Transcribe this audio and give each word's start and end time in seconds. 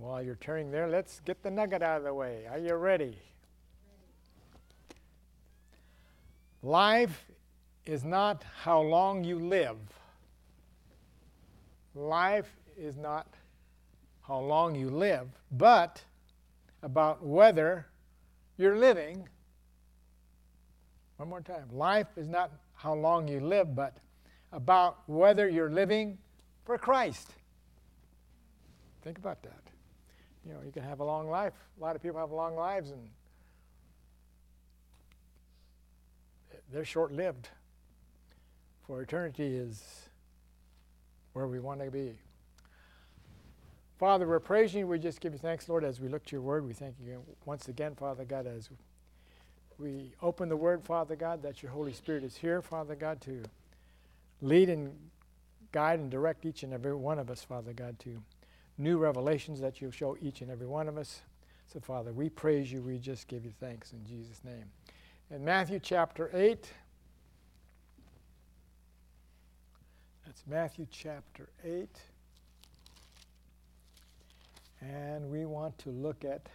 while 0.00 0.22
you're 0.22 0.36
turning 0.36 0.70
there, 0.70 0.88
let's 0.88 1.20
get 1.20 1.42
the 1.42 1.50
nugget 1.50 1.82
out 1.82 1.98
of 1.98 2.04
the 2.04 2.14
way. 2.14 2.46
Are 2.50 2.58
you 2.58 2.74
ready? 2.74 3.18
Life 6.62 7.26
is 7.86 8.04
not 8.04 8.44
how 8.62 8.80
long 8.80 9.24
you 9.24 9.38
live. 9.38 9.78
Life 11.94 12.50
is 12.76 12.96
not 12.96 13.26
how 14.22 14.38
long 14.38 14.74
you 14.74 14.90
live, 14.90 15.28
but 15.52 16.02
about 16.82 17.24
whether 17.24 17.86
you're 18.56 18.76
living. 18.76 19.28
One 21.16 21.28
more 21.28 21.40
time. 21.40 21.68
Life 21.72 22.06
is 22.16 22.28
not 22.28 22.50
how 22.74 22.94
long 22.94 23.28
you 23.28 23.40
live, 23.40 23.74
but 23.74 23.98
about 24.52 24.98
whether 25.06 25.48
you're 25.48 25.70
living 25.70 26.18
for 26.64 26.78
Christ. 26.78 27.28
Think 29.02 29.18
about 29.18 29.42
that. 29.42 29.69
You 30.46 30.54
know, 30.54 30.60
you 30.64 30.72
can 30.72 30.82
have 30.82 31.00
a 31.00 31.04
long 31.04 31.28
life. 31.28 31.52
A 31.78 31.82
lot 31.82 31.96
of 31.96 32.02
people 32.02 32.18
have 32.18 32.30
long 32.30 32.56
lives 32.56 32.90
and 32.90 33.08
they're 36.72 36.84
short 36.84 37.12
lived. 37.12 37.48
For 38.86 39.02
eternity 39.02 39.56
is 39.56 40.08
where 41.32 41.46
we 41.46 41.60
want 41.60 41.80
to 41.80 41.90
be. 41.90 42.18
Father, 43.98 44.26
we're 44.26 44.40
praising 44.40 44.80
you. 44.80 44.86
We 44.86 44.98
just 44.98 45.20
give 45.20 45.32
you 45.32 45.38
thanks, 45.38 45.68
Lord, 45.68 45.84
as 45.84 46.00
we 46.00 46.08
look 46.08 46.24
to 46.26 46.32
your 46.36 46.40
word. 46.40 46.66
We 46.66 46.72
thank 46.72 46.94
you 47.04 47.22
once 47.44 47.68
again, 47.68 47.94
Father 47.94 48.24
God, 48.24 48.46
as 48.46 48.70
we 49.78 50.12
open 50.22 50.48
the 50.48 50.56
word, 50.56 50.84
Father 50.84 51.16
God, 51.16 51.42
that 51.42 51.62
your 51.62 51.70
Holy 51.70 51.92
Spirit 51.92 52.24
is 52.24 52.36
here, 52.36 52.62
Father 52.62 52.94
God, 52.94 53.20
to 53.22 53.42
lead 54.40 54.70
and 54.70 54.96
guide 55.72 56.00
and 56.00 56.10
direct 56.10 56.46
each 56.46 56.62
and 56.62 56.72
every 56.72 56.94
one 56.94 57.18
of 57.18 57.30
us, 57.30 57.44
Father 57.44 57.72
God, 57.72 57.98
to 58.00 58.22
new 58.80 58.98
revelations 58.98 59.60
that 59.60 59.80
you'll 59.80 59.90
show 59.90 60.16
each 60.20 60.40
and 60.40 60.50
every 60.50 60.66
one 60.66 60.88
of 60.88 60.96
us. 60.96 61.20
So, 61.72 61.78
Father, 61.78 62.12
we 62.12 62.28
praise 62.28 62.72
you. 62.72 62.80
We 62.80 62.98
just 62.98 63.28
give 63.28 63.44
you 63.44 63.52
thanks 63.60 63.92
in 63.92 64.04
Jesus' 64.04 64.40
name. 64.44 64.64
In 65.30 65.44
Matthew 65.44 65.78
chapter 65.78 66.30
8, 66.32 66.72
that's 70.26 70.42
Matthew 70.48 70.86
chapter 70.90 71.48
8. 71.64 71.88
And 74.80 75.30
we 75.30 75.44
want 75.44 75.78
to 75.78 75.90
look 75.90 76.24
at 76.24 76.48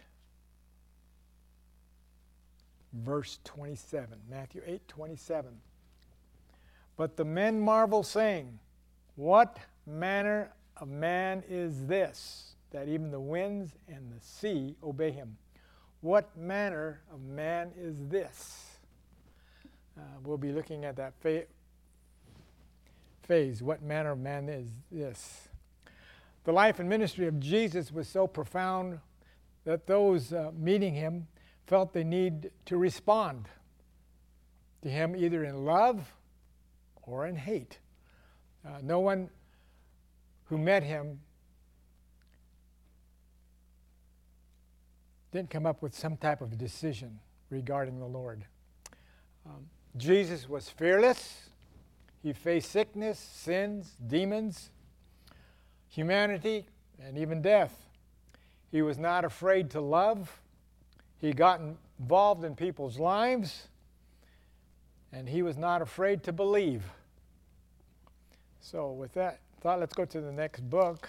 verse 2.92 3.38
27. 3.44 4.18
Matthew 4.28 4.62
8 4.66 4.86
27. 4.88 5.50
But 6.96 7.16
the 7.16 7.24
men 7.24 7.60
marvel, 7.60 8.02
saying, 8.02 8.58
What 9.14 9.58
manner 9.86 10.50
of 10.78 10.88
man 10.88 11.42
is 11.48 11.86
this, 11.86 12.54
that 12.70 12.88
even 12.88 13.10
the 13.10 13.20
winds 13.20 13.72
and 13.88 14.12
the 14.12 14.20
sea 14.20 14.76
obey 14.82 15.10
him? 15.10 15.36
What 16.00 16.36
manner 16.36 17.02
of 17.12 17.22
man 17.22 17.72
is 17.76 17.96
this? 18.08 18.78
Uh, 19.98 20.02
we'll 20.22 20.36
be 20.36 20.52
looking 20.52 20.84
at 20.84 20.96
that 20.96 21.14
fa- 21.20 21.46
phase. 23.22 23.62
What 23.62 23.82
manner 23.82 24.12
of 24.12 24.18
man 24.18 24.48
is 24.48 24.68
this? 24.92 25.48
The 26.44 26.52
life 26.52 26.78
and 26.78 26.88
ministry 26.88 27.26
of 27.26 27.40
Jesus 27.40 27.90
was 27.90 28.08
so 28.08 28.26
profound 28.26 29.00
that 29.64 29.86
those 29.86 30.32
uh, 30.32 30.52
meeting 30.56 30.94
him 30.94 31.26
felt 31.66 31.92
they 31.92 32.04
need 32.04 32.50
to 32.66 32.76
respond 32.76 33.48
to 34.82 34.88
him 34.88 35.16
either 35.16 35.44
in 35.44 35.64
love 35.64 36.14
or 37.02 37.26
in 37.26 37.34
hate. 37.34 37.78
Uh, 38.64 38.78
no 38.82 39.00
one 39.00 39.30
who 40.46 40.58
met 40.58 40.82
him 40.82 41.20
didn't 45.32 45.50
come 45.50 45.66
up 45.66 45.82
with 45.82 45.94
some 45.94 46.16
type 46.16 46.40
of 46.40 46.56
decision 46.56 47.18
regarding 47.50 47.98
the 47.98 48.06
Lord. 48.06 48.44
Um, 49.44 49.66
Jesus 49.96 50.48
was 50.48 50.68
fearless. 50.68 51.50
He 52.22 52.32
faced 52.32 52.70
sickness, 52.70 53.18
sins, 53.18 53.96
demons, 54.06 54.70
humanity, 55.88 56.66
and 57.00 57.18
even 57.18 57.42
death. 57.42 57.86
He 58.70 58.82
was 58.82 58.98
not 58.98 59.24
afraid 59.24 59.70
to 59.70 59.80
love. 59.80 60.40
He 61.18 61.32
got 61.32 61.60
involved 62.00 62.44
in 62.44 62.54
people's 62.54 62.98
lives, 62.98 63.68
and 65.12 65.28
he 65.28 65.42
was 65.42 65.56
not 65.56 65.82
afraid 65.82 66.22
to 66.24 66.32
believe. 66.32 66.82
So, 68.60 68.90
with 68.90 69.14
that 69.14 69.40
thought, 69.66 69.80
let's 69.80 69.94
go 69.94 70.04
to 70.04 70.20
the 70.20 70.30
next 70.30 70.60
book, 70.70 71.08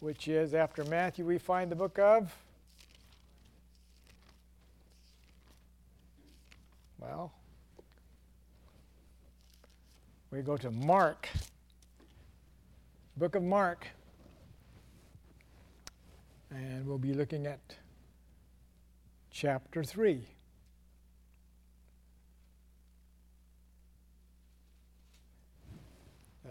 which 0.00 0.28
is 0.28 0.52
after 0.52 0.84
Matthew, 0.84 1.24
we 1.24 1.38
find 1.38 1.72
the 1.72 1.74
book 1.74 1.98
of. 1.98 2.30
Well, 6.98 7.32
we 10.30 10.42
go 10.42 10.58
to 10.58 10.70
Mark. 10.70 11.30
Book 13.16 13.36
of 13.36 13.42
Mark. 13.42 13.86
And 16.50 16.86
we'll 16.86 16.98
be 16.98 17.14
looking 17.14 17.46
at 17.46 17.74
chapter 19.30 19.82
3. 19.82 20.26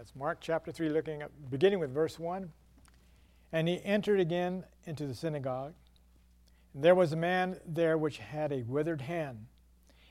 That's 0.04 0.16
Mark 0.16 0.36
chapter 0.42 0.70
3, 0.70 0.90
looking 0.90 1.22
at 1.22 1.30
beginning 1.50 1.78
with 1.78 1.90
verse 1.90 2.18
1. 2.18 2.52
And 3.52 3.66
he 3.66 3.80
entered 3.82 4.20
again 4.20 4.64
into 4.84 5.06
the 5.06 5.14
synagogue. 5.14 5.72
And 6.74 6.84
there 6.84 6.94
was 6.94 7.14
a 7.14 7.16
man 7.16 7.58
there 7.66 7.96
which 7.96 8.18
had 8.18 8.52
a 8.52 8.64
withered 8.64 9.00
hand. 9.00 9.46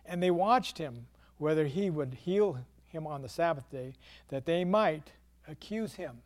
And 0.03 0.23
they 0.23 0.31
watched 0.31 0.79
him 0.79 1.05
whether 1.37 1.67
he 1.67 1.91
would 1.91 2.15
heal 2.15 2.57
him 2.87 3.05
on 3.05 3.21
the 3.21 3.29
Sabbath 3.29 3.69
day, 3.69 3.93
that 4.29 4.47
they 4.47 4.65
might 4.65 5.11
accuse 5.47 5.93
him. 5.93 6.23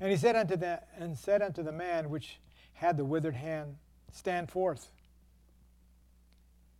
And 0.00 0.10
he 0.10 0.16
said 0.16 0.34
unto 0.34 0.56
the, 0.56 0.82
and 0.98 1.16
said 1.16 1.42
unto 1.42 1.62
the 1.62 1.70
man 1.70 2.10
which 2.10 2.40
had 2.72 2.96
the 2.96 3.04
withered 3.04 3.36
hand, 3.36 3.76
Stand 4.10 4.50
forth. 4.50 4.90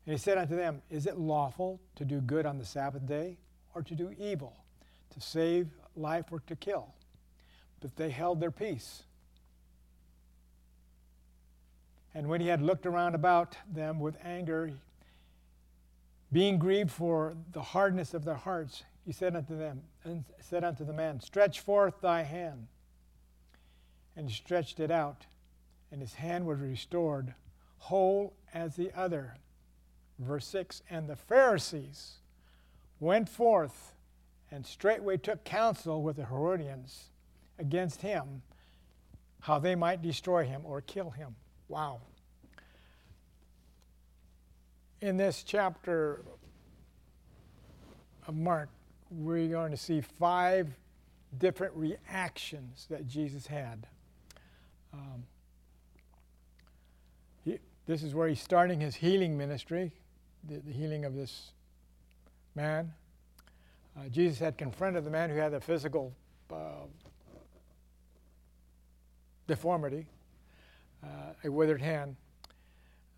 And 0.05 0.13
he 0.13 0.19
said 0.19 0.37
unto 0.37 0.57
them, 0.57 0.83
Is 0.91 1.07
it 1.07 1.17
lawful 1.17 1.81
to 1.95 2.05
do 2.05 2.21
good 2.21 2.45
on 2.45 2.59
the 2.59 2.65
Sabbath 2.65 3.07
day, 3.07 3.39
or 3.73 3.83
to 3.83 3.95
do 3.95 4.13
evil, 4.19 4.57
to 5.11 5.21
save 5.21 5.69
life 5.97 6.27
or 6.31 6.41
to 6.47 6.57
kill? 6.57 6.95
But 7.81 7.97
they 7.97 8.11
held 8.11 8.41
their 8.41 8.51
peace. 8.51 9.03
And 12.15 12.29
when 12.29 12.41
he 12.41 12.49
had 12.49 12.61
looked 12.61 12.87
around 12.87 13.15
about 13.15 13.57
them 13.73 14.01
with 14.01 14.17
anger, 14.25 14.73
being 16.33 16.59
grieved 16.59 16.91
for 16.91 17.35
the 17.53 17.63
hardness 17.63 18.15
of 18.15 18.25
their 18.25 18.35
hearts, 18.35 18.83
he 19.05 19.13
said 19.13 19.35
unto 19.35 19.57
them, 19.57 19.83
and 20.05 20.25
said 20.41 20.65
unto 20.65 20.85
the 20.85 20.93
man, 20.93 21.21
Stretch 21.21 21.61
forth 21.61 22.01
thy 22.01 22.23
hand. 22.23 22.67
And 24.17 24.29
he 24.29 24.35
stretched 24.35 24.81
it 24.81 24.91
out, 24.91 25.27
and 25.91 26.01
his 26.01 26.15
hand 26.15 26.47
was 26.47 26.59
restored, 26.59 27.35
whole 27.79 28.35
as 28.53 28.77
the 28.77 28.91
other. 28.97 29.37
Verse 30.19 30.47
6 30.47 30.83
And 30.91 31.09
the 31.09 31.17
Pharisees 31.17 32.19
went 32.99 33.29
forth 33.29 33.93
and 34.51 34.67
straightway 34.67 35.17
took 35.17 35.45
counsel 35.45 36.03
with 36.03 36.17
the 36.17 36.27
Herodians 36.27 37.11
against 37.59 38.03
him, 38.03 38.43
how 39.41 39.59
they 39.59 39.75
might 39.75 40.03
destroy 40.03 40.45
him 40.45 40.63
or 40.65 40.81
kill 40.81 41.11
him. 41.11 41.37
Wow 41.69 42.01
in 45.01 45.17
this 45.17 45.43
chapter 45.43 46.23
of 48.27 48.35
Mark, 48.35 48.69
we're 49.11 49.49
going 49.49 49.71
to 49.71 49.77
see 49.77 50.03
five 50.19 50.69
different 51.39 51.75
reactions 51.75 52.87
that 52.91 53.07
Jesus 53.07 53.47
had. 53.47 53.87
Um, 54.93 55.25
he, 57.45 57.59
this 57.87 58.03
is 58.03 58.15
where 58.15 58.29
he's 58.29 58.43
starting 58.43 58.81
his 58.81 58.95
healing 58.95 59.39
ministry, 59.39 59.93
the, 60.47 60.59
the 60.59 60.73
healing 60.73 61.05
of 61.05 61.15
this 61.15 61.53
man. 62.55 62.93
Uh, 64.01 64.09
Jesus 64.09 64.39
had 64.39 64.57
confronted 64.57 65.05
the 65.05 65.11
man 65.11 65.29
who 65.29 65.37
had 65.37 65.53
a 65.53 65.61
physical 65.61 66.15
uh, 66.51 66.87
deformity, 69.47 70.07
uh, 71.05 71.35
a 71.45 71.51
withered 71.51 71.83
hand. 71.83 72.17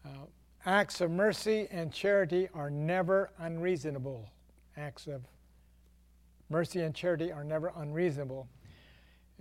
Uh, 0.05 0.27
Acts 0.65 1.01
of 1.01 1.11
mercy 1.11 1.67
and 1.71 1.93
charity 1.93 2.49
are 2.55 2.71
never 2.71 3.31
unreasonable. 3.39 4.29
Acts 4.77 5.09
of 5.09 5.23
mercy 6.49 6.81
and 6.81 6.95
charity 6.95 7.33
are 7.33 7.43
never 7.43 7.73
unreasonable. 7.77 8.49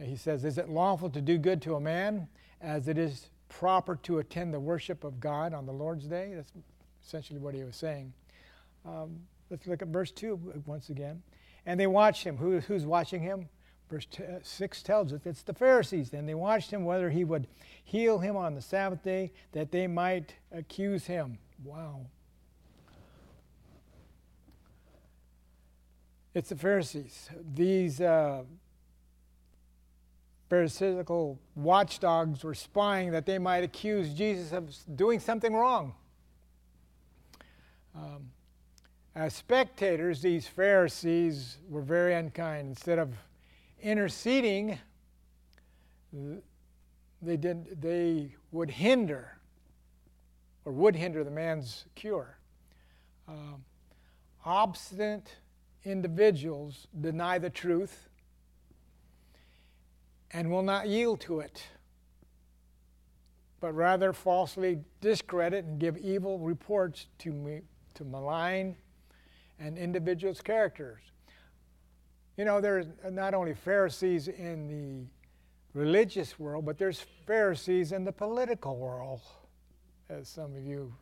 He 0.02 0.16
says, 0.16 0.46
Is 0.46 0.58
it 0.58 0.70
lawful 0.70 1.12
to 1.12 1.22
do 1.22 1.38
good 1.38 1.62
to 1.64 1.76
a 1.76 1.80
man 1.80 2.28
as 2.60 2.88
it 2.88 2.98
is 2.98 3.30
proper 3.50 3.98
to 3.98 4.18
attend 4.18 4.54
the 4.54 4.60
worship 4.60 5.04
of 5.04 5.20
God 5.20 5.54
on 5.54 5.68
the 5.68 5.74
Lord's 5.74 6.06
day? 6.06 6.34
That's 6.36 6.52
essentially 7.06 7.40
what 7.40 7.54
he 7.54 7.64
was 7.64 7.76
saying. 7.76 8.14
Um, 8.84 9.20
let's 9.52 9.68
look 9.68 9.82
at 9.82 9.90
verse 9.90 10.12
2 10.12 10.64
once 10.66 10.90
again. 10.90 11.22
And 11.66 11.80
they 11.80 11.88
watched 11.88 12.24
him. 12.24 12.38
Who, 12.38 12.60
who's 12.62 12.86
watching 12.86 13.22
him? 13.22 13.50
Verse 13.90 14.06
t- 14.06 14.24
6 14.42 14.82
tells 14.84 15.14
us 15.14 15.20
it's 15.26 15.44
the 15.44 15.54
Pharisees. 15.54 16.14
And 16.14 16.28
they 16.28 16.34
watched 16.34 16.72
him 16.72 16.86
whether 16.86 17.10
he 17.10 17.26
would 17.26 17.48
heal 17.84 18.18
him 18.18 18.36
on 18.38 18.56
the 18.56 18.62
Sabbath 18.62 19.04
day 19.04 19.34
that 19.52 19.72
they 19.72 19.86
might 19.86 20.34
accuse 20.52 21.06
him. 21.06 21.38
Wow. 21.64 22.08
It's 26.34 26.50
the 26.50 26.56
Pharisees. 26.56 27.30
These 27.54 28.00
uh, 28.00 28.44
Pharisaical 30.50 31.40
watchdogs 31.56 32.44
were 32.44 32.54
spying 32.54 33.12
that 33.12 33.26
they 33.26 33.38
might 33.38 33.64
accuse 33.66 34.14
Jesus 34.14 34.54
of 34.54 34.74
doing 34.96 35.20
something 35.20 35.54
wrong. 35.54 35.94
Um, 37.94 38.32
as 39.16 39.34
spectators, 39.34 40.22
these 40.22 40.48
Pharisees 40.48 41.58
were 41.70 41.82
very 41.82 42.14
unkind. 42.14 42.70
Instead 42.70 42.98
of 42.98 43.14
interceding, 43.82 44.80
they, 47.22 47.38
did, 47.38 47.82
they 47.82 48.36
would 48.52 48.70
hinder 48.70 49.38
or 50.64 50.72
would 50.72 50.96
hinder 50.96 51.24
the 51.24 51.32
man's 51.32 51.86
cure. 51.96 52.38
Um, 53.28 53.64
obstinate 54.46 55.36
individuals 55.84 56.88
deny 57.00 57.38
the 57.38 57.50
truth 57.50 58.08
and 60.32 60.50
will 60.50 60.64
not 60.64 60.88
yield 60.88 61.20
to 61.22 61.42
it, 61.42 61.64
but 63.60 63.74
rather 63.74 64.14
falsely 64.14 64.80
discredit 65.02 65.66
and 65.66 65.80
give 65.80 65.98
evil 65.98 66.40
reports 66.40 67.08
to, 67.20 67.32
me, 67.32 67.62
to 67.96 68.06
malign 68.06 68.76
an 69.62 69.78
individual's 69.78 70.42
characters. 70.42 71.02
You 72.38 72.46
know, 72.46 72.60
there's 72.62 72.88
not 73.10 73.34
only 73.34 73.54
Pharisees 73.54 74.28
in 74.28 74.68
the 74.68 75.80
religious 75.80 76.40
world, 76.40 76.66
but 76.66 76.78
there's 76.78 77.06
Pharisees 77.28 77.92
in 77.92 78.04
the 78.04 78.12
political 78.12 78.78
world, 78.78 79.22
as 80.10 80.28
some 80.28 80.56
of 80.56 80.66
you, 80.66 80.94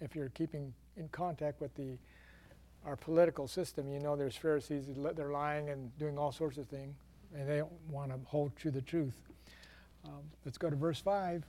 if 0.00 0.14
you're 0.14 0.28
keeping 0.30 0.72
in 0.96 1.08
contact 1.08 1.60
with 1.60 1.74
the 1.74 1.98
our 2.84 2.96
political 2.96 3.48
system, 3.48 3.90
you 3.90 3.98
know, 3.98 4.14
there's 4.14 4.36
Pharisees 4.36 4.84
they're 5.16 5.32
lying 5.32 5.70
and 5.70 5.96
doing 5.98 6.16
all 6.16 6.30
sorts 6.30 6.56
of 6.56 6.68
things, 6.68 6.94
and 7.34 7.48
they 7.48 7.58
don't 7.58 7.72
want 7.90 8.12
to 8.12 8.18
hold 8.24 8.56
to 8.58 8.70
the 8.70 8.80
truth. 8.80 9.16
Um, 10.04 10.22
let's 10.44 10.56
go 10.56 10.70
to 10.70 10.76
verse 10.76 11.00
five. 11.00 11.42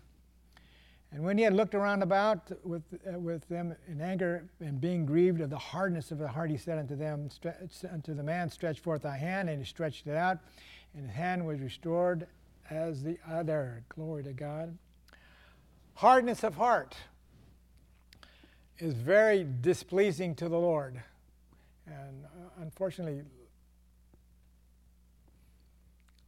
And 1.12 1.24
when 1.24 1.38
he 1.38 1.44
had 1.44 1.54
looked 1.54 1.74
around 1.74 2.04
about 2.04 2.52
with, 2.66 2.84
uh, 3.08 3.18
with 3.18 3.48
them 3.48 3.76
in 3.88 4.02
anger 4.02 4.50
and 4.60 4.80
being 4.80 5.06
grieved 5.06 5.40
of 5.40 5.50
the 5.50 5.58
hardness 5.58 6.12
of 6.12 6.18
the 6.18 6.28
heart, 6.28 6.50
he 6.50 6.58
said 6.58 6.78
unto 6.78 6.96
them, 6.96 7.30
unto 7.92 8.14
the 8.14 8.24
man, 8.24 8.50
Stretch 8.50 8.80
forth 8.80 9.04
thy 9.04 9.18
hand. 9.18 9.50
And 9.50 9.60
he 9.60 9.66
stretched 9.66 10.08
it 10.08 10.16
out, 10.16 10.40
and 10.94 11.06
his 11.08 11.16
hand 11.16 11.46
was 11.46 11.62
restored 11.62 12.28
as 12.70 13.04
the 13.04 13.18
other. 13.28 13.84
Glory 13.90 14.24
to 14.24 14.34
God. 14.34 14.78
Hardness 15.94 16.44
of 16.44 16.56
heart 16.56 16.96
is 18.80 18.94
very 18.94 19.48
displeasing 19.62 20.36
to 20.36 20.50
the 20.50 20.60
Lord. 20.60 21.02
And 21.88 22.26
uh, 22.26 22.62
unfortunately, 22.62 23.24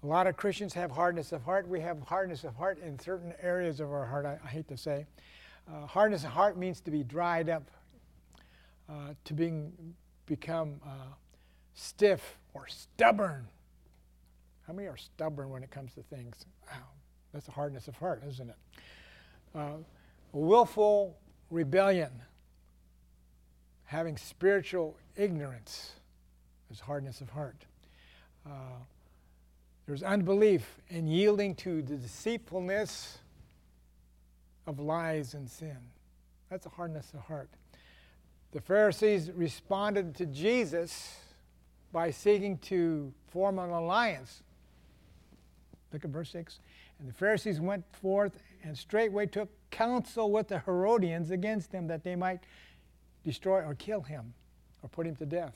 a 0.02 0.08
lot 0.08 0.28
of 0.28 0.38
Christians 0.38 0.74
have 0.74 0.92
hardness 0.92 1.32
of 1.32 1.44
heart. 1.44 1.68
We 1.68 1.82
have 1.82 2.02
hardness 2.02 2.44
of 2.44 2.56
heart 2.56 2.80
in 2.82 2.98
certain 3.00 3.34
areas 3.42 3.80
of 3.80 3.92
our 3.92 4.06
heart, 4.06 4.26
I, 4.26 4.40
I 4.44 4.48
hate 4.48 4.68
to 4.70 4.78
say. 4.78 5.06
Uh, 5.68 5.86
hardness 5.86 6.24
of 6.24 6.30
heart 6.30 6.58
means 6.58 6.80
to 6.82 6.92
be 6.92 7.04
dried 7.04 7.50
up, 7.50 7.70
uh, 8.90 9.14
to 9.26 9.34
being, 9.34 9.74
become 10.26 10.80
uh, 10.86 11.14
stiff 11.74 12.38
or 12.54 12.68
stubborn. 12.68 13.48
How 14.66 14.74
many 14.74 14.88
are 14.88 14.98
stubborn 14.98 15.50
when 15.50 15.64
it 15.64 15.72
comes 15.72 15.94
to 15.96 16.02
things? 16.04 16.46
Wow, 16.68 16.78
that's 17.34 17.48
a 17.48 17.52
hardness 17.52 17.88
of 17.88 17.96
heart, 17.98 18.24
isn't 18.26 18.50
it? 18.50 18.56
Uh, 19.54 19.78
willful 20.32 21.18
rebellion, 21.50 22.12
having 23.86 24.16
spiritual 24.16 24.96
ignorance, 25.18 25.94
is 26.72 26.80
hardness 26.80 27.20
of 27.20 27.30
heart. 27.32 27.66
There's 29.90 30.04
unbelief 30.04 30.80
and 30.92 31.10
yielding 31.10 31.56
to 31.56 31.82
the 31.82 31.96
deceitfulness 31.96 33.18
of 34.68 34.80
lies 34.80 35.34
and 35.34 35.50
sin. 35.50 35.80
That's 36.52 36.68
a 36.68 36.70
hardness 36.70 37.12
of 37.16 37.22
heart. 37.22 37.50
The 38.52 38.62
Pharisees 38.62 39.32
responded 39.32 40.14
to 40.18 40.28
Jesus 40.28 41.18
by 41.92 42.12
seeking 42.12 42.60
to 42.60 43.12
form 43.32 43.58
an 43.58 43.72
alliance. 43.72 44.44
Look 45.92 46.06
at 46.06 46.12
verse 46.12 46.30
6. 46.34 46.60
And 47.00 47.10
the 47.10 47.14
Pharisees 47.14 47.60
went 47.60 47.84
forth 47.92 48.44
and 48.64 48.78
straightway 48.78 49.26
took 49.26 49.50
counsel 49.72 50.32
with 50.32 50.50
the 50.50 50.60
Herodians 50.60 51.32
against 51.32 51.72
him 51.72 51.88
that 51.88 52.04
they 52.04 52.16
might 52.16 52.42
destroy 53.24 53.64
or 53.64 53.74
kill 53.74 54.02
him 54.02 54.36
or 54.84 54.90
put 54.90 55.08
him 55.08 55.16
to 55.16 55.26
death. 55.26 55.56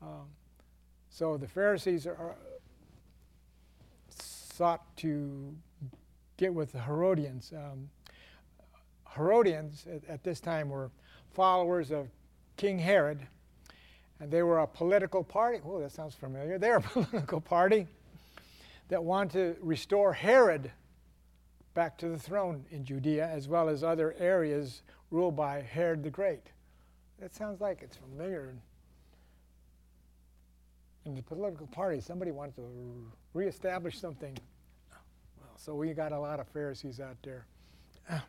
Um, 0.00 0.28
so 1.10 1.36
the 1.36 1.48
Pharisees 1.48 2.06
are, 2.06 2.36
sought 4.62 4.96
to 4.96 5.52
get 6.36 6.54
with 6.54 6.70
the 6.70 6.80
Herodians. 6.80 7.52
Um, 7.52 7.90
Herodians 9.16 9.84
at, 9.92 10.08
at, 10.08 10.22
this 10.22 10.38
time 10.38 10.68
were 10.68 10.92
followers 11.34 11.90
of 11.90 12.06
King 12.56 12.78
Herod, 12.78 13.26
and 14.20 14.30
they 14.30 14.44
were 14.44 14.60
a 14.60 14.66
political 14.68 15.24
party. 15.24 15.58
Oh, 15.66 15.80
that 15.80 15.90
sounds 15.90 16.14
familiar. 16.14 16.58
They're 16.58 16.76
a 16.76 16.80
political 16.94 17.40
party 17.40 17.88
that 18.86 19.02
wanted 19.02 19.32
to 19.32 19.66
restore 19.66 20.12
Herod 20.12 20.70
back 21.74 21.98
to 21.98 22.08
the 22.08 22.18
throne 22.18 22.64
in 22.70 22.84
Judea, 22.84 23.26
as 23.26 23.48
well 23.48 23.68
as 23.68 23.82
other 23.82 24.14
areas 24.16 24.82
ruled 25.10 25.34
by 25.34 25.62
Herod 25.62 26.04
the 26.04 26.10
Great. 26.10 26.52
That 27.18 27.34
sounds 27.34 27.60
like 27.60 27.80
it's 27.82 27.96
familiar. 27.96 28.54
In 31.04 31.16
the 31.16 31.22
political 31.22 31.66
party, 31.66 32.00
somebody 32.00 32.30
wanted 32.30 32.54
to 32.54 33.10
reestablish 33.34 33.98
something. 33.98 34.38
So 35.64 35.76
we 35.76 35.92
got 35.92 36.10
a 36.10 36.18
lot 36.18 36.40
of 36.40 36.48
Pharisees 36.48 36.98
out 36.98 37.16
there. 37.22 37.46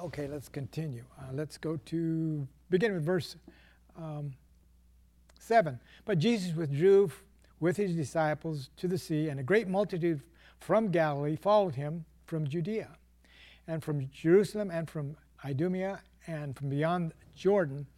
Okay, 0.00 0.28
let's 0.28 0.48
continue. 0.48 1.02
Uh, 1.18 1.32
let's 1.32 1.58
go 1.58 1.76
to 1.86 2.46
begin 2.70 2.94
with 2.94 3.04
verse 3.04 3.34
um, 3.96 4.32
7. 5.40 5.80
But 6.04 6.20
Jesus 6.20 6.54
withdrew 6.54 7.10
with 7.58 7.76
his 7.76 7.96
disciples 7.96 8.70
to 8.76 8.86
the 8.86 8.96
sea, 8.96 9.28
and 9.28 9.40
a 9.40 9.42
great 9.42 9.66
multitude 9.66 10.20
from 10.60 10.92
Galilee 10.92 11.34
followed 11.34 11.74
him 11.74 12.04
from 12.26 12.46
Judea, 12.46 12.90
and 13.66 13.82
from 13.82 14.08
Jerusalem, 14.12 14.70
and 14.70 14.88
from 14.88 15.16
Idumea, 15.44 16.00
and 16.28 16.56
from 16.56 16.68
beyond 16.68 17.12
Jordan 17.34 17.88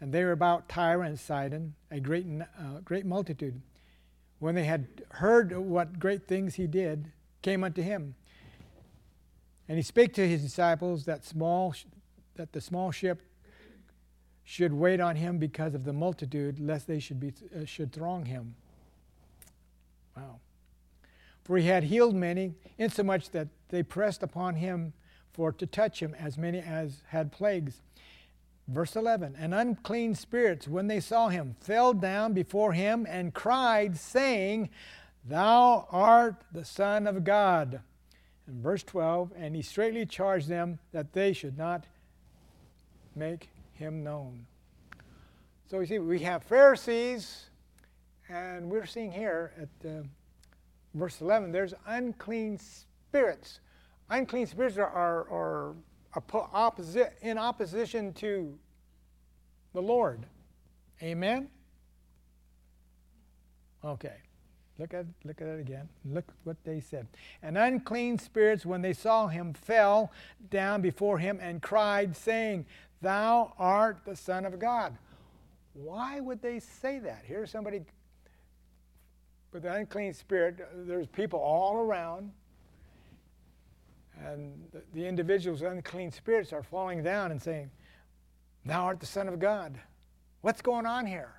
and 0.00 0.12
they 0.12 0.24
were 0.24 0.32
about 0.32 0.68
Tyre 0.68 1.02
and 1.02 1.18
Sidon, 1.18 1.74
a 1.90 2.00
great, 2.00 2.26
uh, 2.58 2.80
great 2.84 3.06
multitude. 3.06 3.60
When 4.38 4.54
they 4.54 4.64
had 4.64 4.86
heard 5.10 5.56
what 5.56 5.98
great 5.98 6.26
things 6.26 6.54
he 6.54 6.66
did, 6.66 7.12
came 7.42 7.64
unto 7.64 7.82
him. 7.82 8.14
And 9.68 9.78
he 9.78 9.82
spake 9.82 10.14
to 10.14 10.28
his 10.28 10.42
disciples 10.42 11.04
that 11.06 11.24
small, 11.24 11.74
that 12.36 12.52
the 12.52 12.60
small 12.60 12.90
ship 12.90 13.22
should 14.44 14.72
wait 14.72 15.00
on 15.00 15.16
him 15.16 15.38
because 15.38 15.74
of 15.74 15.84
the 15.84 15.92
multitude, 15.92 16.60
lest 16.60 16.86
they 16.86 17.00
should 17.00 17.18
be 17.18 17.32
uh, 17.54 17.64
should 17.64 17.92
throng 17.92 18.26
him. 18.26 18.54
Wow. 20.16 20.40
For 21.42 21.56
he 21.56 21.66
had 21.66 21.84
healed 21.84 22.14
many, 22.14 22.54
insomuch 22.78 23.30
that 23.30 23.48
they 23.68 23.82
pressed 23.82 24.22
upon 24.22 24.56
him 24.56 24.92
for 25.32 25.52
to 25.52 25.66
touch 25.66 26.00
him, 26.00 26.14
as 26.14 26.38
many 26.38 26.58
as 26.58 27.02
had 27.08 27.32
plagues. 27.32 27.80
Verse 28.68 28.96
11 28.96 29.36
And 29.38 29.54
unclean 29.54 30.14
spirits, 30.14 30.66
when 30.66 30.86
they 30.86 31.00
saw 31.00 31.28
him, 31.28 31.56
fell 31.60 31.92
down 31.92 32.32
before 32.32 32.72
him 32.72 33.06
and 33.08 33.32
cried, 33.32 33.96
saying, 33.96 34.70
Thou 35.24 35.86
art 35.90 36.42
the 36.52 36.64
Son 36.64 37.06
of 37.06 37.24
God. 37.24 37.80
And 38.46 38.62
verse 38.62 38.82
12 38.82 39.32
And 39.36 39.54
he 39.54 39.62
straightly 39.62 40.06
charged 40.06 40.48
them 40.48 40.78
that 40.92 41.12
they 41.12 41.32
should 41.32 41.56
not 41.56 41.84
make 43.14 43.48
him 43.72 44.02
known. 44.02 44.46
So 45.68 45.80
you 45.80 45.86
see, 45.86 45.98
we 45.98 46.20
have 46.20 46.44
Pharisees, 46.44 47.46
and 48.28 48.70
we're 48.70 48.86
seeing 48.86 49.10
here 49.10 49.52
at 49.60 49.88
uh, 49.88 50.02
verse 50.94 51.20
11, 51.20 51.50
there's 51.50 51.74
unclean 51.86 52.58
spirits. 52.58 53.60
Unclean 54.10 54.46
spirits 54.46 54.78
are, 54.78 54.86
are, 54.86 55.20
are 55.30 55.74
opposi- 56.20 57.12
in 57.22 57.38
opposition 57.38 58.12
to 58.14 58.58
the 59.72 59.82
Lord. 59.82 60.26
Amen? 61.02 61.48
Okay. 63.84 64.16
Look 64.78 64.92
at, 64.92 65.06
look 65.24 65.40
at 65.40 65.48
it 65.48 65.60
again. 65.60 65.88
Look 66.04 66.32
what 66.44 66.56
they 66.64 66.80
said. 66.80 67.06
And 67.42 67.56
unclean 67.56 68.18
spirits, 68.18 68.66
when 68.66 68.82
they 68.82 68.92
saw 68.92 69.26
him, 69.26 69.54
fell 69.54 70.12
down 70.50 70.82
before 70.82 71.18
him 71.18 71.38
and 71.40 71.62
cried, 71.62 72.14
saying, 72.14 72.66
Thou 73.00 73.54
art 73.58 74.00
the 74.04 74.16
Son 74.16 74.44
of 74.44 74.58
God. 74.58 74.96
Why 75.72 76.20
would 76.20 76.42
they 76.42 76.58
say 76.58 76.98
that? 76.98 77.22
Here's 77.24 77.50
somebody 77.50 77.82
But 79.50 79.62
the 79.62 79.72
unclean 79.72 80.12
spirit, 80.12 80.56
there's 80.86 81.06
people 81.06 81.38
all 81.38 81.76
around, 81.76 82.32
and 84.24 84.52
the, 84.72 84.82
the 84.94 85.06
individuals, 85.06 85.62
unclean 85.62 86.10
spirits, 86.10 86.52
are 86.52 86.62
falling 86.62 87.02
down 87.02 87.30
and 87.30 87.42
saying, 87.42 87.70
Thou 88.64 88.84
art 88.84 89.00
the 89.00 89.06
Son 89.06 89.28
of 89.28 89.38
God. 89.38 89.78
What's 90.40 90.62
going 90.62 90.86
on 90.86 91.06
here? 91.06 91.34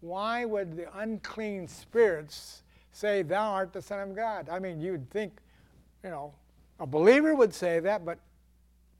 Why 0.00 0.44
would 0.44 0.76
the 0.76 0.98
unclean 0.98 1.66
spirits 1.66 2.62
say, 2.92 3.22
Thou 3.22 3.52
art 3.52 3.72
the 3.72 3.82
Son 3.82 4.00
of 4.00 4.14
God? 4.14 4.48
I 4.50 4.58
mean, 4.58 4.80
you'd 4.80 5.10
think, 5.10 5.38
you 6.02 6.10
know, 6.10 6.34
a 6.78 6.86
believer 6.86 7.34
would 7.34 7.54
say 7.54 7.80
that, 7.80 8.04
but 8.04 8.18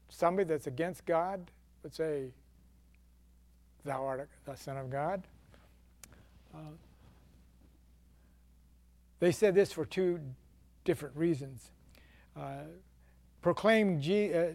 somebody 0.09 0.49
that's 0.49 0.67
against 0.67 1.05
God 1.05 1.51
would 1.83 1.95
say, 1.95 2.31
Thou 3.85 4.05
art 4.05 4.31
the 4.47 4.57
Son 4.57 4.79
of 4.79 4.89
God. 4.89 5.23
Uh, 6.55 6.59
they 9.21 9.33
said 9.33 9.55
this 9.55 9.73
for 9.73 9.85
two 9.85 10.21
different 10.85 11.17
reasons. 11.17 11.71
Uh, 12.37 12.65
G, 14.01 14.33
uh, 14.33 14.47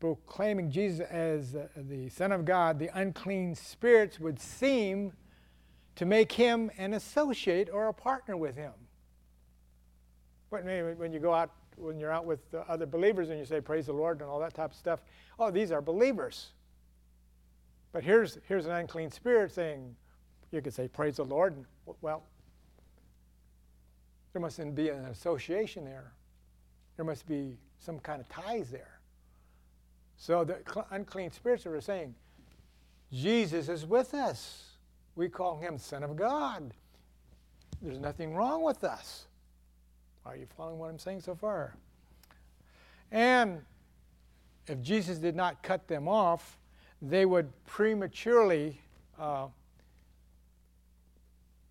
proclaiming 0.00 0.70
Jesus 0.70 1.06
as 1.10 1.54
uh, 1.54 1.66
the 1.76 2.08
Son 2.08 2.32
of 2.32 2.44
God, 2.44 2.78
the 2.78 2.90
unclean 2.98 3.54
spirits 3.54 4.18
would 4.18 4.40
seem 4.40 5.12
to 5.96 6.06
make 6.06 6.32
him 6.32 6.70
an 6.78 6.94
associate 6.94 7.68
or 7.70 7.88
a 7.88 7.92
partner 7.92 8.36
with 8.36 8.56
him. 8.56 8.72
But 10.50 10.64
when 10.64 11.12
you 11.12 11.18
go 11.18 11.34
out, 11.34 11.50
when 11.76 12.00
you're 12.00 12.12
out 12.12 12.24
with 12.24 12.40
other 12.68 12.86
believers 12.86 13.28
and 13.28 13.38
you 13.38 13.44
say, 13.44 13.60
Praise 13.60 13.86
the 13.86 13.92
Lord, 13.92 14.20
and 14.20 14.30
all 14.30 14.40
that 14.40 14.54
type 14.54 14.70
of 14.70 14.76
stuff, 14.76 15.00
oh, 15.38 15.50
these 15.50 15.70
are 15.70 15.82
believers. 15.82 16.52
But 17.92 18.02
here's, 18.02 18.38
here's 18.48 18.66
an 18.66 18.72
unclean 18.72 19.10
spirit 19.10 19.52
saying, 19.52 19.94
you 20.52 20.62
could 20.62 20.72
say, 20.72 20.88
Praise 20.88 21.16
the 21.16 21.24
Lord. 21.24 21.56
And, 21.56 21.66
well, 22.00 22.22
there 24.32 24.40
must 24.40 24.58
be 24.74 24.88
an 24.88 25.04
association 25.06 25.84
there. 25.84 26.12
There 26.98 27.04
must 27.04 27.28
be 27.28 27.56
some 27.78 28.00
kind 28.00 28.20
of 28.20 28.28
ties 28.28 28.70
there. 28.70 28.98
So 30.16 30.42
the 30.42 30.56
unclean 30.90 31.30
spirits 31.30 31.64
are 31.64 31.80
saying, 31.80 32.12
Jesus 33.12 33.68
is 33.68 33.86
with 33.86 34.14
us. 34.14 34.64
We 35.14 35.28
call 35.28 35.60
him 35.60 35.78
Son 35.78 36.02
of 36.02 36.16
God. 36.16 36.74
There's 37.80 38.00
nothing 38.00 38.34
wrong 38.34 38.64
with 38.64 38.82
us. 38.82 39.26
Are 40.26 40.34
you 40.36 40.46
following 40.56 40.80
what 40.80 40.90
I'm 40.90 40.98
saying 40.98 41.20
so 41.20 41.36
far? 41.36 41.76
And 43.12 43.60
if 44.66 44.82
Jesus 44.82 45.18
did 45.18 45.36
not 45.36 45.62
cut 45.62 45.86
them 45.86 46.08
off, 46.08 46.58
they 47.00 47.24
would 47.24 47.52
prematurely 47.64 48.80
uh, 49.20 49.46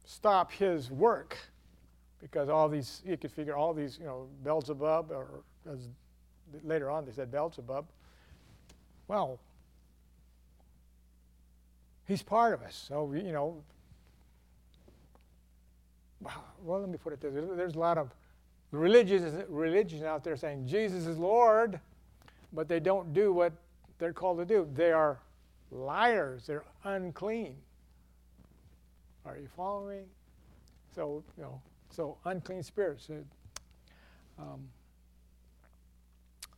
stop 0.06 0.54
his 0.54 0.90
work 0.90 1.38
because 2.22 2.50
all 2.50 2.68
these, 2.68 3.02
you 3.06 3.18
could 3.18 3.32
figure 3.32 3.56
all 3.56 3.74
these, 3.74 3.98
you 4.00 4.06
know, 4.06 4.28
Beelzebub, 4.44 5.12
or 5.12 5.44
as 5.72 5.90
later 6.64 6.90
on 6.90 7.06
they 7.06 7.12
said 7.12 7.32
Beelzebub, 7.32 7.86
well, 9.08 9.40
he's 12.06 12.24
part 12.24 12.54
of 12.54 12.62
us. 12.62 12.86
So, 12.88 13.14
you 13.14 13.32
know, 13.32 13.64
well, 16.64 16.80
let 16.80 16.90
me 16.90 16.98
put 16.98 17.14
it 17.14 17.22
this 17.22 17.34
way. 17.34 17.56
There's 17.56 17.76
a 17.76 17.80
lot 17.80 17.98
of 17.98 18.14
religions, 18.72 19.44
religions 19.50 20.04
out 20.04 20.24
there 20.24 20.36
saying 20.36 20.68
Jesus 20.68 21.06
is 21.06 21.18
Lord, 21.18 21.80
but 22.54 22.68
they 22.68 22.80
don't 22.80 23.14
do 23.14 23.32
what 23.32 23.54
they're 24.00 24.14
called 24.14 24.40
to 24.40 24.46
do. 24.46 24.68
They 24.74 24.92
are 24.92 25.20
liars. 25.72 26.48
They're 26.48 26.66
unclean. 26.84 27.56
Are 29.26 29.38
you 29.38 29.48
following? 29.56 30.06
So, 30.96 31.24
you 31.38 31.44
know, 31.44 31.62
so 31.90 32.18
unclean 32.26 32.64
spirits. 32.64 33.10
Um, 34.40 34.70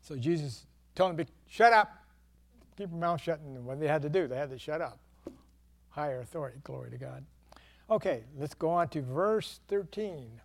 so 0.02 0.16
Jesus 0.16 0.66
told 0.96 1.18
them, 1.18 1.26
shut 1.48 1.74
up 1.74 2.00
keep 2.80 2.92
your 2.92 3.00
mouth 3.00 3.22
shut. 3.22 3.40
And 3.42 3.66
what 3.66 3.80
they 3.80 3.88
had 3.88 4.02
to 4.04 4.10
do, 4.10 4.28
they 4.28 4.38
had 4.38 4.50
to 4.52 4.58
shut 4.58 4.82
up. 4.82 5.00
Higher 5.90 6.22
authority, 6.22 6.60
glory 6.64 6.92
to 6.92 6.98
God. 6.98 7.26
Okay, 7.90 8.24
let's 8.38 8.54
go 8.54 8.70
on 8.70 8.88
to 8.90 9.02
verse 9.02 9.60
13. 9.68 10.40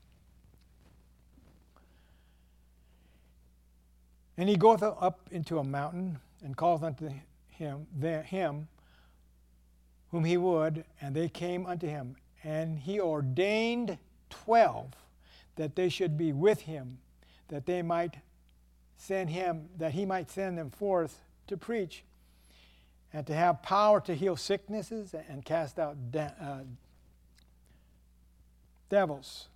And 4.36 4.48
he 4.48 4.56
goeth 4.56 4.82
up 4.82 5.28
into 5.30 5.58
a 5.58 5.64
mountain 5.64 6.18
and 6.42 6.56
calleth 6.56 6.82
unto 6.82 7.10
him, 7.50 7.86
the, 7.96 8.22
him 8.22 8.66
whom 10.10 10.24
he 10.24 10.36
would, 10.36 10.84
and 11.00 11.14
they 11.14 11.28
came 11.28 11.66
unto 11.66 11.86
him. 11.86 12.16
And 12.42 12.78
he 12.78 13.00
ordained 13.00 13.96
twelve 14.44 14.92
that 15.56 15.76
they 15.76 15.88
should 15.88 16.16
be 16.16 16.32
with 16.32 16.62
him, 16.62 16.98
that 17.48 17.66
they 17.66 17.82
might 17.82 18.16
send 18.96 19.30
him, 19.30 19.68
that 19.78 19.92
he 19.92 20.04
might 20.04 20.30
send 20.30 20.58
them 20.58 20.70
forth 20.70 21.20
to 21.46 21.56
preach 21.56 22.04
and 23.12 23.26
to 23.26 23.34
have 23.34 23.62
power 23.62 24.00
to 24.00 24.14
heal 24.14 24.36
sicknesses 24.36 25.14
and 25.28 25.44
cast 25.44 25.78
out 25.78 26.10
de- 26.10 26.34
uh, 26.40 26.64
devils. 28.88 29.46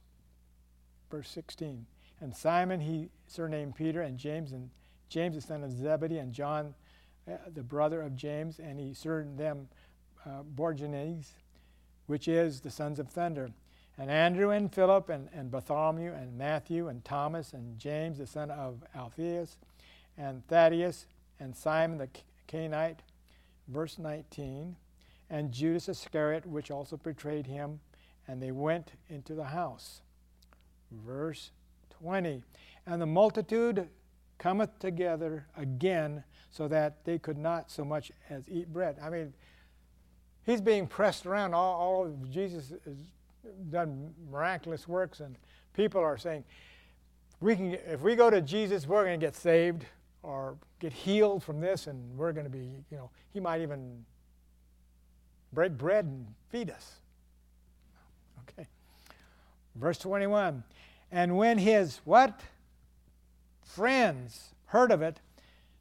Verse 1.11 1.29
16. 1.31 1.85
And 2.21 2.35
Simon, 2.35 2.81
he 2.81 3.09
surnamed 3.27 3.75
Peter, 3.75 4.03
and 4.03 4.17
James, 4.17 4.53
and 4.53 4.71
James 5.09 5.35
the 5.35 5.41
son 5.41 5.65
of 5.65 5.73
Zebedee, 5.73 6.19
and 6.19 6.33
John, 6.33 6.75
uh, 7.29 7.37
the 7.53 7.63
brother 7.63 8.03
of 8.03 8.17
James, 8.17 8.59
and 8.59 8.79
he 8.79 8.95
surnamed 8.95 9.39
them 9.39 9.69
uh, 10.25 10.43
Boanerges, 10.43 11.31
which 12.07 12.29
is 12.29 12.61
the 12.61 12.71
sons 12.71 12.99
of 12.99 13.09
thunder. 13.09 13.51
And 13.99 14.11
Andrew 14.11 14.51
and 14.51 14.73
Philip 14.73 15.09
and, 15.09 15.29
and 15.35 15.51
Bartholomew 15.51 16.13
and 16.13 16.39
Matthew 16.39 16.89
and 16.89 17.05
Thomas 17.05 17.53
and 17.53 17.79
James 17.79 18.19
the 18.19 18.27
son 18.27 18.51
of 18.51 18.85
Alphaeus 18.95 19.57
and 20.17 20.47
Thaddeus 20.47 21.07
and 21.41 21.57
Simon 21.57 21.99
the 21.99 22.09
Canaanite 22.47 23.03
verse 23.69 23.99
19, 23.99 24.77
and 25.31 25.53
Judas 25.53 25.89
Iscariot, 25.89 26.47
which 26.47 26.71
also 26.71 26.97
betrayed 26.97 27.47
him, 27.47 27.81
and 28.27 28.43
they 28.43 28.51
went 28.51 28.93
into 29.09 29.35
the 29.35 29.45
house. 29.45 30.01
Verse 30.91 31.51
20, 32.01 32.43
and 32.87 33.03
the 33.03 33.07
multitude 33.07 33.89
cometh 34.39 34.79
together 34.79 35.47
again, 35.57 36.25
so 36.51 36.67
that 36.69 37.05
they 37.05 37.19
could 37.19 37.37
not 37.37 37.71
so 37.71 37.85
much 37.85 38.11
as 38.31 38.49
eat 38.49 38.73
bread. 38.73 38.97
I 39.03 39.11
mean, 39.11 39.35
he's 40.47 40.63
being 40.63 40.87
pressed 40.87 41.27
around. 41.27 41.53
All, 41.53 41.75
all 41.75 42.17
Jesus 42.31 42.73
has 42.87 42.97
done 43.71 44.13
miraculous 44.31 44.87
works, 44.89 45.21
and 45.21 45.37
people 45.75 46.01
are 46.01 46.19
saying, 46.19 46.45
we 47.41 47.55
can, 47.55 47.75
if 47.87 48.01
we 48.03 48.17
go 48.17 48.31
to 48.31 48.41
Jesus, 48.41 48.87
we're 48.87 49.05
going 49.05 49.19
to 49.19 49.27
get 49.27 49.37
saved 49.37 49.85
or 50.23 50.57
get 50.81 50.93
healed 50.93 51.43
from 51.43 51.61
this, 51.61 51.87
and 51.87 52.17
we're 52.17 52.33
going 52.33 52.47
to 52.47 52.51
be, 52.51 52.85
you 52.91 52.97
know, 52.97 53.11
he 53.33 53.41
might 53.41 53.61
even 53.61 54.05
break 55.53 55.73
bread 55.73 56.05
and 56.05 56.27
feed 56.51 56.71
us. 56.71 56.97
Okay. 58.43 58.67
Verse 59.77 59.99
21. 59.99 60.63
And 61.11 61.37
when 61.37 61.59
his 61.59 62.01
what? 62.05 62.41
Friends 63.63 64.55
heard 64.67 64.91
of 64.91 65.03
it, 65.03 65.21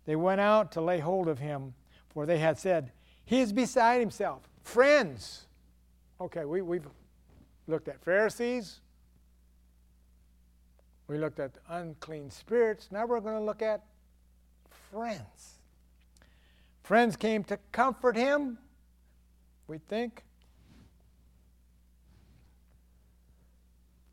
they 0.05 0.15
went 0.15 0.41
out 0.41 0.71
to 0.73 0.81
lay 0.81 0.99
hold 0.99 1.27
of 1.27 1.39
him, 1.39 1.73
for 2.09 2.25
they 2.25 2.37
had 2.37 2.59
said, 2.59 2.91
He 3.25 3.39
is 3.39 3.51
beside 3.51 3.99
himself. 3.99 4.41
Friends. 4.63 5.47
Okay, 6.19 6.45
we, 6.45 6.61
we've 6.61 6.87
looked 7.67 7.87
at 7.87 8.03
Pharisees. 8.03 8.79
We 11.07 11.17
looked 11.17 11.39
at 11.39 11.51
unclean 11.69 12.31
spirits. 12.31 12.89
Now 12.91 13.05
we're 13.05 13.19
going 13.19 13.37
to 13.37 13.43
look 13.43 13.61
at 13.61 13.83
friends. 14.91 15.59
Friends 16.83 17.15
came 17.15 17.43
to 17.45 17.57
comfort 17.71 18.15
him, 18.15 18.57
we 19.67 19.77
think. 19.77 20.23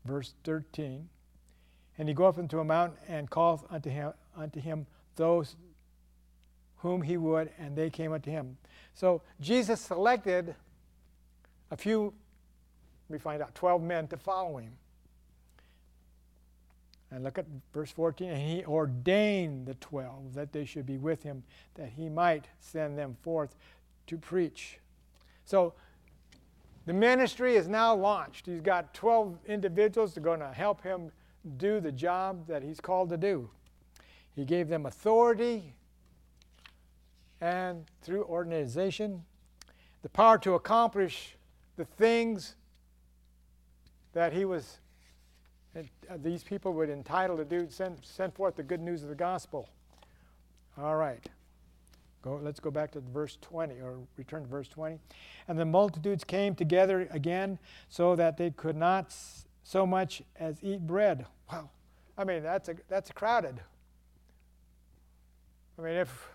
Verse 0.05 0.33
13. 0.43 1.09
And 1.97 2.07
he 2.07 2.13
goeth 2.13 2.37
into 2.37 2.59
a 2.59 2.63
mountain 2.63 2.97
and 3.07 3.29
calleth 3.29 3.63
unto 3.69 3.89
him, 3.89 4.13
unto 4.35 4.59
him 4.59 4.85
those 5.15 5.55
whom 6.77 7.01
he 7.01 7.17
would, 7.17 7.49
and 7.57 7.75
they 7.75 7.89
came 7.89 8.13
unto 8.13 8.29
him. 8.29 8.57
So 8.93 9.21
Jesus 9.39 9.81
selected 9.81 10.55
a 11.71 11.77
few, 11.77 12.13
we 13.09 13.17
find 13.17 13.41
out, 13.41 13.53
12 13.55 13.81
men 13.81 14.07
to 14.07 14.17
follow 14.17 14.57
him. 14.57 14.73
And 17.11 17.23
look 17.23 17.37
at 17.37 17.45
verse 17.73 17.91
14. 17.91 18.29
And 18.29 18.41
he 18.41 18.65
ordained 18.65 19.67
the 19.67 19.75
twelve 19.75 20.33
that 20.33 20.51
they 20.51 20.65
should 20.65 20.85
be 20.85 20.97
with 20.97 21.23
him, 21.23 21.43
that 21.75 21.89
he 21.89 22.09
might 22.09 22.45
send 22.59 22.97
them 22.97 23.15
forth 23.21 23.55
to 24.07 24.17
preach. 24.17 24.79
So 25.45 25.73
the 26.85 26.93
ministry 26.93 27.55
is 27.55 27.67
now 27.67 27.95
launched. 27.95 28.47
He's 28.47 28.61
got 28.61 28.93
12 28.93 29.37
individuals 29.47 30.13
that 30.13 30.21
are 30.21 30.23
going 30.23 30.39
to 30.39 30.51
help 30.51 30.81
him 30.83 31.11
do 31.57 31.79
the 31.79 31.91
job 31.91 32.47
that 32.47 32.63
he's 32.63 32.79
called 32.79 33.09
to 33.09 33.17
do. 33.17 33.49
He 34.35 34.43
gave 34.45 34.67
them 34.67 34.85
authority 34.85 35.75
and 37.41 37.85
through 38.01 38.23
organization, 38.23 39.23
the 40.01 40.09
power 40.09 40.37
to 40.39 40.53
accomplish 40.53 41.37
the 41.77 41.85
things 41.85 42.55
that 44.15 44.31
he 44.31 44.45
was, 44.45 44.79
uh, 45.77 45.81
these 46.23 46.41
people 46.41 46.73
were 46.73 46.85
entitled 46.85 47.37
to 47.37 47.45
do, 47.45 47.67
send, 47.69 47.99
send 48.01 48.33
forth 48.33 48.55
the 48.55 48.63
good 48.63 48.81
news 48.81 49.03
of 49.03 49.09
the 49.09 49.15
gospel. 49.15 49.69
All 50.77 50.95
right. 50.95 51.23
Go, 52.21 52.39
let's 52.41 52.61
go 52.61 52.71
back 52.71 52.91
to 52.91 53.01
verse 53.01 53.37
20, 53.41 53.75
or 53.81 53.99
return 54.17 54.43
to 54.43 54.49
verse 54.49 54.69
20. 54.69 54.97
And 55.49 55.59
the 55.59 55.65
multitudes 55.65 56.23
came 56.23 56.55
together 56.55 57.07
again 57.11 57.59
so 57.89 58.15
that 58.15 58.37
they 58.37 58.51
could 58.51 58.77
not 58.77 59.13
so 59.63 59.85
much 59.85 60.23
as 60.39 60.63
eat 60.63 60.87
bread. 60.87 61.25
Wow. 61.51 61.69
I 62.17 62.23
mean, 62.23 62.41
that's, 62.41 62.69
a, 62.69 62.75
that's 62.87 63.11
crowded. 63.11 63.59
I 65.77 65.81
mean, 65.81 65.95
if, 65.95 66.29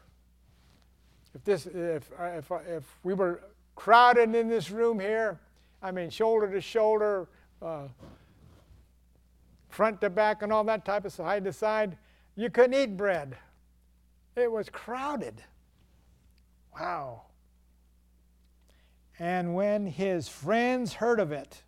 if, 1.34 1.44
this, 1.44 1.64
if, 1.64 2.10
uh, 2.18 2.25
if, 2.25 2.52
if 2.68 2.84
we 3.02 3.14
were 3.14 3.40
crowded 3.75 4.34
in 4.34 4.49
this 4.49 4.70
room 4.70 5.00
here, 5.00 5.40
I 5.82 5.92
mean, 5.92 6.10
shoulder 6.10 6.52
to 6.52 6.60
shoulder, 6.60 7.26
uh, 7.62 7.88
front 9.69 10.00
to 10.00 10.11
back, 10.11 10.43
and 10.43 10.52
all 10.52 10.64
that 10.64 10.85
type 10.85 11.05
of 11.05 11.12
side 11.12 11.45
to 11.45 11.52
side, 11.52 11.97
you 12.37 12.50
couldn't 12.50 12.75
eat 12.75 12.97
bread. 12.97 13.37
It 14.37 14.50
was 14.50 14.69
crowded. 14.69 15.43
Wow. 16.79 17.23
And 19.19 19.55
when 19.55 19.87
his 19.87 20.29
friends 20.29 20.95
heard 20.95 21.21
of 21.21 21.31
it, 21.33 21.62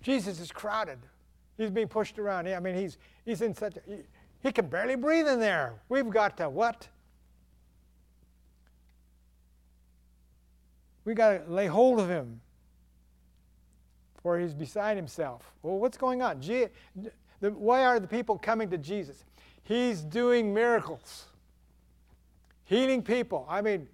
Jesus 0.00 0.38
is 0.38 0.52
crowded. 0.52 0.98
He's 1.56 1.70
being 1.70 1.88
pushed 1.88 2.18
around. 2.18 2.46
I 2.46 2.60
mean, 2.60 2.76
he's, 2.76 2.98
he's 3.24 3.40
in 3.40 3.52
such 3.54 3.76
a, 3.76 3.80
he, 3.84 3.96
he 4.40 4.52
can 4.52 4.68
barely 4.68 4.94
breathe 4.94 5.26
in 5.26 5.40
there. 5.40 5.74
We've 5.88 6.08
got 6.08 6.36
to 6.36 6.48
what? 6.48 6.86
We 11.04 11.14
got 11.14 11.46
to 11.46 11.52
lay 11.52 11.66
hold 11.66 11.98
of 11.98 12.08
him, 12.08 12.40
for 14.26 14.40
he's 14.40 14.54
beside 14.54 14.96
himself. 14.96 15.52
Well, 15.62 15.78
what's 15.78 15.96
going 15.96 16.20
on? 16.20 16.42
why 17.40 17.84
are 17.84 18.00
the 18.00 18.08
people 18.08 18.36
coming 18.36 18.68
to 18.70 18.76
Jesus? 18.76 19.24
He's 19.62 20.00
doing 20.00 20.52
miracles 20.52 21.26
healing 22.64 23.04
people. 23.04 23.46
I 23.48 23.62
mean, 23.62 23.86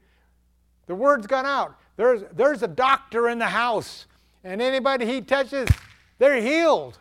the 0.86 0.94
word's 0.94 1.26
gone 1.26 1.44
out. 1.44 1.78
There's, 1.98 2.22
there's 2.32 2.62
a 2.62 2.66
doctor 2.66 3.28
in 3.28 3.38
the 3.38 3.44
house, 3.44 4.06
and 4.42 4.62
anybody 4.62 5.04
he 5.04 5.20
touches, 5.20 5.68
they're 6.18 6.40
healed. 6.40 6.98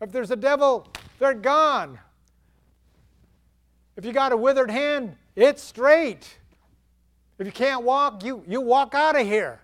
If 0.00 0.10
there's 0.10 0.30
a 0.30 0.36
devil, 0.36 0.88
they're 1.18 1.34
gone. 1.34 1.98
If 3.98 4.06
you 4.06 4.14
got 4.14 4.32
a 4.32 4.38
withered 4.38 4.70
hand, 4.70 5.16
it's 5.36 5.62
straight. 5.62 6.38
If 7.38 7.44
you 7.44 7.52
can't 7.52 7.82
walk, 7.82 8.24
you, 8.24 8.42
you 8.48 8.62
walk 8.62 8.94
out 8.94 9.20
of 9.20 9.26
here. 9.26 9.60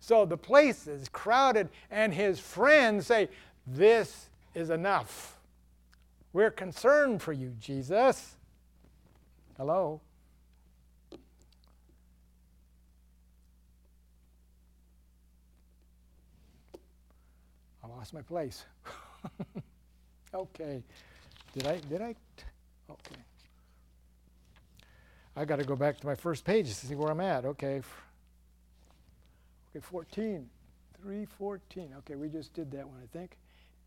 So 0.00 0.24
the 0.24 0.36
place 0.36 0.86
is 0.86 1.08
crowded, 1.10 1.68
and 1.90 2.12
his 2.12 2.40
friends 2.40 3.06
say, 3.06 3.28
This 3.66 4.30
is 4.54 4.70
enough. 4.70 5.36
We're 6.32 6.50
concerned 6.50 7.22
for 7.22 7.32
you, 7.32 7.54
Jesus. 7.60 8.36
Hello? 9.56 10.00
I 17.84 17.86
lost 17.88 18.14
my 18.14 18.22
place. 18.22 18.64
okay. 20.34 20.82
Did 21.52 21.66
I? 21.66 21.78
Did 21.90 22.00
I? 22.00 22.14
Okay. 22.90 23.16
I 25.36 25.44
got 25.44 25.58
to 25.58 25.64
go 25.64 25.76
back 25.76 25.98
to 26.00 26.06
my 26.06 26.14
first 26.14 26.44
page 26.44 26.68
to 26.68 26.74
see 26.74 26.94
where 26.94 27.10
I'm 27.10 27.20
at. 27.20 27.44
Okay. 27.44 27.82
Okay, 29.70 29.84
14. 29.84 30.48
314. 31.00 31.94
Okay, 31.98 32.14
we 32.14 32.28
just 32.28 32.52
did 32.54 32.70
that 32.72 32.86
one, 32.86 32.98
I 33.02 33.06
think. 33.16 33.36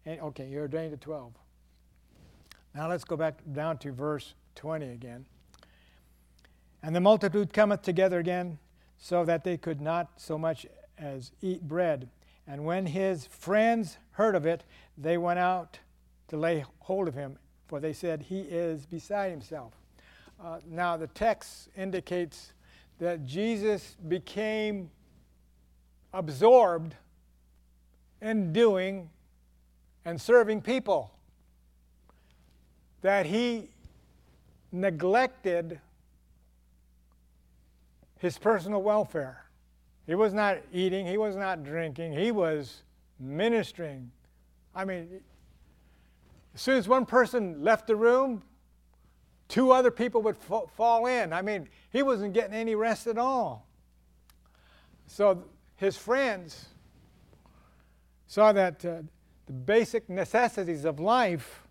And 0.06 0.20
okay, 0.22 0.48
you're 0.48 0.64
ordained 0.64 0.92
to 0.92 0.98
12. 0.98 1.34
Now 2.76 2.90
let's 2.90 3.04
go 3.04 3.16
back 3.16 3.36
down 3.54 3.78
to 3.80 3.92
verse 3.92 4.34
20 4.56 4.90
again. 4.90 5.26
And 6.82 6.96
the 6.96 7.02
multitude 7.02 7.54
cometh 7.54 7.82
together 7.82 8.20
again, 8.20 8.58
so 8.98 9.26
that 9.26 9.44
they 9.44 9.58
could 9.58 9.82
not 9.82 10.10
so 10.18 10.38
much 10.38 10.66
as 10.98 11.32
eat 11.42 11.68
bread. 11.68 12.10
And 12.48 12.66
when 12.66 12.86
his 12.86 13.26
friends 13.26 13.98
heard 14.12 14.36
of 14.36 14.46
it, 14.46 14.64
they 14.98 15.18
went 15.18 15.40
out 15.40 15.80
to 16.30 16.38
lay 16.38 16.66
hold 16.80 17.08
of 17.08 17.14
him, 17.14 17.38
for 17.68 17.80
they 17.80 17.94
said, 17.94 18.22
He 18.22 18.42
is 18.42 18.86
beside 18.86 19.32
himself. 19.32 19.74
Uh, 20.44 20.60
now, 20.70 20.98
the 20.98 21.08
text 21.08 21.70
indicates 21.78 22.54
that 23.00 23.26
Jesus 23.26 23.96
became 24.08 24.90
absorbed 26.14 26.96
in 28.22 28.54
doing 28.54 29.10
and 30.06 30.20
serving 30.20 30.62
people, 30.62 31.12
that 33.02 33.26
he 33.26 33.70
neglected 34.72 35.80
his 38.20 38.38
personal 38.38 38.82
welfare. 38.82 39.46
He 40.06 40.16
was 40.16 40.34
not 40.34 40.58
eating, 40.72 41.06
he 41.06 41.18
was 41.18 41.36
not 41.36 41.64
drinking, 41.64 42.14
he 42.14 42.32
was 42.32 42.84
ministering. 43.20 44.12
I 44.76 44.86
mean, 44.86 45.22
as 46.54 46.62
soon 46.62 46.78
as 46.78 46.88
one 46.88 47.06
person 47.06 47.64
left 47.64 47.88
the 47.88 47.96
room, 47.96 48.44
two 49.48 49.72
other 49.72 49.92
people 49.92 50.22
would 50.24 50.38
fa- 50.38 50.68
fall 50.76 51.06
in. 51.06 51.32
I 51.34 51.42
mean, 51.42 51.70
he 51.92 52.04
wasn't 52.04 52.34
getting 52.34 52.54
any 52.54 52.76
rest 52.76 53.08
at 53.08 53.18
all. 53.18 53.68
So 55.08 55.44
his 55.84 55.98
friends 55.98 56.66
saw 58.28 58.52
that 58.52 58.84
uh, 58.86 59.02
the 59.46 59.54
basic 59.54 60.10
necessities 60.10 60.86
of 60.86 61.00
life, 61.00 61.64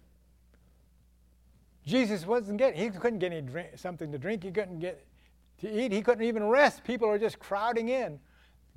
Jesus 1.84 2.26
wasn't 2.26 2.58
getting. 2.58 2.80
He 2.80 2.90
couldn't 2.90 3.18
get 3.18 3.32
any 3.32 3.42
drink, 3.42 3.70
something 3.76 4.12
to 4.12 4.18
drink. 4.18 4.44
He 4.44 4.50
couldn't 4.50 4.78
get 4.78 5.04
to 5.60 5.84
eat. 5.84 5.92
He 5.92 6.02
couldn't 6.02 6.24
even 6.24 6.44
rest. 6.44 6.84
People 6.84 7.08
are 7.08 7.18
just 7.18 7.38
crowding 7.38 7.88
in, 7.88 8.20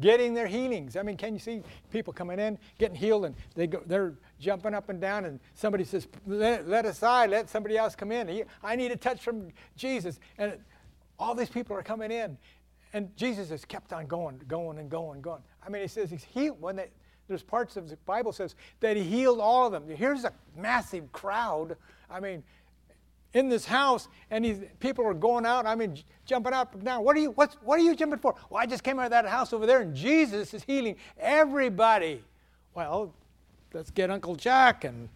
getting 0.02 0.34
their 0.34 0.48
healings. 0.48 0.96
I 0.96 1.04
mean, 1.04 1.18
can 1.18 1.34
you 1.34 1.40
see 1.40 1.62
people 1.92 2.14
coming 2.14 2.40
in, 2.40 2.58
getting 2.80 2.96
healed, 2.96 3.26
and 3.26 3.36
they 3.56 3.68
go, 3.68 3.84
they're 3.86 4.14
jumping 4.40 4.74
up 4.74 4.90
and 4.90 5.00
down, 5.00 5.26
and 5.26 5.40
somebody 5.54 5.84
says, 5.84 6.08
let, 6.26 6.68
let 6.68 6.86
aside, 6.86 7.30
let 7.30 7.50
somebody 7.50 7.78
else 7.78 7.96
come 7.96 8.12
in. 8.12 8.46
I 8.64 8.76
need 8.76 8.92
a 8.92 8.98
touch 8.98 9.22
from 9.22 9.50
Jesus. 9.76 10.20
And 10.38 10.58
all 11.20 11.36
these 11.36 11.50
people 11.50 11.76
are 11.76 11.84
coming 11.84 12.12
in. 12.12 12.38
And 12.96 13.14
Jesus 13.18 13.50
has 13.50 13.66
kept 13.66 13.92
on 13.92 14.08
going, 14.08 14.40
going 14.48 14.80
and 14.80 14.90
going, 14.90 15.20
going. 15.20 15.42
I 15.62 15.70
mean, 15.70 15.82
he 15.82 15.88
says 15.90 16.10
he's 16.10 16.24
healed. 16.24 16.62
When 16.62 16.78
they, 16.78 16.88
there's 17.28 17.44
parts 17.44 17.76
of 17.76 17.90
the 17.90 17.98
Bible 18.06 18.32
says 18.32 18.56
that 18.80 18.96
he 18.96 19.04
healed 19.04 19.42
all 19.42 19.66
of 19.66 19.74
them. 19.74 19.94
Here's 19.94 20.24
a 20.24 20.32
massive 20.56 21.12
crowd. 21.12 21.76
I 22.10 22.22
mean, 22.22 22.42
in 23.34 23.50
this 23.50 23.66
house, 23.66 24.08
and 24.32 24.46
these 24.46 24.62
people 24.80 25.06
are 25.06 25.14
going 25.14 25.46
out. 25.46 25.66
I 25.66 25.76
mean, 25.76 25.98
jumping 26.26 26.54
up 26.54 26.74
and 26.74 26.86
down. 26.86 27.04
What 27.04 27.18
are 27.18 27.20
you? 27.20 27.32
What's, 27.32 27.56
what 27.56 27.78
are 27.78 27.84
you 27.84 27.98
jumping 27.98 28.20
for? 28.20 28.34
Well, 28.50 28.64
I 28.64 28.66
just 28.66 28.82
came 28.82 28.98
out 28.98 29.08
of 29.08 29.12
that 29.12 29.26
house 29.26 29.52
over 29.52 29.66
there, 29.66 29.82
and 29.82 29.94
Jesus 29.94 30.54
is 30.54 30.64
healing 30.64 30.96
everybody. 31.20 32.24
Well, 32.76 33.14
let's 33.74 33.92
get 33.92 34.10
Uncle 34.10 34.38
Jack 34.38 34.86
and 34.86 35.10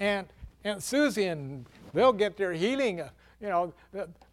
Aunt 0.00 0.28
Aunt 0.64 0.82
Susie, 0.82 1.26
and 1.26 1.66
they'll 1.94 2.12
get 2.12 2.36
their 2.36 2.52
healing. 2.52 3.02
Uh, 3.02 3.10
You 3.42 3.48
know, 3.48 3.72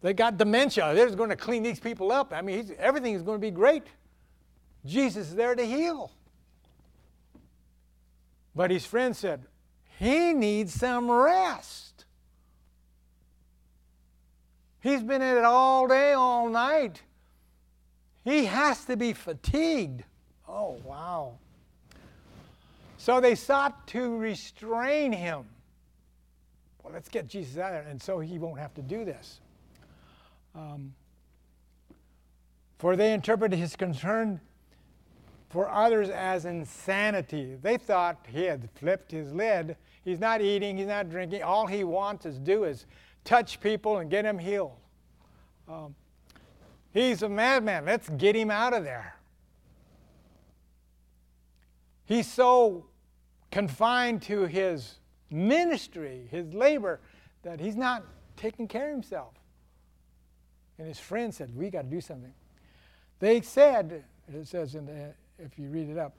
they 0.00 0.14
got 0.14 0.38
dementia. 0.38 0.94
They're 0.94 1.10
going 1.10 1.30
to 1.30 1.36
clean 1.36 1.64
these 1.64 1.80
people 1.80 2.12
up. 2.12 2.32
I 2.32 2.42
mean, 2.42 2.72
everything 2.78 3.14
is 3.14 3.22
going 3.22 3.38
to 3.38 3.44
be 3.44 3.50
great. 3.50 3.82
Jesus 4.86 5.28
is 5.28 5.34
there 5.34 5.56
to 5.56 5.64
heal. 5.64 6.12
But 8.54 8.70
his 8.70 8.86
friend 8.86 9.16
said, 9.16 9.42
he 9.98 10.32
needs 10.32 10.72
some 10.72 11.10
rest. 11.10 12.04
He's 14.80 15.02
been 15.02 15.22
at 15.22 15.36
it 15.36 15.44
all 15.44 15.88
day, 15.88 16.12
all 16.12 16.48
night. 16.48 17.02
He 18.24 18.44
has 18.44 18.84
to 18.84 18.96
be 18.96 19.12
fatigued. 19.12 20.04
Oh, 20.48 20.80
wow. 20.84 21.32
So 22.96 23.20
they 23.20 23.34
sought 23.34 23.88
to 23.88 24.16
restrain 24.16 25.12
him. 25.12 25.46
Well, 26.90 26.96
let's 26.96 27.08
get 27.08 27.28
Jesus 27.28 27.56
out 27.56 27.72
of 27.72 27.84
there, 27.84 27.88
and 27.88 28.02
so 28.02 28.18
he 28.18 28.40
won't 28.40 28.58
have 28.58 28.74
to 28.74 28.82
do 28.82 29.04
this. 29.04 29.38
Um, 30.56 30.92
for 32.78 32.96
they 32.96 33.12
interpreted 33.12 33.56
his 33.56 33.76
concern 33.76 34.40
for 35.50 35.70
others 35.70 36.08
as 36.08 36.46
insanity. 36.46 37.56
They 37.62 37.76
thought 37.76 38.26
he 38.26 38.42
had 38.42 38.68
flipped 38.74 39.12
his 39.12 39.32
lid. 39.32 39.76
He's 40.04 40.18
not 40.18 40.40
eating, 40.40 40.76
he's 40.76 40.88
not 40.88 41.08
drinking. 41.08 41.44
All 41.44 41.64
he 41.64 41.84
wants 41.84 42.24
to 42.24 42.32
do 42.32 42.64
is 42.64 42.86
touch 43.22 43.60
people 43.60 43.98
and 43.98 44.10
get 44.10 44.22
them 44.22 44.40
healed. 44.40 44.72
Um, 45.68 45.94
he's 46.92 47.22
a 47.22 47.28
madman. 47.28 47.84
Let's 47.84 48.08
get 48.08 48.34
him 48.34 48.50
out 48.50 48.72
of 48.72 48.82
there. 48.82 49.14
He's 52.04 52.26
so 52.26 52.86
confined 53.52 54.22
to 54.22 54.46
his 54.46 54.96
ministry, 55.30 56.26
his 56.30 56.52
labor, 56.52 57.00
that 57.42 57.60
he's 57.60 57.76
not 57.76 58.04
taking 58.36 58.68
care 58.68 58.88
of 58.88 58.92
himself. 58.92 59.34
And 60.78 60.88
his 60.88 60.98
friend 60.98 61.34
said, 61.34 61.54
We 61.56 61.70
got 61.70 61.82
to 61.82 61.88
do 61.88 62.00
something. 62.00 62.32
They 63.18 63.42
said, 63.42 64.04
it 64.32 64.48
says 64.48 64.74
in 64.74 64.86
the, 64.86 65.12
if 65.38 65.58
you 65.58 65.68
read 65.68 65.90
it 65.90 65.98
up, 65.98 66.16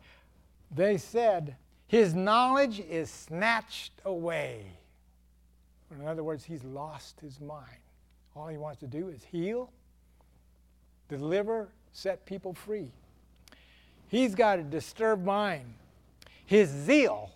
they 0.70 0.98
said, 0.98 1.56
His 1.88 2.14
knowledge 2.14 2.80
is 2.80 3.10
snatched 3.10 3.94
away. 4.06 4.66
In 6.00 6.08
other 6.08 6.24
words, 6.24 6.44
he's 6.44 6.64
lost 6.64 7.20
his 7.20 7.40
mind. 7.42 7.66
All 8.36 8.48
he 8.48 8.58
wants 8.58 8.80
to 8.80 8.88
do 8.88 9.10
is 9.10 9.24
heal, 9.24 9.72
deliver, 11.10 11.70
set 11.92 12.26
people 12.26 12.54
free. 12.54 12.92
He's 14.08 14.36
got 14.36 14.60
a 14.60 14.64
disturbed 14.64 15.26
mind. 15.26 15.74
His 16.46 16.70
zeal, 16.70 17.32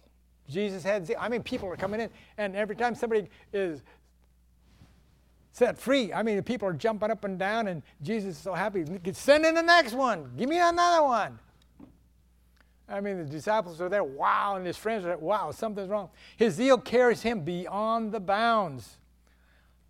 Jesus 0.50 0.84
had. 0.84 1.12
I 1.20 1.30
mean, 1.30 1.44
people 1.44 1.70
are 1.70 1.76
coming 1.76 2.02
in, 2.02 2.10
and 2.38 2.56
every 2.56 2.76
time 2.76 2.96
somebody 2.96 3.28
is 3.54 3.82
set 5.52 5.78
free, 5.78 6.12
I 6.14 6.24
mean, 6.24 6.36
the 6.36 6.44
people 6.44 6.68
are 6.68 6.74
jumping 6.74 7.12
up 7.12 7.24
and 7.24 7.40
down, 7.40 7.68
and 7.68 7.82
Jesus 8.02 8.36
is 8.36 8.42
so 8.42 8.54
happy. 8.54 8.86
Send 9.14 9.46
in 9.46 9.56
the 9.56 9.64
next 9.64 9.94
one. 9.94 10.32
Give 10.38 10.50
me 10.50 10.60
another 10.60 11.04
one. 11.04 11.40
I 12.88 13.02
mean, 13.02 13.18
the 13.18 13.26
disciples 13.26 13.82
are 13.82 13.90
there, 13.90 14.04
wow, 14.04 14.56
and 14.58 14.66
his 14.66 14.78
friends 14.78 15.06
are 15.06 15.08
there, 15.08 15.18
wow, 15.18 15.52
something's 15.52 15.90
wrong. 15.90 16.10
His 16.38 16.54
zeal 16.54 16.78
carries 16.78 17.24
him 17.24 17.42
beyond 17.42 18.12
the 18.12 18.20
bounds. 18.20 18.98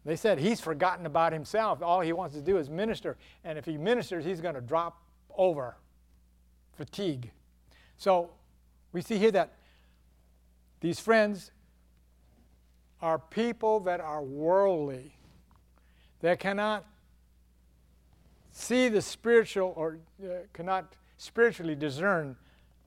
They 0.06 0.15
said 0.15 0.39
he's 0.39 0.62
forgotten 0.62 1.06
about 1.06 1.34
himself. 1.34 1.82
All 1.82 2.00
he 2.00 2.13
wants 2.13 2.36
to 2.36 2.41
do 2.41 2.58
is 2.58 2.70
minister. 2.70 3.18
And 3.44 3.58
if 3.58 3.65
he 3.65 3.76
ministers, 3.76 4.24
he's 4.24 4.39
going 4.39 4.56
to 4.56 4.62
drop 4.62 5.02
over 5.36 5.76
fatigue. 6.78 7.32
So 7.98 8.30
we 8.94 9.02
see 9.02 9.18
here 9.18 9.32
that 9.32 9.54
these 10.79 10.99
friends 10.99 11.51
are 13.01 13.19
people 13.19 13.79
that 13.81 13.99
are 13.99 14.21
worldly, 14.21 15.15
that 16.21 16.39
cannot 16.39 16.85
see 18.51 18.88
the 18.88 19.01
spiritual 19.01 19.73
or 19.75 19.99
uh, 20.23 20.27
cannot 20.53 20.93
spiritually 21.17 21.75
discern 21.75 22.35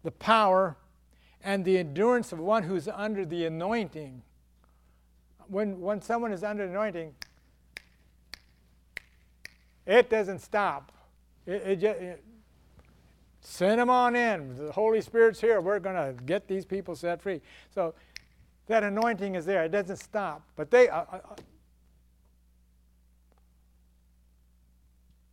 the 0.03 0.11
power 0.11 0.77
and 1.43 1.65
the 1.65 1.79
endurance 1.79 2.33
of 2.33 2.39
one 2.39 2.63
who's 2.63 2.89
under 2.89 3.25
the 3.25 3.45
anointing. 3.45 4.23
When, 5.47 5.81
when 5.81 6.03
someone 6.03 6.33
is 6.33 6.43
under 6.43 6.65
anointing, 6.65 7.15
it 9.87 10.11
doesn't 10.11 10.41
stop. 10.41 10.93
It, 11.47 11.63
it, 11.65 11.77
just, 11.77 12.01
it 12.01 12.25
send 13.49 13.81
them 13.81 13.91
on 13.91 14.17
in. 14.17 14.57
The 14.67 14.73
Holy 14.73 15.01
Spirit's 15.01 15.41
here. 15.41 15.61
We're 15.61 15.81
going 15.81 15.97
to 15.97 16.23
get 16.25 16.49
these 16.49 16.65
people 16.65 16.95
set 16.95 17.23
free. 17.23 17.41
So 17.75 17.95
that 18.67 18.83
anointing 18.83 19.35
is 19.35 19.47
there. 19.47 19.65
It 19.65 19.73
doesn't 19.73 19.97
stop. 19.97 20.43
But 20.57 20.71
they, 20.71 20.89
uh, 20.89 21.01
uh, 21.01 21.05
uh 21.13 21.35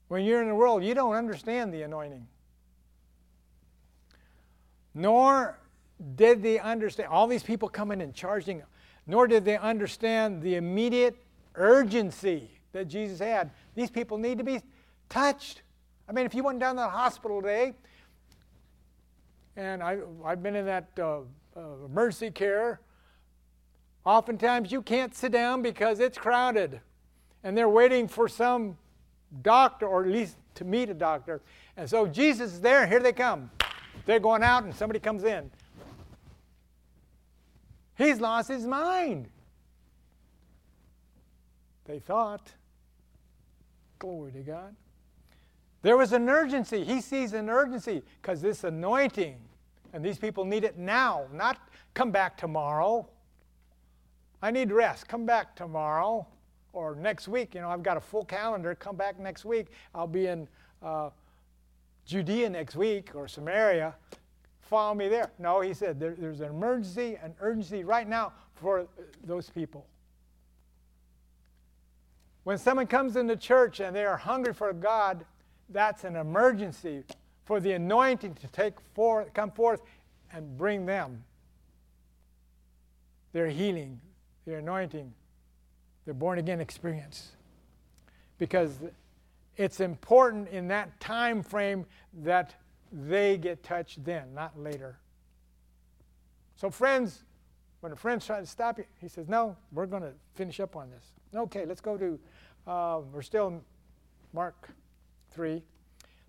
when 0.08 0.24
you're 0.24 0.42
in 0.42 0.48
the 0.48 0.56
world, 0.56 0.84
you 0.84 0.94
don't 0.94 1.16
understand 1.16 1.74
the 1.74 1.82
anointing 1.82 2.28
nor 4.96 5.60
did 6.16 6.42
they 6.42 6.58
understand, 6.58 7.10
all 7.10 7.28
these 7.28 7.44
people 7.44 7.70
coming 7.70 8.02
and 8.02 8.16
charging, 8.16 8.64
nor 9.06 9.28
did 9.28 9.46
they 9.46 9.58
understand 9.58 10.42
the 10.42 10.56
immediate 10.56 11.16
urgency 11.54 12.50
that 12.72 12.88
Jesus 12.88 13.20
had. 13.20 13.52
These 13.76 13.92
people 13.92 14.18
need 14.18 14.38
to 14.40 14.44
be 14.44 14.62
touched. 15.10 15.62
I 16.10 16.14
mean, 16.14 16.26
if 16.26 16.34
you 16.34 16.44
went 16.44 16.60
down 16.60 16.76
to 16.76 16.82
the 16.82 16.90
hospital 16.90 17.42
today, 17.42 17.74
and 19.56 19.82
I, 19.82 20.00
I've 20.24 20.44
been 20.44 20.56
in 20.56 20.66
that 20.66 20.90
uh, 21.00 21.20
uh, 21.56 21.86
emergency 21.86 22.32
care, 22.32 22.82
oftentimes 24.06 24.72
you 24.72 24.82
can't 24.82 25.16
sit 25.16 25.32
down 25.32 25.62
because 25.62 26.00
it's 26.00 26.18
crowded. 26.18 26.80
And 27.44 27.58
they're 27.58 27.70
waiting 27.70 28.08
for 28.08 28.28
some 28.28 28.78
doctor, 29.42 29.88
or 29.88 30.04
at 30.04 30.10
least 30.10 30.38
to 30.56 30.66
meet 30.66 30.90
a 30.90 30.94
doctor. 30.94 31.42
And 31.78 31.90
so 31.90 32.08
Jesus 32.08 32.54
is 32.54 32.62
there, 32.62 32.88
here 32.88 33.00
they 33.00 33.14
come. 33.14 33.52
They're 34.06 34.20
going 34.20 34.44
out 34.44 34.64
and 34.64 34.74
somebody 34.74 35.00
comes 35.00 35.24
in. 35.24 35.50
He's 37.98 38.20
lost 38.20 38.50
his 38.50 38.66
mind. 38.66 39.30
They 41.86 42.00
thought. 42.00 42.52
Glory 44.00 44.32
to 44.34 44.40
God. 44.40 44.76
There 45.82 45.96
was 45.96 46.14
an 46.14 46.28
urgency. 46.28 46.84
He 46.84 47.00
sees 47.00 47.34
an 47.34 47.50
urgency 47.50 48.02
because 48.22 48.42
this 48.42 48.64
anointing, 48.64 49.38
and 49.96 50.06
these 50.06 50.20
people 50.20 50.46
need 50.46 50.64
it 50.64 50.78
now, 50.78 51.26
not 51.34 51.58
come 51.96 52.12
back 52.12 52.38
tomorrow. 52.38 53.08
I 54.42 54.52
need 54.52 54.72
rest. 54.72 55.08
Come 55.08 55.26
back 55.26 55.56
tomorrow 55.56 56.28
or 56.74 56.94
next 56.96 57.28
week. 57.28 57.56
You 57.56 57.62
know, 57.62 57.70
I've 57.70 57.82
got 57.82 57.98
a 57.98 58.02
full 58.02 58.26
calendar. 58.26 58.76
Come 58.76 58.96
back 58.96 59.18
next 59.20 59.46
week. 59.46 59.68
I'll 59.96 60.06
be 60.06 60.28
in. 60.28 60.48
Uh, 60.84 61.10
Judea 62.06 62.50
next 62.50 62.76
week 62.76 63.16
or 63.16 63.28
Samaria, 63.28 63.96
follow 64.62 64.94
me 64.94 65.08
there. 65.08 65.32
No, 65.40 65.62
he 65.62 65.74
said 65.74 66.00
there, 66.00 66.16
there's 66.18 66.40
an 66.40 66.50
emergency, 66.50 67.18
an 67.22 67.34
urgency 67.40 67.84
right 67.84 68.08
now 68.08 68.34
for 68.54 68.88
those 69.24 69.50
people. 69.50 69.86
When 72.44 72.60
someone 72.60 72.86
comes 72.86 73.16
into 73.16 73.36
church 73.36 73.80
and 73.80 73.96
they 73.96 74.06
are 74.06 74.18
hungry 74.18 74.54
for 74.54 74.72
God, 74.72 75.26
that's 75.70 76.04
an 76.04 76.16
emergency 76.16 77.04
for 77.46 77.60
the 77.60 77.72
anointing 77.74 78.34
to 78.36 78.48
take 78.48 78.74
forth, 78.94 79.34
come 79.34 79.52
forth 79.52 79.82
and 80.34 80.58
bring 80.58 80.86
them 80.86 81.24
their 83.32 83.48
healing, 83.48 84.00
their 84.46 84.60
anointing, 84.60 85.14
their 86.06 86.14
born 86.14 86.40
again 86.40 86.60
experience. 86.60 87.32
Because 88.38 88.72
it's 89.58 89.80
important 89.80 90.50
in 90.50 90.68
that 90.70 91.00
time 91.00 91.44
frame 91.44 91.86
that 92.24 92.56
they 92.92 93.38
get 93.38 93.64
touched 93.64 94.04
then, 94.04 94.34
not 94.34 94.58
later. 94.60 94.98
So, 96.56 96.70
friends, 96.70 97.24
when 97.82 97.92
a 97.92 97.96
friend's 97.96 98.26
trying 98.26 98.44
to 98.44 98.50
stop 98.50 98.78
you, 98.78 98.86
he 99.00 99.08
says, 99.08 99.28
No, 99.28 99.56
we're 99.72 99.86
going 99.86 100.04
to 100.04 100.14
finish 100.36 100.60
up 100.60 100.76
on 100.76 100.90
this. 100.90 101.04
Okay, 101.34 101.66
let's 101.66 101.82
go 101.82 101.98
to, 101.98 102.20
uh, 102.68 103.02
we're 103.12 103.22
still 103.22 103.62
Mark 104.34 104.70
3. 105.32 105.62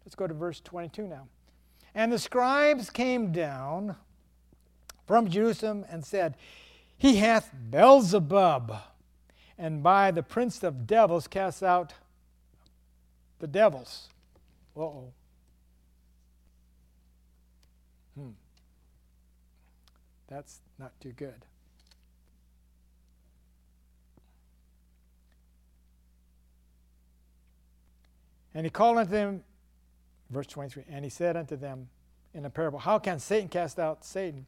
Let's 0.07 0.15
go 0.15 0.29
to 0.29 0.35
verse 0.35 0.61
22 0.61 1.09
now. 1.09 1.27
And 1.93 2.13
the 2.13 2.19
scribes 2.21 2.91
came 2.91 3.33
down 3.33 3.97
from 5.05 5.29
Jerusalem 5.29 5.85
and 5.91 6.05
said, 6.05 6.37
He 6.97 7.17
hath 7.17 7.53
Beelzebub, 7.71 8.77
and 9.59 9.83
by 9.83 10.13
the 10.13 10.23
prince 10.23 10.63
of 10.63 10.87
devils 10.87 11.27
casts 11.27 11.61
out 11.61 11.95
the 13.41 13.49
devils. 13.49 14.09
Uh 14.77 14.81
oh. 14.81 15.13
Hmm. 18.17 18.31
That's 20.29 20.61
not 20.79 20.93
too 21.01 21.13
good. 21.13 21.45
And 28.55 28.65
he 28.65 28.71
called 28.71 28.99
unto 28.99 29.11
them, 29.11 29.43
verse 30.31 30.47
23, 30.47 30.85
and 30.89 31.05
he 31.05 31.11
said 31.11 31.37
unto 31.37 31.57
them 31.57 31.89
in 32.35 32.45
a 32.45 32.51
parable, 32.51 32.79
How 32.79 32.99
can 32.99 33.19
Satan 33.19 33.49
cast 33.49 33.79
out 33.79 34.05
Satan? 34.05 34.47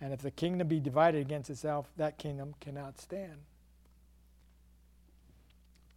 And 0.00 0.12
if 0.12 0.20
the 0.20 0.30
kingdom 0.30 0.68
be 0.68 0.80
divided 0.80 1.20
against 1.20 1.48
itself, 1.48 1.90
that 1.96 2.18
kingdom 2.18 2.54
cannot 2.60 3.00
stand. 3.00 3.38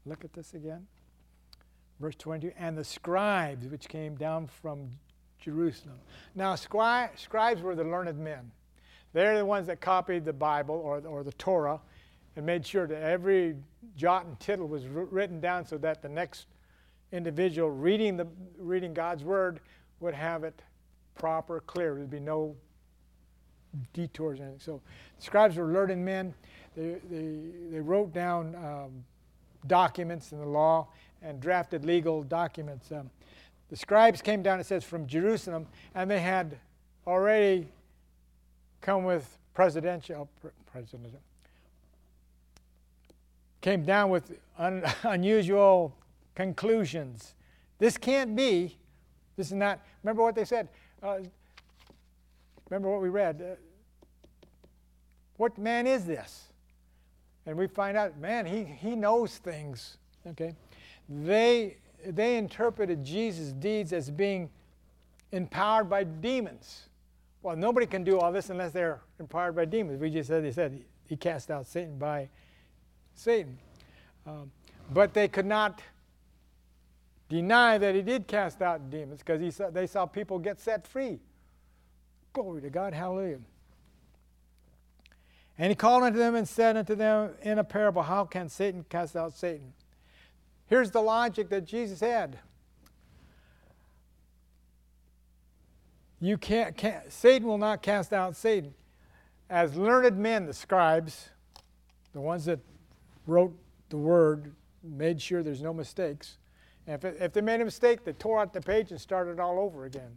Look 0.05 0.23
at 0.23 0.33
this 0.33 0.53
again. 0.53 0.87
Verse 1.99 2.15
22 2.15 2.53
And 2.57 2.77
the 2.77 2.83
scribes 2.83 3.67
which 3.67 3.87
came 3.89 4.15
down 4.15 4.47
from 4.47 4.89
Jerusalem. 5.39 5.99
Now, 6.35 6.55
scri- 6.55 7.17
scribes 7.17 7.61
were 7.61 7.75
the 7.75 7.83
learned 7.83 8.17
men. 8.17 8.51
They're 9.13 9.37
the 9.37 9.45
ones 9.45 9.67
that 9.67 9.81
copied 9.81 10.25
the 10.25 10.33
Bible 10.33 10.75
or, 10.75 10.99
or 11.05 11.23
the 11.23 11.33
Torah 11.33 11.79
and 12.35 12.45
made 12.45 12.65
sure 12.65 12.87
that 12.87 13.01
every 13.01 13.55
jot 13.97 14.25
and 14.25 14.39
tittle 14.39 14.67
was 14.67 14.85
written 14.85 15.39
down 15.39 15.65
so 15.65 15.77
that 15.79 16.01
the 16.01 16.09
next 16.09 16.45
individual 17.12 17.69
reading, 17.69 18.17
the, 18.17 18.28
reading 18.58 18.93
God's 18.93 19.24
Word 19.24 19.60
would 20.00 20.13
have 20.13 20.43
it 20.43 20.62
proper, 21.17 21.62
clear. 21.62 21.95
There'd 21.95 22.10
be 22.10 22.19
no 22.19 22.56
detours 23.93 24.39
or 24.39 24.43
anything. 24.43 24.60
So, 24.60 24.82
the 25.17 25.24
scribes 25.24 25.58
were 25.58 25.65
learned 25.65 26.04
men. 26.04 26.34
They, 26.76 26.98
they, 27.10 27.38
they 27.72 27.80
wrote 27.80 28.13
down 28.13 28.56
um, 28.56 29.04
documents 29.67 30.32
in 30.32 30.39
the 30.39 30.45
law 30.45 30.88
and 31.22 31.39
drafted 31.39 31.84
legal 31.86 32.24
documents. 32.24 32.91
Um, 32.91 33.10
the 33.69 33.76
scribes 33.76 34.22
came 34.22 34.41
down, 34.41 34.60
it 34.60 34.65
says, 34.65 34.84
from 34.84 35.06
Jerusalem, 35.06 35.67
and 35.93 36.10
they 36.10 36.19
had 36.19 36.58
already 37.06 37.67
come 38.82 39.04
with 39.04 39.38
presidential, 39.54 40.30
president, 40.72 41.13
came 43.62 43.84
down 43.84 44.10
with 44.10 44.32
un, 44.58 44.84
unusual 45.04 45.93
conclusions. 46.39 47.36
This 47.80 47.97
can't 47.97 48.34
be. 48.34 48.78
This 49.36 49.47
is 49.47 49.54
not. 49.54 49.82
Remember 50.04 50.23
what 50.23 50.36
they 50.36 50.45
said. 50.45 50.69
Uh, 51.04 51.17
remember 52.69 52.89
what 52.89 53.02
we 53.02 53.10
read. 53.10 53.41
Uh, 53.41 53.56
what 55.36 55.58
man 55.58 55.86
is 55.86 56.06
this? 56.06 56.47
And 57.45 57.58
we 57.58 57.67
find 57.67 57.97
out, 57.97 58.17
man, 58.19 58.45
he, 58.45 58.63
he 58.63 58.95
knows 58.95 59.38
things. 59.38 59.97
Okay? 60.28 60.56
they, 61.10 61.75
they 62.06 62.38
interpreted 62.38 63.04
Jesus' 63.04 63.52
deeds 63.52 63.91
as 63.91 64.10
being 64.10 64.49
empowered 65.34 65.89
by 65.89 66.06
demons. 66.06 66.88
Well, 67.41 67.58
nobody 67.58 67.86
can 67.86 68.06
do 68.06 68.17
all 68.17 68.32
this 68.32 68.49
unless 68.49 68.71
they're 68.71 69.02
empowered 69.19 69.58
by 69.58 69.65
demons. 69.65 69.99
We 69.99 70.10
just 70.10 70.30
said 70.30 70.45
they 70.45 70.52
said 70.52 70.86
he 71.06 71.17
cast 71.17 71.52
out 71.52 71.67
Satan 71.67 71.97
by 71.97 72.30
Satan. 73.13 73.58
Um, 74.25 74.52
but 74.93 75.13
they 75.13 75.28
could 75.28 75.45
not 75.45 75.82
deny 77.29 77.77
that 77.77 77.95
he 77.95 78.01
did 78.01 78.27
cast 78.27 78.61
out 78.61 78.89
demons 78.89 79.19
because 79.19 79.61
they 79.71 79.87
saw 79.87 80.05
people 80.05 80.39
get 80.39 80.59
set 80.59 80.85
free. 80.85 81.19
Glory 82.33 82.61
to 82.61 82.69
God, 82.69 82.93
hallelujah. 82.93 83.39
And 85.57 85.69
he 85.69 85.75
called 85.75 86.03
unto 86.03 86.17
them 86.17 86.35
and 86.35 86.47
said 86.47 86.77
unto 86.77 86.95
them 86.95 87.31
in 87.41 87.59
a 87.59 87.63
parable, 87.63 88.01
How 88.01 88.25
can 88.25 88.49
Satan 88.49 88.85
cast 88.89 89.15
out 89.15 89.33
Satan? 89.33 89.73
Here's 90.67 90.91
the 90.91 91.01
logic 91.01 91.49
that 91.49 91.65
Jesus 91.65 91.99
had. 91.99 92.39
You 96.21 96.37
can't, 96.37 96.75
can't, 96.75 97.11
Satan 97.11 97.47
will 97.47 97.57
not 97.57 97.81
cast 97.81 98.13
out 98.13 98.35
Satan. 98.35 98.73
As 99.49 99.75
learned 99.75 100.17
men, 100.17 100.45
the 100.45 100.53
scribes, 100.53 101.29
the 102.13 102.21
ones 102.21 102.45
that 102.45 102.59
wrote 103.25 103.55
the 103.89 103.97
word, 103.97 104.53
made 104.83 105.21
sure 105.21 105.43
there's 105.43 105.61
no 105.61 105.73
mistakes. 105.73 106.38
If, 106.89 107.06
it, 107.06 107.17
if 107.21 107.34
they 107.34 107.41
made 107.41 107.62
a 107.62 107.65
mistake, 107.65 108.04
they 108.04 108.13
tore 108.13 108.39
out 108.39 108.52
the 108.52 108.62
page 108.62 108.89
and 108.89 108.99
started 108.99 109.39
all 109.39 109.60
over 109.60 109.86
again. 109.86 110.10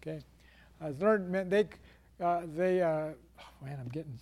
Okay? 0.00 0.20
As 0.80 1.00
learned 1.00 1.50
they, 1.50 1.66
uh, 2.20 2.42
they 2.54 2.80
uh, 2.80 3.08
oh 3.40 3.64
man, 3.64 3.78
I'm 3.80 3.88
getting, 3.88 4.16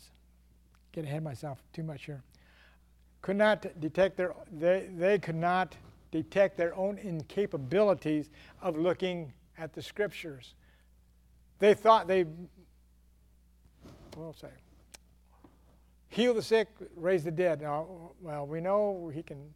getting 0.93 1.09
ahead 1.09 1.19
of 1.19 1.25
myself 1.25 1.63
too 1.75 1.83
much 1.83 2.07
here. 2.07 2.23
Could 3.21 3.37
not 3.37 3.67
detect 3.81 4.17
their, 4.17 4.35
they, 4.51 4.89
they 4.97 5.19
could 5.19 5.35
not 5.37 5.77
detect 6.11 6.57
their 6.57 6.75
own 6.75 6.97
incapabilities 6.97 8.31
of 8.63 8.79
looking 8.79 9.35
at 9.59 9.75
the 9.75 9.83
scriptures. 9.83 10.55
They 11.59 11.75
thought 11.75 12.09
they, 12.09 12.25
well, 14.17 14.33
say, 14.33 14.49
heal 16.09 16.33
the 16.33 16.43
sick, 16.43 16.69
raise 16.97 17.25
the 17.25 17.31
dead. 17.31 17.61
Now, 17.61 18.13
well, 18.23 18.47
we 18.47 18.63
know 18.63 19.11
he 19.15 19.23
can 19.23 19.53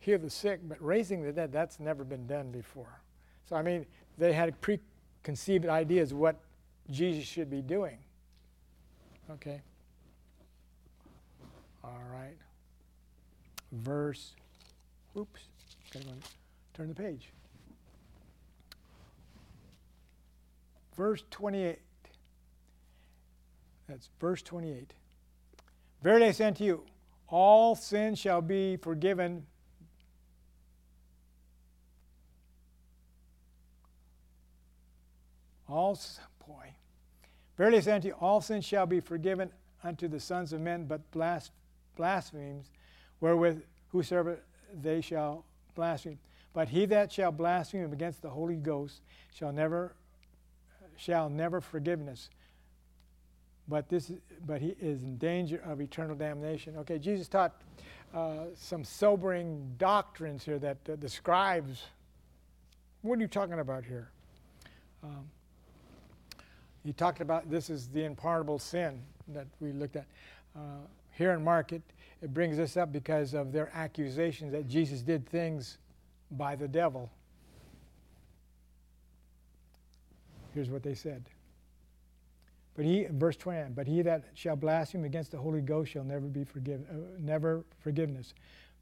heal 0.00 0.18
the 0.18 0.30
sick, 0.30 0.60
but 0.64 0.78
raising 0.80 1.22
the 1.22 1.32
dead, 1.32 1.52
that's 1.52 1.80
never 1.80 2.04
been 2.04 2.26
done 2.26 2.50
before. 2.50 3.00
So, 3.48 3.56
I 3.56 3.62
mean, 3.62 3.86
they 4.18 4.32
had 4.32 4.60
preconceived 4.60 5.66
ideas 5.66 6.12
what 6.12 6.36
Jesus 6.90 7.24
should 7.24 7.50
be 7.50 7.62
doing. 7.62 7.98
Okay. 9.30 9.60
All 11.82 12.02
right. 12.12 12.36
Verse, 13.72 14.34
oops, 15.16 15.42
turn 16.74 16.88
the 16.88 16.94
page. 16.94 17.30
verse 20.96 21.22
28. 21.30 21.78
That's 23.88 24.08
verse 24.18 24.42
28. 24.42 24.94
Verily 26.02 26.26
I 26.26 26.30
say 26.32 26.46
unto 26.46 26.64
you, 26.64 26.82
all 27.28 27.74
sin 27.74 28.14
shall 28.14 28.40
be 28.40 28.76
forgiven. 28.76 29.44
All, 35.68 35.98
boy. 36.46 36.70
Verily 37.56 37.78
I 37.78 37.80
say 37.80 37.92
unto 37.92 38.08
you, 38.08 38.14
all 38.20 38.40
sins 38.40 38.64
shall 38.64 38.86
be 38.86 39.00
forgiven 39.00 39.50
unto 39.82 40.08
the 40.08 40.20
sons 40.20 40.52
of 40.52 40.60
men, 40.60 40.84
but 40.84 41.00
blasphemies, 41.10 42.70
wherewith 43.20 43.62
whosoever 43.92 44.40
they 44.82 45.00
shall 45.00 45.44
blaspheme. 45.74 46.18
But 46.52 46.68
he 46.68 46.86
that 46.86 47.12
shall 47.12 47.32
blaspheme 47.32 47.92
against 47.92 48.22
the 48.22 48.30
Holy 48.30 48.56
Ghost 48.56 49.00
shall 49.34 49.52
never 49.52 49.94
shall 50.96 51.28
never 51.28 51.60
forgiveness. 51.60 52.30
But 53.68 53.88
this, 53.88 54.12
but 54.46 54.60
he 54.60 54.74
is 54.80 55.02
in 55.02 55.18
danger 55.18 55.60
of 55.66 55.80
eternal 55.80 56.16
damnation. 56.16 56.76
Okay, 56.78 56.98
Jesus 56.98 57.28
taught 57.28 57.60
uh, 58.14 58.46
some 58.54 58.84
sobering 58.84 59.74
doctrines 59.76 60.44
here 60.44 60.58
that 60.58 60.78
uh, 60.88 60.96
the 60.98 61.08
scribes. 61.08 61.84
What 63.02 63.18
are 63.18 63.22
you 63.22 63.28
talking 63.28 63.58
about 63.58 63.84
here? 63.84 64.08
Um, 65.02 65.28
he 66.86 66.92
talked 66.92 67.20
about 67.20 67.50
this 67.50 67.68
is 67.68 67.88
the 67.88 68.04
unpardonable 68.04 68.60
sin 68.60 69.02
that 69.28 69.48
we 69.58 69.72
looked 69.72 69.96
at. 69.96 70.06
Uh, 70.54 70.60
here 71.10 71.32
in 71.32 71.42
Mark, 71.42 71.72
it, 71.72 71.82
it 72.22 72.32
brings 72.32 72.56
this 72.56 72.76
up 72.76 72.92
because 72.92 73.34
of 73.34 73.50
their 73.50 73.70
accusations 73.74 74.52
that 74.52 74.68
Jesus 74.68 75.02
did 75.02 75.28
things 75.28 75.78
by 76.30 76.54
the 76.54 76.68
devil. 76.68 77.10
Here's 80.54 80.70
what 80.70 80.84
they 80.84 80.94
said. 80.94 81.24
But 82.76 82.84
he, 82.84 83.06
verse 83.10 83.36
20, 83.36 83.70
but 83.74 83.88
he 83.88 84.02
that 84.02 84.24
shall 84.34 84.54
blaspheme 84.54 85.04
against 85.04 85.32
the 85.32 85.38
Holy 85.38 85.62
Ghost 85.62 85.90
shall 85.90 86.04
never 86.04 86.26
be 86.26 86.44
forgiven, 86.44 86.86
uh, 86.88 87.18
never 87.18 87.64
forgiveness, 87.80 88.32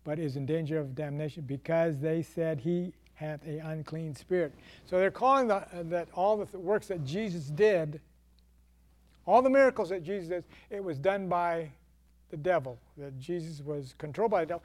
but 0.05 0.19
is 0.19 0.37
in 0.37 0.45
danger 0.45 0.79
of 0.79 0.95
damnation 0.95 1.45
because 1.47 1.99
they 2.01 2.21
said 2.21 2.61
he 2.61 2.93
hath 3.15 3.47
a 3.47 3.59
unclean 3.59 4.15
spirit. 4.15 4.53
So 4.87 4.99
they're 4.99 5.11
calling 5.11 5.49
the, 5.49 5.57
uh, 5.57 5.67
that 5.85 6.09
all 6.15 6.37
the 6.37 6.47
th- 6.47 6.63
works 6.63 6.89
that 6.89 7.05
Jesus 7.05 7.47
did, 7.47 8.01
all 9.27 9.41
the 9.41 9.51
miracles 9.51 9.89
that 9.91 10.03
Jesus 10.03 10.29
did, 10.29 10.45
it 10.71 10.83
was 10.83 10.99
done 10.99 11.29
by 11.29 11.71
the 12.31 12.37
devil. 12.37 12.79
That 12.99 13.19
Jesus 13.19 13.65
was 13.65 13.95
controlled 13.99 14.31
by 14.31 14.41
the 14.41 14.47
devil. 14.47 14.65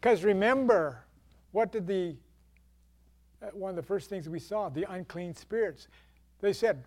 Because 0.00 0.24
remember, 0.24 1.04
what 1.52 1.72
did 1.72 1.86
the 1.86 2.16
uh, 3.42 3.46
one 3.52 3.70
of 3.70 3.76
the 3.76 3.82
first 3.82 4.10
things 4.10 4.28
we 4.28 4.38
saw, 4.38 4.68
the 4.68 4.84
unclean 4.92 5.34
spirits. 5.34 5.88
They 6.40 6.52
said, 6.52 6.84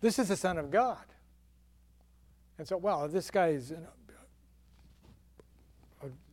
This 0.00 0.18
is 0.18 0.28
the 0.28 0.36
Son 0.36 0.58
of 0.58 0.70
God. 0.70 1.04
And 2.58 2.66
so, 2.66 2.76
well, 2.76 3.08
this 3.08 3.30
guy 3.30 3.48
is 3.48 3.72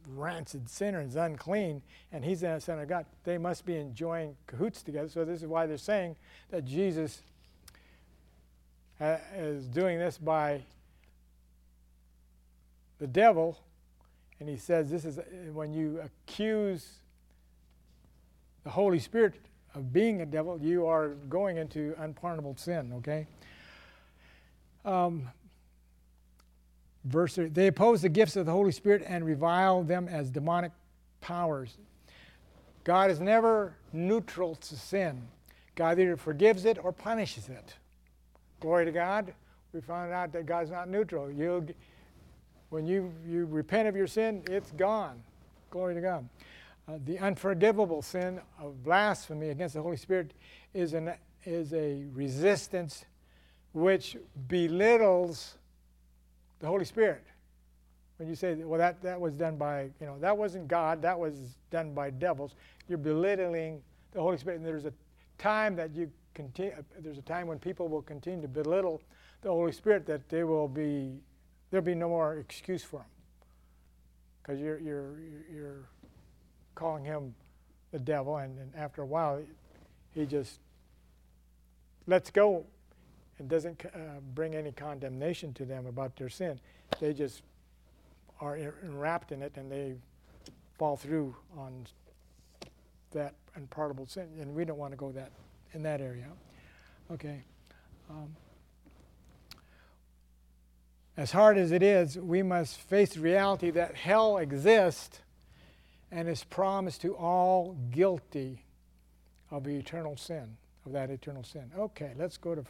rancid 0.07 0.69
sinner 0.69 0.99
and 0.99 1.09
is 1.09 1.15
unclean, 1.15 1.81
and 2.11 2.23
he's 2.23 2.43
in 2.43 2.53
the 2.53 2.61
Son 2.61 2.79
of 2.79 2.87
God. 2.87 3.05
They 3.23 3.37
must 3.37 3.65
be 3.65 3.77
enjoying 3.77 4.35
cahoots 4.47 4.81
together. 4.81 5.09
So, 5.09 5.25
this 5.25 5.41
is 5.41 5.47
why 5.47 5.65
they're 5.65 5.77
saying 5.77 6.15
that 6.49 6.65
Jesus 6.65 7.21
uh, 8.99 9.17
is 9.35 9.67
doing 9.67 9.99
this 9.99 10.17
by 10.17 10.61
the 12.99 13.07
devil. 13.07 13.59
And 14.39 14.47
he 14.47 14.57
says, 14.57 14.89
This 14.89 15.05
is 15.05 15.19
when 15.53 15.73
you 15.73 16.01
accuse 16.01 16.99
the 18.63 18.69
Holy 18.69 18.99
Spirit 18.99 19.35
of 19.73 19.91
being 19.91 20.21
a 20.21 20.25
devil, 20.25 20.59
you 20.61 20.85
are 20.85 21.09
going 21.29 21.57
into 21.57 21.95
unpardonable 21.97 22.55
sin, 22.57 22.93
okay? 22.97 23.27
Um, 24.85 25.29
verse 27.05 27.35
3 27.35 27.49
They 27.49 27.67
oppose 27.67 28.01
the 28.01 28.09
gifts 28.09 28.35
of 28.35 28.45
the 28.45 28.51
Holy 28.51 28.71
Spirit 28.71 29.03
and 29.07 29.25
revile 29.25 29.83
them 29.83 30.07
as 30.07 30.29
demonic 30.29 30.71
powers. 31.19 31.77
God 32.83 33.11
is 33.11 33.19
never 33.19 33.75
neutral 33.93 34.55
to 34.55 34.75
sin. 34.75 35.21
God 35.75 35.99
either 35.99 36.17
forgives 36.17 36.65
it 36.65 36.83
or 36.83 36.91
punishes 36.91 37.47
it. 37.49 37.75
Glory 38.59 38.85
to 38.85 38.91
God. 38.91 39.33
We 39.73 39.81
found 39.81 40.11
out 40.11 40.31
that 40.33 40.45
God's 40.45 40.71
not 40.71 40.89
neutral. 40.89 41.31
You, 41.31 41.65
when 42.69 42.85
you, 42.85 43.13
you 43.25 43.45
repent 43.45 43.87
of 43.87 43.95
your 43.95 44.07
sin, 44.07 44.43
it's 44.49 44.71
gone. 44.71 45.21
Glory 45.69 45.95
to 45.95 46.01
God. 46.01 46.27
Uh, 46.87 46.97
the 47.05 47.19
unforgivable 47.19 48.01
sin 48.01 48.41
of 48.59 48.83
blasphemy 48.83 49.49
against 49.49 49.75
the 49.75 49.81
Holy 49.81 49.97
Spirit 49.97 50.33
is, 50.73 50.93
an, 50.93 51.13
is 51.45 51.73
a 51.73 52.03
resistance 52.13 53.05
which 53.71 54.17
belittles 54.47 55.57
the 56.61 56.67
Holy 56.67 56.85
Spirit. 56.85 57.23
When 58.17 58.29
you 58.29 58.35
say, 58.35 58.53
well, 58.53 58.77
that, 58.77 59.01
that 59.01 59.19
was 59.19 59.33
done 59.33 59.57
by, 59.57 59.89
you 59.99 60.05
know, 60.05 60.17
that 60.19 60.37
wasn't 60.37 60.67
God, 60.67 61.01
that 61.01 61.19
was 61.19 61.57
done 61.71 61.93
by 61.93 62.11
devils, 62.11 62.55
you're 62.87 62.99
belittling 62.99 63.81
the 64.11 64.21
Holy 64.21 64.37
Spirit. 64.37 64.57
And 64.57 64.65
there's 64.65 64.85
a 64.85 64.93
time 65.39 65.75
that 65.75 65.93
you 65.95 66.11
continue, 66.35 66.73
there's 66.99 67.17
a 67.17 67.23
time 67.23 67.47
when 67.47 67.57
people 67.57 67.87
will 67.87 68.03
continue 68.03 68.41
to 68.41 68.47
belittle 68.47 69.01
the 69.41 69.49
Holy 69.49 69.71
Spirit 69.71 70.05
that 70.05 70.29
they 70.29 70.43
will 70.43 70.67
be, 70.67 71.19
there'll 71.71 71.83
be 71.83 71.95
no 71.95 72.09
more 72.09 72.37
excuse 72.37 72.83
for 72.83 72.97
them. 72.97 73.07
Because 74.43 74.61
you're, 74.61 74.79
you're, 74.79 75.19
you're 75.51 75.89
calling 76.75 77.03
him 77.03 77.33
the 77.91 77.99
devil, 77.99 78.37
and, 78.37 78.57
and 78.59 78.71
after 78.75 79.01
a 79.01 79.05
while, 79.05 79.41
he 80.13 80.25
just 80.25 80.59
lets 82.05 82.29
go 82.29 82.65
and 83.41 83.49
doesn't 83.49 83.83
uh, 83.85 84.19
bring 84.35 84.53
any 84.53 84.71
condemnation 84.71 85.51
to 85.51 85.65
them 85.65 85.87
about 85.87 86.15
their 86.15 86.29
sin. 86.29 86.59
They 86.99 87.11
just 87.11 87.41
are 88.39 88.55
enwrapped 88.55 89.31
in 89.31 89.41
it 89.41 89.53
and 89.55 89.71
they 89.71 89.95
fall 90.77 90.95
through 90.95 91.35
on 91.57 91.87
that 93.13 93.33
unpardonable 93.55 94.05
sin, 94.05 94.27
and 94.39 94.55
we 94.55 94.63
don't 94.63 94.77
want 94.77 94.93
to 94.93 94.97
go 94.97 95.11
that 95.11 95.31
in 95.73 95.81
that 95.83 96.01
area. 96.01 96.27
Okay. 97.11 97.43
Um, 98.11 98.35
as 101.17 101.31
hard 101.31 101.57
as 101.57 101.71
it 101.71 101.81
is, 101.81 102.19
we 102.19 102.43
must 102.43 102.77
face 102.77 103.15
the 103.15 103.21
reality 103.21 103.71
that 103.71 103.95
hell 103.95 104.37
exists 104.37 105.19
and 106.11 106.29
is 106.29 106.43
promised 106.43 107.01
to 107.01 107.15
all 107.15 107.75
guilty 107.89 108.65
of 109.49 109.67
eternal 109.67 110.15
sin, 110.15 110.57
of 110.85 110.91
that 110.91 111.09
eternal 111.09 111.43
sin. 111.43 111.71
Okay, 111.75 112.11
let's 112.17 112.37
go 112.37 112.53
to 112.53 112.63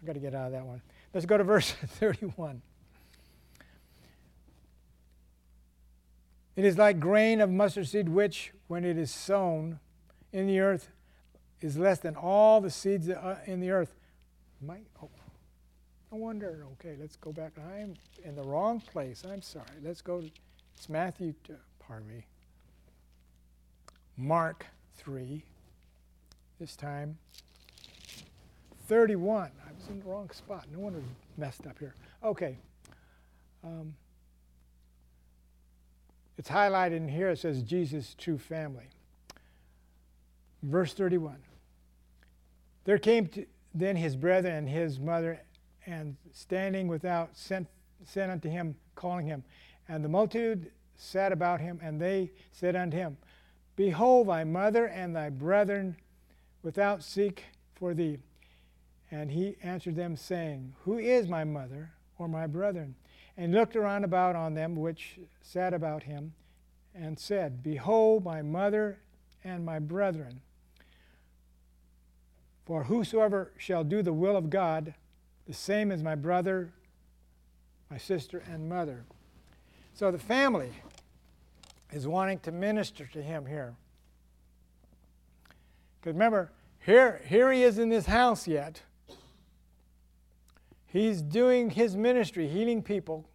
I've 0.00 0.06
got 0.06 0.12
to 0.14 0.20
get 0.20 0.34
out 0.34 0.46
of 0.46 0.52
that 0.52 0.64
one. 0.64 0.82
Let's 1.14 1.26
go 1.26 1.38
to 1.38 1.44
verse 1.44 1.72
31. 1.86 2.62
It 6.56 6.64
is 6.64 6.78
like 6.78 6.98
grain 6.98 7.40
of 7.40 7.50
mustard 7.50 7.86
seed, 7.86 8.08
which, 8.08 8.52
when 8.66 8.84
it 8.84 8.96
is 8.96 9.10
sown 9.10 9.78
in 10.32 10.46
the 10.46 10.60
earth, 10.60 10.88
is 11.60 11.76
less 11.76 11.98
than 11.98 12.16
all 12.16 12.60
the 12.60 12.70
seeds 12.70 13.08
uh, 13.10 13.38
in 13.46 13.60
the 13.60 13.70
earth. 13.70 13.94
My, 14.60 14.78
oh, 15.02 15.10
no 16.10 16.18
wonder. 16.18 16.64
Okay, 16.74 16.96
let's 16.98 17.16
go 17.16 17.32
back. 17.32 17.52
I'm 17.58 17.94
in 18.24 18.34
the 18.36 18.42
wrong 18.42 18.80
place. 18.80 19.22
I'm 19.30 19.42
sorry. 19.42 19.66
Let's 19.82 20.00
go. 20.00 20.22
To, 20.22 20.30
it's 20.76 20.88
Matthew, 20.88 21.34
pardon 21.78 22.08
me. 22.08 22.24
Mark 24.16 24.66
3. 24.96 25.42
This 26.58 26.74
time, 26.74 27.18
31. 28.88 29.50
Was 29.76 29.88
in 29.88 29.98
the 30.00 30.06
wrong 30.06 30.30
spot. 30.30 30.66
No 30.72 30.80
wonder 30.80 31.02
messed 31.36 31.66
up 31.66 31.78
here. 31.78 31.94
Okay. 32.24 32.56
Um, 33.62 33.94
it's 36.38 36.48
highlighted 36.48 36.96
in 36.96 37.08
here. 37.08 37.30
It 37.30 37.38
says 37.38 37.62
Jesus' 37.62 38.14
true 38.18 38.38
family. 38.38 38.88
Verse 40.62 40.94
31. 40.94 41.36
There 42.84 42.98
came 42.98 43.28
then 43.74 43.96
his 43.96 44.16
brethren 44.16 44.54
and 44.54 44.68
his 44.68 44.98
mother, 44.98 45.40
and 45.84 46.16
standing 46.32 46.88
without, 46.88 47.36
sent, 47.36 47.68
sent 48.04 48.32
unto 48.32 48.48
him, 48.48 48.74
calling 48.94 49.26
him. 49.26 49.44
And 49.88 50.02
the 50.02 50.08
multitude 50.08 50.70
sat 50.96 51.32
about 51.32 51.60
him, 51.60 51.78
and 51.82 52.00
they 52.00 52.30
said 52.52 52.74
unto 52.76 52.96
him, 52.96 53.18
Behold, 53.76 54.28
thy 54.28 54.44
mother 54.44 54.86
and 54.86 55.14
thy 55.14 55.28
brethren 55.28 55.96
without 56.62 57.02
seek 57.02 57.44
for 57.74 57.92
thee. 57.92 58.18
And 59.10 59.30
he 59.30 59.56
answered 59.62 59.96
them, 59.96 60.16
saying, 60.16 60.74
Who 60.84 60.98
is 60.98 61.28
my 61.28 61.44
mother 61.44 61.92
or 62.18 62.28
my 62.28 62.46
brethren? 62.46 62.94
And 63.36 63.52
looked 63.52 63.76
around 63.76 64.04
about 64.04 64.34
on 64.34 64.54
them 64.54 64.76
which 64.76 65.18
sat 65.42 65.74
about 65.74 66.04
him, 66.04 66.32
and 66.94 67.18
said, 67.18 67.62
Behold, 67.62 68.24
my 68.24 68.42
mother 68.42 68.98
and 69.44 69.64
my 69.64 69.78
brethren. 69.78 70.40
For 72.64 72.84
whosoever 72.84 73.52
shall 73.58 73.84
do 73.84 74.02
the 74.02 74.12
will 74.12 74.36
of 74.36 74.50
God, 74.50 74.94
the 75.46 75.54
same 75.54 75.92
is 75.92 76.02
my 76.02 76.16
brother, 76.16 76.72
my 77.90 77.98
sister, 77.98 78.42
and 78.50 78.68
mother. 78.68 79.04
So 79.94 80.10
the 80.10 80.18
family 80.18 80.72
is 81.92 82.08
wanting 82.08 82.40
to 82.40 82.50
minister 82.50 83.06
to 83.12 83.22
him 83.22 83.46
here. 83.46 83.76
Because 86.00 86.14
remember, 86.14 86.50
here, 86.80 87.22
here 87.26 87.52
he 87.52 87.62
is 87.62 87.78
in 87.78 87.88
this 87.88 88.06
house 88.06 88.48
yet. 88.48 88.82
He's 90.96 91.20
doing 91.20 91.68
his 91.68 91.94
ministry, 91.94 92.48
healing 92.48 92.82
people. 92.82 93.28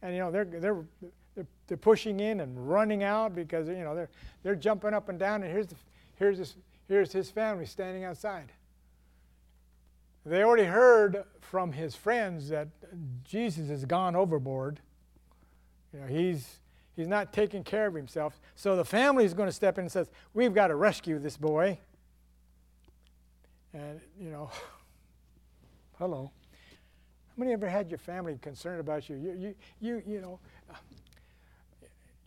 And, 0.00 0.14
you 0.14 0.20
know, 0.20 0.30
they're, 0.30 0.46
they're, 0.46 0.84
they're, 1.34 1.46
they're 1.66 1.76
pushing 1.76 2.20
in 2.20 2.40
and 2.40 2.70
running 2.70 3.02
out 3.02 3.34
because, 3.34 3.68
you 3.68 3.84
know, 3.84 3.94
they're, 3.94 4.08
they're 4.42 4.56
jumping 4.56 4.94
up 4.94 5.10
and 5.10 5.18
down. 5.18 5.42
And 5.42 5.52
here's, 5.52 5.66
the, 5.66 5.74
here's, 6.14 6.38
this, 6.38 6.56
here's 6.88 7.12
his 7.12 7.30
family 7.30 7.66
standing 7.66 8.04
outside. 8.04 8.50
They 10.24 10.42
already 10.42 10.64
heard 10.64 11.24
from 11.40 11.72
his 11.72 11.94
friends 11.94 12.48
that 12.48 12.68
Jesus 13.24 13.68
has 13.68 13.84
gone 13.84 14.16
overboard. 14.16 14.80
You 15.92 16.00
know, 16.00 16.06
he's, 16.06 16.60
he's 16.96 17.08
not 17.08 17.34
taking 17.34 17.62
care 17.62 17.88
of 17.88 17.94
himself. 17.94 18.40
So 18.54 18.74
the 18.74 18.86
family 18.86 19.26
is 19.26 19.34
going 19.34 19.50
to 19.50 19.54
step 19.54 19.76
in 19.76 19.82
and 19.82 19.92
says, 19.92 20.08
We've 20.32 20.54
got 20.54 20.68
to 20.68 20.76
rescue 20.76 21.18
this 21.18 21.36
boy. 21.36 21.78
And, 23.74 24.00
you 24.18 24.30
know, 24.30 24.50
hello. 25.98 26.30
How 27.32 27.40
many 27.40 27.54
ever 27.54 27.68
had 27.68 27.90
your 27.90 27.98
family 27.98 28.38
concerned 28.42 28.80
about 28.80 29.08
you? 29.08 29.16
You, 29.16 29.32
you, 29.32 29.54
you, 29.80 30.02
you 30.06 30.20
know, 30.20 30.38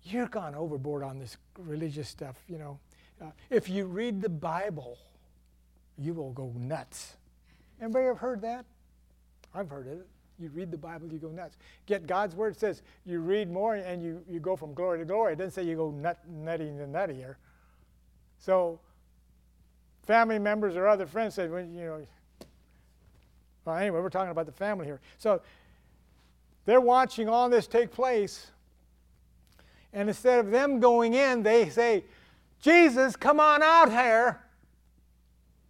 you're 0.03 0.27
gone 0.27 0.55
overboard 0.55 1.03
on 1.03 1.19
this 1.19 1.37
religious 1.59 2.09
stuff, 2.09 2.35
you 2.49 2.57
know. 2.57 2.79
Uh, 3.21 3.27
if 3.51 3.69
you 3.69 3.85
read 3.85 4.19
the 4.19 4.29
Bible, 4.29 4.97
you 5.99 6.15
will 6.15 6.31
go 6.31 6.51
nuts. 6.57 7.17
Anybody 7.79 8.05
ever 8.05 8.15
heard 8.15 8.41
that? 8.41 8.65
I've 9.53 9.69
heard 9.69 9.85
it. 9.85 10.07
You 10.39 10.49
read 10.53 10.71
the 10.71 10.77
Bible, 10.77 11.07
you 11.07 11.19
go 11.19 11.29
nuts. 11.29 11.55
Get 11.85 12.07
God's 12.07 12.35
word 12.35 12.57
says 12.57 12.81
you 13.05 13.19
read 13.19 13.49
more 13.49 13.75
and 13.75 14.03
you, 14.03 14.23
you 14.27 14.39
go 14.39 14.55
from 14.55 14.73
glory 14.73 14.99
to 14.99 15.05
glory. 15.05 15.33
It 15.33 15.37
doesn't 15.37 15.51
say 15.51 15.63
you 15.63 15.75
go 15.75 15.91
nut, 15.91 16.17
nutty 16.27 16.67
and 16.67 16.93
nuttier. 16.93 17.35
So 18.39 18.79
family 20.03 20.39
members 20.39 20.75
or 20.75 20.87
other 20.87 21.05
friends 21.05 21.35
said, 21.35 21.51
well, 21.51 21.63
you 21.63 21.85
know, 21.85 22.05
well, 23.65 23.77
anyway, 23.77 23.99
we're 23.99 24.09
talking 24.09 24.31
about 24.31 24.45
the 24.45 24.51
family 24.51 24.85
here. 24.85 25.01
So 25.17 25.41
they're 26.65 26.81
watching 26.81 27.27
all 27.27 27.49
this 27.49 27.67
take 27.67 27.91
place. 27.91 28.47
And 29.91 30.07
instead 30.07 30.39
of 30.39 30.51
them 30.51 30.79
going 30.79 31.13
in, 31.13 31.41
they 31.41 31.69
say, 31.69 32.03
Jesus, 32.61 33.15
come 33.15 33.39
on 33.39 33.63
out 33.63 33.91
here. 33.91 34.41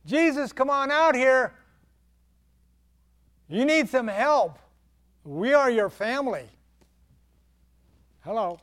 Jesus, 0.05 0.51
come 0.51 0.69
on 0.69 0.91
out 0.91 1.15
here. 1.15 1.53
You 3.47 3.65
need 3.65 3.89
some 3.89 4.07
help. 4.07 4.59
We 5.23 5.53
are 5.53 5.69
your 5.69 5.89
family. 5.89 6.45
Hello. 8.23 8.59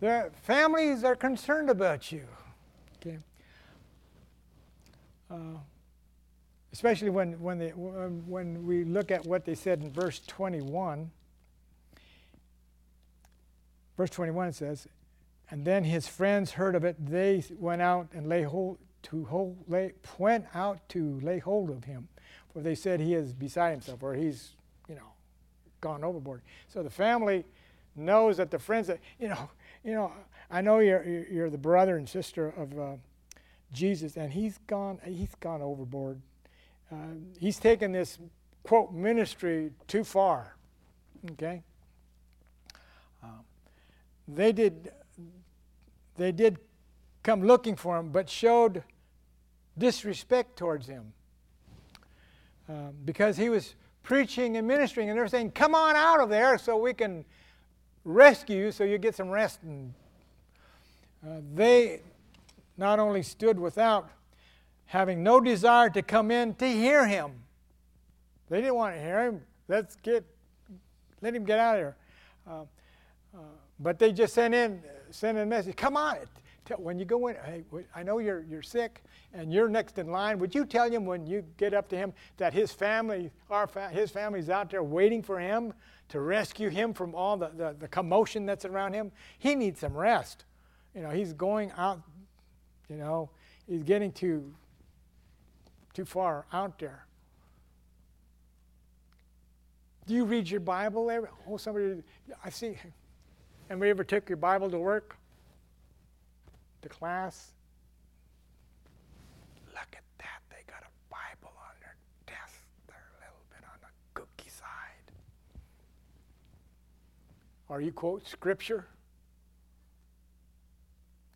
The 0.00 0.30
families 0.42 1.04
are 1.04 1.16
concerned 1.16 1.70
about 1.70 2.12
you. 2.12 2.24
Okay. 2.96 3.18
Uh, 5.30 5.58
especially 6.72 7.10
when, 7.10 7.40
when, 7.40 7.58
they, 7.58 7.70
when 7.70 8.66
we 8.66 8.84
look 8.84 9.10
at 9.10 9.24
what 9.26 9.44
they 9.44 9.54
said 9.54 9.80
in 9.80 9.90
verse 9.90 10.20
21. 10.26 11.10
Verse 13.96 14.10
21 14.10 14.52
says, 14.52 14.86
And 15.50 15.64
then 15.64 15.84
his 15.84 16.06
friends 16.06 16.52
heard 16.52 16.74
of 16.74 16.84
it. 16.84 16.96
They 16.98 17.44
went 17.58 17.82
out 17.82 18.08
and 18.12 18.28
lay 18.28 18.42
hold 18.42 18.78
to 19.04 19.24
hold, 19.24 19.56
lay, 19.68 19.92
went 20.18 20.46
out 20.54 20.88
to 20.90 21.20
lay 21.22 21.38
hold 21.38 21.70
of 21.70 21.84
him 21.84 22.08
for 22.58 22.64
they 22.64 22.74
said 22.74 22.98
he 22.98 23.14
is 23.14 23.32
beside 23.32 23.70
himself 23.70 24.02
or 24.02 24.14
he's, 24.14 24.56
you 24.88 24.94
know, 24.94 25.12
gone 25.80 26.02
overboard. 26.02 26.42
So 26.66 26.82
the 26.82 26.90
family 26.90 27.44
knows 27.94 28.38
that 28.38 28.50
the 28.50 28.58
friends 28.58 28.88
that, 28.88 28.98
you 29.20 29.28
know, 29.28 29.50
you 29.84 29.92
know, 29.92 30.12
I 30.50 30.60
know 30.60 30.80
you're, 30.80 31.04
you're 31.30 31.50
the 31.50 31.58
brother 31.58 31.96
and 31.96 32.08
sister 32.08 32.48
of 32.56 32.76
uh, 32.76 32.96
Jesus, 33.72 34.16
and 34.16 34.32
he's 34.32 34.58
gone, 34.66 34.98
he's 35.04 35.34
gone 35.40 35.62
overboard. 35.62 36.20
Uh, 36.90 36.96
he's 37.38 37.58
taken 37.58 37.92
this 37.92 38.18
quote 38.62 38.92
ministry 38.92 39.70
too 39.86 40.04
far. 40.04 40.56
Okay. 41.32 41.62
Um, 43.22 43.40
they 44.26 44.52
did, 44.52 44.92
they 46.16 46.32
did 46.32 46.58
come 47.22 47.42
looking 47.42 47.76
for 47.76 47.98
him, 47.98 48.10
but 48.10 48.28
showed 48.28 48.82
disrespect 49.76 50.56
towards 50.56 50.86
him. 50.86 51.12
Um, 52.68 52.92
because 53.04 53.36
he 53.36 53.48
was 53.48 53.74
preaching 54.02 54.56
and 54.56 54.66
ministering, 54.66 55.08
and 55.08 55.18
they're 55.18 55.28
saying, 55.28 55.52
Come 55.52 55.74
on 55.74 55.96
out 55.96 56.20
of 56.20 56.28
there 56.28 56.58
so 56.58 56.76
we 56.76 56.94
can 56.94 57.24
rescue 58.04 58.58
you 58.58 58.72
so 58.72 58.84
you 58.84 58.98
get 58.98 59.14
some 59.14 59.28
rest. 59.28 59.62
And 59.62 59.94
uh, 61.26 61.40
they 61.54 62.00
not 62.76 62.98
only 62.98 63.22
stood 63.22 63.58
without, 63.58 64.10
having 64.88 65.22
no 65.22 65.40
desire 65.40 65.90
to 65.90 66.02
come 66.02 66.30
in 66.30 66.54
to 66.54 66.66
hear 66.66 67.06
him. 67.06 67.32
They 68.48 68.60
didn't 68.60 68.74
want 68.74 68.96
to 68.96 69.00
hear 69.00 69.22
him. 69.22 69.42
Let's 69.68 69.96
get, 69.96 70.24
let 71.20 71.34
him 71.34 71.44
get 71.44 71.58
out 71.58 71.74
of 71.76 71.80
here. 71.80 71.96
Uh, 72.46 72.62
uh, 73.34 73.40
but 73.78 73.98
they 73.98 74.12
just 74.12 74.34
sent 74.34 74.54
in, 74.54 74.82
sent 75.10 75.36
in 75.36 75.44
a 75.44 75.46
message. 75.46 75.76
Come 75.76 75.96
on, 75.96 76.16
when 76.76 76.98
you 76.98 77.04
go 77.04 77.28
in, 77.28 77.36
hey, 77.44 77.64
I 77.94 78.02
know 78.02 78.18
you're, 78.18 78.42
you're 78.42 78.62
sick 78.62 79.02
and 79.32 79.52
you're 79.52 79.68
next 79.68 79.98
in 79.98 80.08
line. 80.08 80.38
Would 80.38 80.54
you 80.54 80.64
tell 80.64 80.90
him 80.90 81.04
when 81.04 81.26
you 81.26 81.44
get 81.56 81.74
up 81.74 81.88
to 81.90 81.96
him 81.96 82.12
that 82.38 82.52
his 82.52 82.72
family, 82.72 83.30
our 83.50 83.66
fa- 83.66 83.90
his 83.90 84.10
family's 84.10 84.50
out 84.50 84.70
there 84.70 84.82
waiting 84.82 85.22
for 85.22 85.38
him 85.38 85.72
to 86.08 86.20
rescue 86.20 86.70
him 86.70 86.94
from 86.94 87.14
all 87.14 87.36
the, 87.36 87.50
the, 87.56 87.76
the 87.78 87.88
commotion 87.88 88.46
that's 88.46 88.64
around 88.64 88.94
him? 88.94 89.12
He 89.38 89.54
needs 89.54 89.80
some 89.80 89.94
rest. 89.94 90.44
You 90.94 91.02
know, 91.02 91.10
he's 91.10 91.32
going 91.32 91.70
out, 91.76 92.00
you 92.88 92.96
know, 92.96 93.30
he's 93.66 93.82
getting 93.82 94.12
too, 94.12 94.52
too 95.94 96.04
far 96.04 96.46
out 96.52 96.78
there. 96.78 97.04
Do 100.06 100.14
you 100.14 100.24
read 100.24 100.48
your 100.48 100.60
Bible? 100.60 101.10
Every, 101.10 101.28
oh, 101.48 101.56
somebody, 101.56 102.02
I 102.44 102.50
see. 102.50 102.76
Anybody 103.70 103.90
ever 103.90 104.04
took 104.04 104.28
your 104.28 104.38
Bible 104.38 104.70
to 104.70 104.78
work? 104.78 105.18
to 106.82 106.88
class. 106.88 107.52
Look 109.68 109.88
at 109.92 110.04
that. 110.18 110.42
They 110.50 110.62
got 110.66 110.82
a 110.82 110.92
Bible 111.10 111.54
on 111.56 111.74
their 111.80 111.96
desk. 112.26 112.62
They're 112.86 112.96
a 112.96 113.20
little 113.20 113.44
bit 113.50 113.64
on 113.64 113.78
the 113.80 113.88
cookie 114.14 114.50
side. 114.50 115.12
Or 117.68 117.80
you 117.80 117.92
quote 117.92 118.26
scripture. 118.26 118.86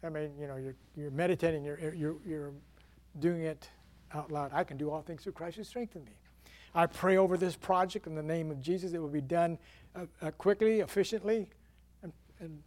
I 0.04 0.08
mean, 0.08 0.32
you 0.40 0.48
know, 0.48 0.56
you're, 0.56 0.74
you're 0.96 1.12
meditating, 1.12 1.64
you're, 1.64 1.94
you're, 1.94 2.16
you're 2.26 2.52
doing 3.20 3.42
it 3.42 3.68
out 4.14 4.30
loud. 4.30 4.50
I 4.52 4.64
can 4.64 4.76
do 4.76 4.90
all 4.90 5.02
things 5.02 5.22
through 5.22 5.32
Christ 5.32 5.56
who 5.56 5.64
strengthens 5.64 6.06
me. 6.06 6.12
I 6.74 6.86
pray 6.86 7.18
over 7.18 7.36
this 7.36 7.54
project 7.54 8.06
in 8.06 8.14
the 8.14 8.22
name 8.22 8.50
of 8.50 8.60
Jesus. 8.60 8.92
It 8.92 8.98
will 8.98 9.08
be 9.08 9.20
done 9.20 9.58
uh, 9.94 10.06
uh, 10.22 10.30
quickly, 10.32 10.80
efficiently, 10.80 11.48
and, 12.02 12.12
and 12.40 12.62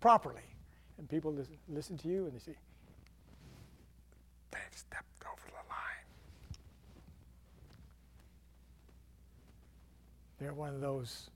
properly. 0.00 0.42
And 0.98 1.08
people 1.08 1.32
listen, 1.32 1.56
listen 1.68 1.96
to 1.98 2.08
you 2.08 2.26
and 2.26 2.34
they 2.34 2.38
say, 2.38 2.56
they've 4.50 4.60
stepped 4.72 5.24
over 5.24 5.42
the 5.46 5.68
line. 5.68 6.56
They're 10.38 10.54
one 10.54 10.74
of 10.74 10.80
those 10.80 11.30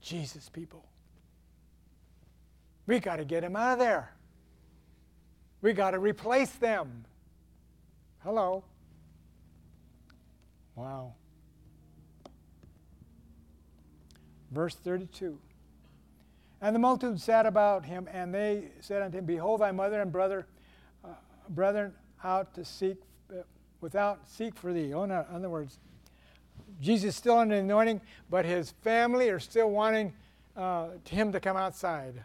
Jesus 0.00 0.48
people. 0.48 0.84
We 2.86 3.00
got 3.00 3.16
to 3.16 3.24
get 3.24 3.40
them 3.40 3.56
out 3.56 3.72
of 3.72 3.78
there. 3.80 4.12
We 5.62 5.72
got 5.72 5.92
to 5.92 5.98
replace 5.98 6.52
them. 6.52 7.04
Hello. 8.26 8.64
Wow. 10.74 11.14
Verse 14.50 14.74
32. 14.74 15.38
And 16.60 16.74
the 16.74 16.80
multitude 16.80 17.20
sat 17.20 17.46
about 17.46 17.84
him, 17.84 18.08
and 18.12 18.34
they 18.34 18.64
said 18.80 19.02
unto 19.02 19.18
him, 19.18 19.26
Behold, 19.26 19.60
thy 19.60 19.70
mother 19.70 20.02
and 20.02 20.10
brother, 20.10 20.44
uh, 21.04 21.10
brethren, 21.50 21.92
out 22.24 22.52
to 22.54 22.64
seek, 22.64 22.96
uh, 23.30 23.42
without 23.80 24.28
seek 24.28 24.56
for 24.56 24.72
thee. 24.72 24.92
Oh, 24.92 25.04
no, 25.04 25.24
in 25.30 25.36
other 25.36 25.48
words, 25.48 25.78
Jesus 26.80 27.10
is 27.10 27.14
still 27.14 27.38
under 27.38 27.54
the 27.54 27.60
anointing, 27.60 28.00
but 28.28 28.44
his 28.44 28.72
family 28.82 29.30
are 29.30 29.38
still 29.38 29.70
wanting 29.70 30.12
uh, 30.56 30.88
him 31.08 31.30
to 31.30 31.38
come 31.38 31.56
outside. 31.56 32.24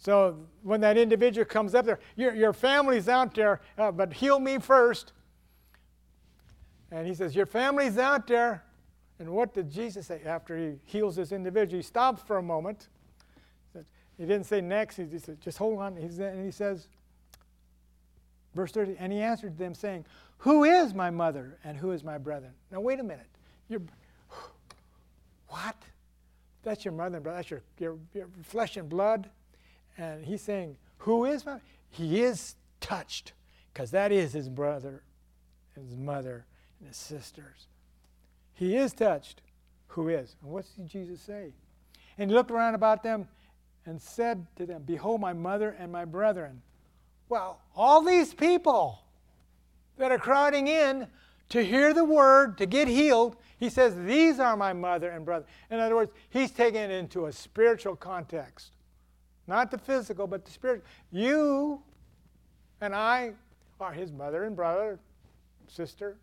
So 0.00 0.38
when 0.62 0.80
that 0.80 0.96
individual 0.96 1.44
comes 1.44 1.74
up 1.74 1.84
there, 1.84 2.00
your, 2.16 2.34
your 2.34 2.54
family's 2.54 3.06
out 3.06 3.34
there, 3.34 3.60
uh, 3.76 3.92
but 3.92 4.14
heal 4.14 4.40
me 4.40 4.58
first. 4.58 5.12
And 6.90 7.06
he 7.06 7.14
says, 7.14 7.36
Your 7.36 7.44
family's 7.44 7.98
out 7.98 8.26
there. 8.26 8.64
And 9.18 9.28
what 9.28 9.52
did 9.52 9.70
Jesus 9.70 10.06
say 10.06 10.22
after 10.24 10.56
he 10.56 10.76
heals 10.86 11.16
this 11.16 11.32
individual? 11.32 11.78
He 11.78 11.82
stops 11.82 12.22
for 12.22 12.38
a 12.38 12.42
moment. 12.42 12.88
He 14.16 14.24
didn't 14.24 14.44
say 14.44 14.62
next, 14.62 14.96
he 14.96 15.04
just 15.04 15.26
said, 15.26 15.38
Just 15.38 15.58
hold 15.58 15.78
on. 15.78 15.98
And 15.98 16.44
he 16.44 16.50
says, 16.50 16.88
verse 18.54 18.72
30, 18.72 18.96
and 18.98 19.12
he 19.12 19.20
answered 19.20 19.58
them, 19.58 19.74
saying, 19.74 20.06
Who 20.38 20.64
is 20.64 20.94
my 20.94 21.10
mother 21.10 21.58
and 21.62 21.76
who 21.76 21.92
is 21.92 22.02
my 22.02 22.16
brethren? 22.16 22.52
Now, 22.72 22.80
wait 22.80 23.00
a 23.00 23.04
minute. 23.04 23.28
You're, 23.68 23.82
what? 25.48 25.76
That's 26.62 26.86
your 26.86 26.92
mother 26.92 27.16
and 27.16 27.22
brother. 27.24 27.36
That's 27.36 27.50
your, 27.50 27.62
your, 27.78 27.98
your 28.14 28.28
flesh 28.44 28.78
and 28.78 28.88
blood 28.88 29.28
and 30.00 30.24
he's 30.24 30.40
saying, 30.40 30.76
Who 30.98 31.26
is 31.26 31.44
my? 31.44 31.60
He 31.90 32.22
is 32.22 32.56
touched 32.80 33.34
because 33.72 33.90
that 33.90 34.10
is 34.12 34.32
his 34.32 34.48
brother, 34.48 35.02
his 35.74 35.94
mother, 35.94 36.46
and 36.78 36.88
his 36.88 36.96
sisters. 36.96 37.68
He 38.54 38.76
is 38.76 38.92
touched. 38.94 39.42
Who 39.88 40.08
is? 40.08 40.36
And 40.42 40.50
what 40.50 40.64
did 40.76 40.88
Jesus 40.88 41.20
say? 41.20 41.52
And 42.16 42.30
he 42.30 42.34
looked 42.34 42.50
around 42.50 42.74
about 42.74 43.02
them 43.02 43.28
and 43.84 44.00
said 44.00 44.46
to 44.56 44.64
them, 44.64 44.84
Behold, 44.86 45.20
my 45.20 45.32
mother 45.34 45.76
and 45.78 45.92
my 45.92 46.04
brethren. 46.04 46.62
Well, 47.28 47.60
all 47.76 48.02
these 48.02 48.32
people 48.32 49.02
that 49.98 50.10
are 50.10 50.18
crowding 50.18 50.66
in 50.66 51.08
to 51.50 51.62
hear 51.62 51.92
the 51.92 52.04
word, 52.04 52.56
to 52.58 52.66
get 52.66 52.88
healed, 52.88 53.36
he 53.58 53.68
says, 53.68 53.94
These 54.06 54.40
are 54.40 54.56
my 54.56 54.72
mother 54.72 55.10
and 55.10 55.26
brother. 55.26 55.44
In 55.70 55.78
other 55.78 55.96
words, 55.96 56.12
he's 56.30 56.50
taking 56.50 56.80
it 56.80 56.90
into 56.90 57.26
a 57.26 57.32
spiritual 57.32 57.96
context. 57.96 58.72
Not 59.50 59.72
the 59.72 59.78
physical, 59.78 60.28
but 60.28 60.44
the 60.44 60.52
spiritual. 60.52 60.86
You 61.10 61.82
and 62.80 62.94
I 62.94 63.32
are 63.80 63.92
his 63.92 64.12
mother 64.12 64.44
and 64.44 64.54
brother, 64.54 65.00
sister. 65.66 66.18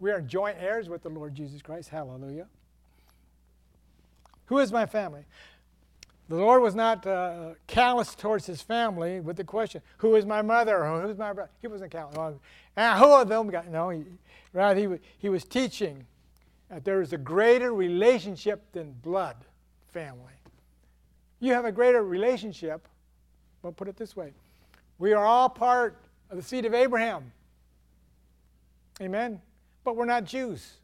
We 0.00 0.10
are 0.10 0.20
joint 0.20 0.56
heirs 0.58 0.88
with 0.88 1.04
the 1.04 1.08
Lord 1.08 1.36
Jesus 1.36 1.62
Christ. 1.62 1.88
Hallelujah. 1.88 2.48
Who 4.46 4.58
is 4.58 4.72
my 4.72 4.86
family? 4.86 5.24
The 6.28 6.34
Lord 6.34 6.60
was 6.60 6.74
not 6.74 7.06
uh, 7.06 7.50
callous 7.68 8.16
towards 8.16 8.46
his 8.46 8.60
family 8.60 9.20
with 9.20 9.36
the 9.36 9.44
question, 9.44 9.80
Who 9.98 10.16
is 10.16 10.26
my 10.26 10.42
mother? 10.42 10.84
Or 10.84 11.02
who's 11.02 11.16
my 11.16 11.32
brother? 11.32 11.52
He 11.62 11.68
wasn't 11.68 11.92
callous. 11.92 12.40
Ah, 12.76 12.98
who 12.98 13.04
are 13.04 13.24
them? 13.24 13.52
No, 13.70 13.90
he, 13.90 14.02
rather, 14.52 14.80
he, 14.80 14.88
he 15.18 15.28
was 15.28 15.44
teaching 15.44 16.06
that 16.68 16.84
there 16.84 17.02
is 17.02 17.12
a 17.12 17.18
greater 17.18 17.72
relationship 17.72 18.72
than 18.72 18.96
blood 19.00 19.36
family. 19.92 20.37
You 21.40 21.52
have 21.52 21.64
a 21.64 21.72
greater 21.72 22.02
relationship. 22.02 22.88
Well, 23.62 23.72
put 23.72 23.88
it 23.88 23.96
this 23.96 24.16
way 24.16 24.32
we 24.98 25.12
are 25.12 25.24
all 25.24 25.48
part 25.48 25.96
of 26.30 26.36
the 26.36 26.42
seed 26.42 26.64
of 26.64 26.74
Abraham. 26.74 27.32
Amen? 29.00 29.40
But 29.84 29.96
we're 29.96 30.04
not 30.04 30.24
Jews. 30.24 30.74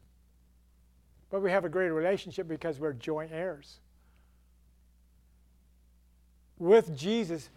But 1.29 1.41
we 1.41 1.51
have 1.51 1.65
a 1.65 1.69
greater 1.69 1.93
relationship 1.93 2.47
because 2.47 2.79
we're 2.79 2.93
joint 2.93 3.31
heirs. 3.33 3.79
With 6.57 6.97
Jesus, 6.97 7.49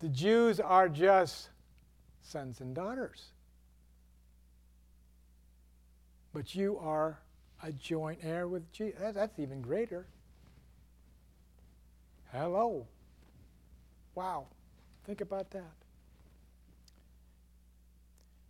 the 0.00 0.08
Jews 0.08 0.60
are 0.60 0.88
just 0.88 1.48
sons 2.20 2.60
and 2.60 2.74
daughters. 2.74 3.24
But 6.34 6.54
you 6.54 6.78
are 6.78 7.18
a 7.62 7.72
joint 7.72 8.18
heir 8.22 8.48
with 8.48 8.70
Jesus. 8.72 9.00
That's 9.14 9.38
even 9.38 9.62
greater. 9.62 10.06
Hello. 12.32 12.86
Wow. 14.14 14.46
Think 15.04 15.20
about 15.20 15.50
that. 15.50 15.72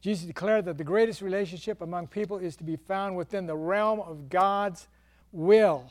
Jesus 0.00 0.26
declared 0.26 0.64
that 0.64 0.78
the 0.78 0.84
greatest 0.84 1.20
relationship 1.22 1.80
among 1.80 2.08
people 2.08 2.38
is 2.38 2.56
to 2.56 2.64
be 2.64 2.76
found 2.76 3.16
within 3.16 3.46
the 3.46 3.56
realm 3.56 4.00
of 4.00 4.28
God's 4.28 4.88
will, 5.30 5.90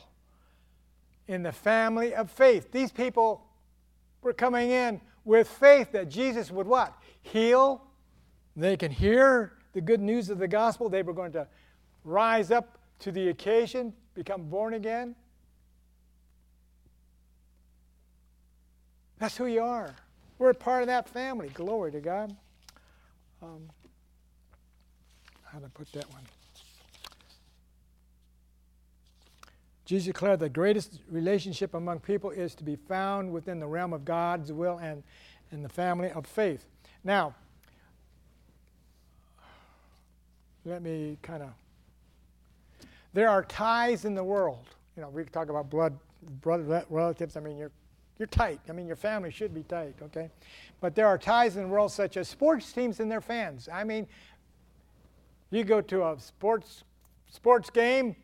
in 1.26 1.42
the 1.42 1.52
family 1.52 2.14
of 2.14 2.30
faith. 2.30 2.70
These 2.72 2.92
people 2.92 3.46
were 4.20 4.32
coming 4.32 4.70
in 4.70 5.00
with 5.24 5.48
faith 5.48 5.92
that 5.92 6.08
Jesus 6.08 6.50
would 6.50 6.66
what? 6.66 6.94
Heal. 7.22 7.82
They 8.56 8.76
can 8.76 8.90
hear 8.90 9.54
the 9.72 9.80
good 9.80 10.00
news 10.00 10.28
of 10.30 10.38
the 10.38 10.48
gospel. 10.48 10.88
They 10.88 11.02
were 11.02 11.14
going 11.14 11.32
to 11.32 11.46
rise 12.04 12.50
up 12.50 12.78
to 13.00 13.12
the 13.12 13.28
occasion, 13.28 13.92
become 14.14 14.42
born 14.42 14.74
again. 14.74 15.14
That's 19.22 19.36
who 19.36 19.46
you 19.46 19.62
are. 19.62 19.94
We're 20.40 20.50
a 20.50 20.54
part 20.54 20.82
of 20.82 20.88
that 20.88 21.08
family. 21.08 21.48
Glory 21.50 21.92
to 21.92 22.00
God. 22.00 22.34
Um, 23.40 23.70
how 25.44 25.60
to 25.60 25.68
put 25.68 25.92
that 25.92 26.10
one? 26.10 26.22
Jesus 29.84 30.06
declared 30.06 30.40
the 30.40 30.48
greatest 30.48 30.98
relationship 31.08 31.74
among 31.74 32.00
people 32.00 32.30
is 32.30 32.56
to 32.56 32.64
be 32.64 32.74
found 32.74 33.30
within 33.30 33.60
the 33.60 33.66
realm 33.68 33.92
of 33.92 34.04
God's 34.04 34.50
will 34.50 34.78
and 34.78 35.04
in 35.52 35.62
the 35.62 35.68
family 35.68 36.10
of 36.10 36.26
faith. 36.26 36.66
Now, 37.04 37.32
let 40.64 40.82
me 40.82 41.16
kind 41.22 41.44
of. 41.44 41.50
There 43.12 43.28
are 43.28 43.44
ties 43.44 44.04
in 44.04 44.16
the 44.16 44.24
world. 44.24 44.66
You 44.96 45.02
know, 45.02 45.10
we 45.10 45.22
talk 45.26 45.48
about 45.48 45.70
blood, 45.70 45.96
blood 46.40 46.86
relatives. 46.90 47.36
I 47.36 47.40
mean, 47.40 47.56
you're 47.56 47.70
you're 48.18 48.26
tight. 48.26 48.60
I 48.68 48.72
mean, 48.72 48.86
your 48.86 48.96
family 48.96 49.30
should 49.30 49.54
be 49.54 49.62
tight, 49.62 49.94
okay? 50.02 50.30
But 50.80 50.94
there 50.94 51.06
are 51.06 51.18
ties 51.18 51.56
in 51.56 51.62
the 51.62 51.68
world, 51.68 51.92
such 51.92 52.16
as 52.16 52.28
sports 52.28 52.72
teams 52.72 53.00
and 53.00 53.10
their 53.10 53.20
fans. 53.20 53.68
I 53.72 53.84
mean, 53.84 54.06
you 55.50 55.64
go 55.64 55.80
to 55.80 56.04
a 56.04 56.16
sports 56.18 56.84
sports 57.30 57.70
game, 57.70 58.14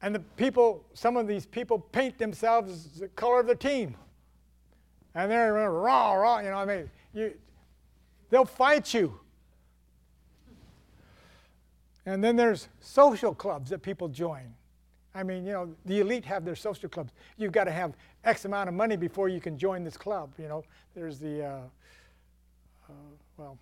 and 0.00 0.14
the 0.14 0.20
people, 0.20 0.84
some 0.94 1.16
of 1.16 1.26
these 1.26 1.46
people 1.46 1.78
paint 1.78 2.18
themselves 2.18 2.98
the 2.98 3.08
color 3.08 3.40
of 3.40 3.46
the 3.46 3.54
team, 3.54 3.96
and 5.14 5.30
they're 5.30 5.52
raw, 5.70 6.12
raw. 6.14 6.38
You 6.38 6.50
know, 6.50 6.56
I 6.56 6.64
mean, 6.64 6.90
you, 7.12 7.34
they'll 8.30 8.44
fight 8.44 8.94
you. 8.94 9.20
And 12.06 12.24
then 12.24 12.36
there's 12.36 12.68
social 12.80 13.34
clubs 13.34 13.68
that 13.70 13.82
people 13.82 14.08
join. 14.08 14.54
I 15.14 15.22
mean, 15.22 15.44
you 15.44 15.52
know, 15.52 15.74
the 15.86 16.00
elite 16.00 16.24
have 16.26 16.44
their 16.44 16.54
social 16.54 16.88
clubs. 16.88 17.12
You've 17.36 17.52
got 17.52 17.64
to 17.64 17.70
have 17.70 17.94
X 18.24 18.44
amount 18.44 18.68
of 18.68 18.74
money 18.74 18.96
before 18.96 19.28
you 19.28 19.40
can 19.40 19.58
join 19.58 19.82
this 19.84 19.96
club. 19.96 20.32
You 20.38 20.48
know, 20.48 20.64
there's 20.94 21.18
the, 21.18 21.44
uh, 21.44 21.60
uh, 22.88 22.92
well, 23.36 23.58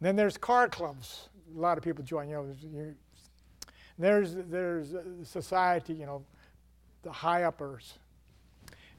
then 0.00 0.16
there's 0.16 0.36
car 0.36 0.68
clubs. 0.68 1.28
A 1.56 1.58
lot 1.58 1.78
of 1.78 1.84
people 1.84 2.04
join. 2.04 2.28
You 2.28 2.34
know, 2.34 2.94
there's 3.98 4.34
there's 4.34 4.94
society. 5.22 5.94
You 5.94 6.06
know, 6.06 6.24
the 7.02 7.12
high 7.12 7.44
uppers, 7.44 7.98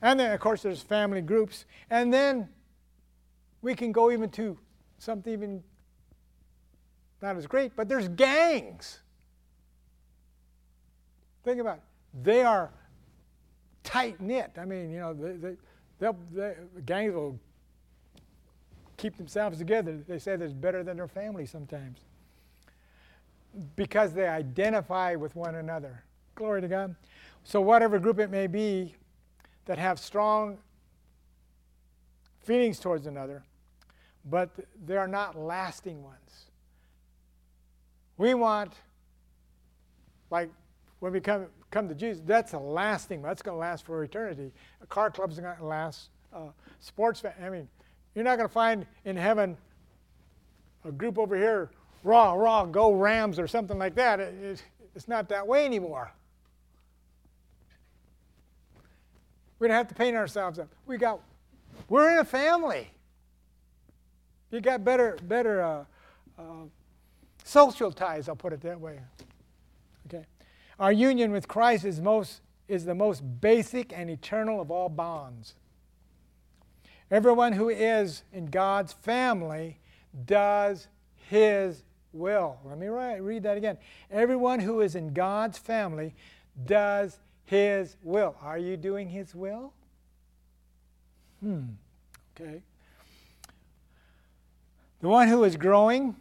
and 0.01 0.19
then 0.19 0.31
of 0.31 0.39
course 0.39 0.63
there's 0.63 0.81
family 0.81 1.21
groups, 1.21 1.65
and 1.89 2.11
then 2.11 2.49
we 3.61 3.75
can 3.75 3.91
go 3.91 4.11
even 4.11 4.29
to 4.31 4.57
something 4.97 5.31
even 5.31 5.63
not 7.21 7.35
as 7.35 7.47
great, 7.47 7.75
but 7.75 7.89
there's 7.89 8.07
gangs. 8.07 8.99
Think 11.47 11.61
about 11.61 11.77
it. 11.77 11.83
They 12.23 12.41
are 12.41 12.71
tight 13.81 14.19
knit. 14.19 14.51
I 14.57 14.65
mean, 14.65 14.91
you 14.91 14.99
know, 14.99 15.13
they, 15.13 15.31
they, 15.37 15.55
they'll, 15.97 16.17
gangs 16.85 17.13
will 17.13 17.39
keep 18.97 19.15
themselves 19.15 19.57
together. 19.57 20.03
They 20.05 20.19
say 20.19 20.35
they're 20.35 20.49
better 20.49 20.83
than 20.83 20.97
their 20.97 21.07
family 21.07 21.45
sometimes 21.45 21.99
because 23.77 24.11
they 24.11 24.27
identify 24.27 25.15
with 25.15 25.37
one 25.37 25.55
another. 25.55 26.03
Glory 26.35 26.59
to 26.59 26.67
God. 26.67 26.95
So, 27.45 27.61
whatever 27.61 27.97
group 27.97 28.19
it 28.19 28.29
may 28.29 28.47
be 28.47 28.95
that 29.67 29.77
have 29.77 29.99
strong 29.99 30.57
feelings 32.41 32.77
towards 32.77 33.07
another, 33.07 33.41
but 34.25 34.49
they 34.85 34.97
are 34.97 35.07
not 35.07 35.37
lasting 35.37 36.03
ones. 36.03 36.47
We 38.17 38.33
want, 38.33 38.73
like 40.29 40.49
when 40.99 41.13
we 41.13 41.19
come, 41.19 41.45
come 41.71 41.87
to 41.87 41.95
Jesus, 41.95 42.23
that's 42.25 42.53
a 42.53 42.59
lasting, 42.59 43.21
that's 43.21 43.41
going 43.41 43.55
to 43.55 43.59
last 43.59 43.85
for 43.85 44.03
eternity. 44.03 44.51
A 44.81 44.87
car 44.87 45.11
club's 45.11 45.39
going 45.39 45.57
to 45.57 45.65
last. 45.65 46.09
Uh, 46.33 46.49
sports, 46.79 47.23
I 47.41 47.49
mean, 47.49 47.67
you're 48.15 48.25
not 48.25 48.37
going 48.37 48.49
to 48.49 48.53
find 48.53 48.85
in 49.05 49.15
heaven 49.15 49.57
a 50.83 50.91
group 50.91 51.17
over 51.17 51.35
here, 51.35 51.69
raw, 52.03 52.33
raw, 52.33 52.65
go 52.65 52.93
Rams 52.93 53.39
or 53.39 53.47
something 53.47 53.77
like 53.77 53.95
that. 53.95 54.19
It, 54.19 54.33
it, 54.41 54.63
it's 54.95 55.07
not 55.07 55.29
that 55.29 55.47
way 55.47 55.65
anymore. 55.65 56.11
We 59.59 59.67
don't 59.67 59.77
have 59.77 59.87
to 59.87 59.95
paint 59.95 60.15
ourselves 60.15 60.59
up. 60.59 60.67
We 60.85 60.97
got, 60.97 61.19
we're 61.89 62.11
in 62.11 62.19
a 62.19 62.25
family. 62.25 62.89
You 64.51 64.61
got 64.61 64.83
better, 64.83 65.17
better 65.23 65.61
uh, 65.61 65.85
uh, 66.37 66.43
social 67.43 67.91
ties. 67.91 68.29
I'll 68.29 68.35
put 68.35 68.53
it 68.53 68.61
that 68.61 68.79
way. 68.79 68.99
Our 70.79 70.91
union 70.91 71.31
with 71.31 71.47
Christ 71.47 71.85
is 71.85 71.99
most 71.99 72.41
is 72.67 72.85
the 72.85 72.95
most 72.95 73.21
basic 73.39 73.93
and 73.97 74.09
eternal 74.09 74.59
of 74.59 74.69
all 74.69 74.89
bonds. 74.89 75.55
Everyone 77.09 77.53
who 77.53 77.69
is 77.69 78.23
in 78.33 78.47
God's 78.47 78.91
family 78.91 79.79
does 80.25 80.87
His 81.29 81.83
will. 82.11 82.57
Let 82.65 82.77
me 82.77 82.87
write, 82.87 83.21
read 83.23 83.43
that 83.43 83.55
again. 83.55 83.77
Everyone 84.11 84.59
who 84.59 84.81
is 84.81 84.95
in 84.95 85.13
God's 85.13 85.57
family 85.57 86.13
does 86.65 87.19
His 87.45 87.95
will. 88.03 88.35
Are 88.41 88.57
you 88.57 88.75
doing 88.75 89.07
His 89.07 89.33
will? 89.33 89.71
Hmm. 91.39 91.65
Okay. 92.35 92.61
The 94.99 95.07
one 95.07 95.29
who 95.29 95.43
is 95.43 95.55
growing 95.55 96.15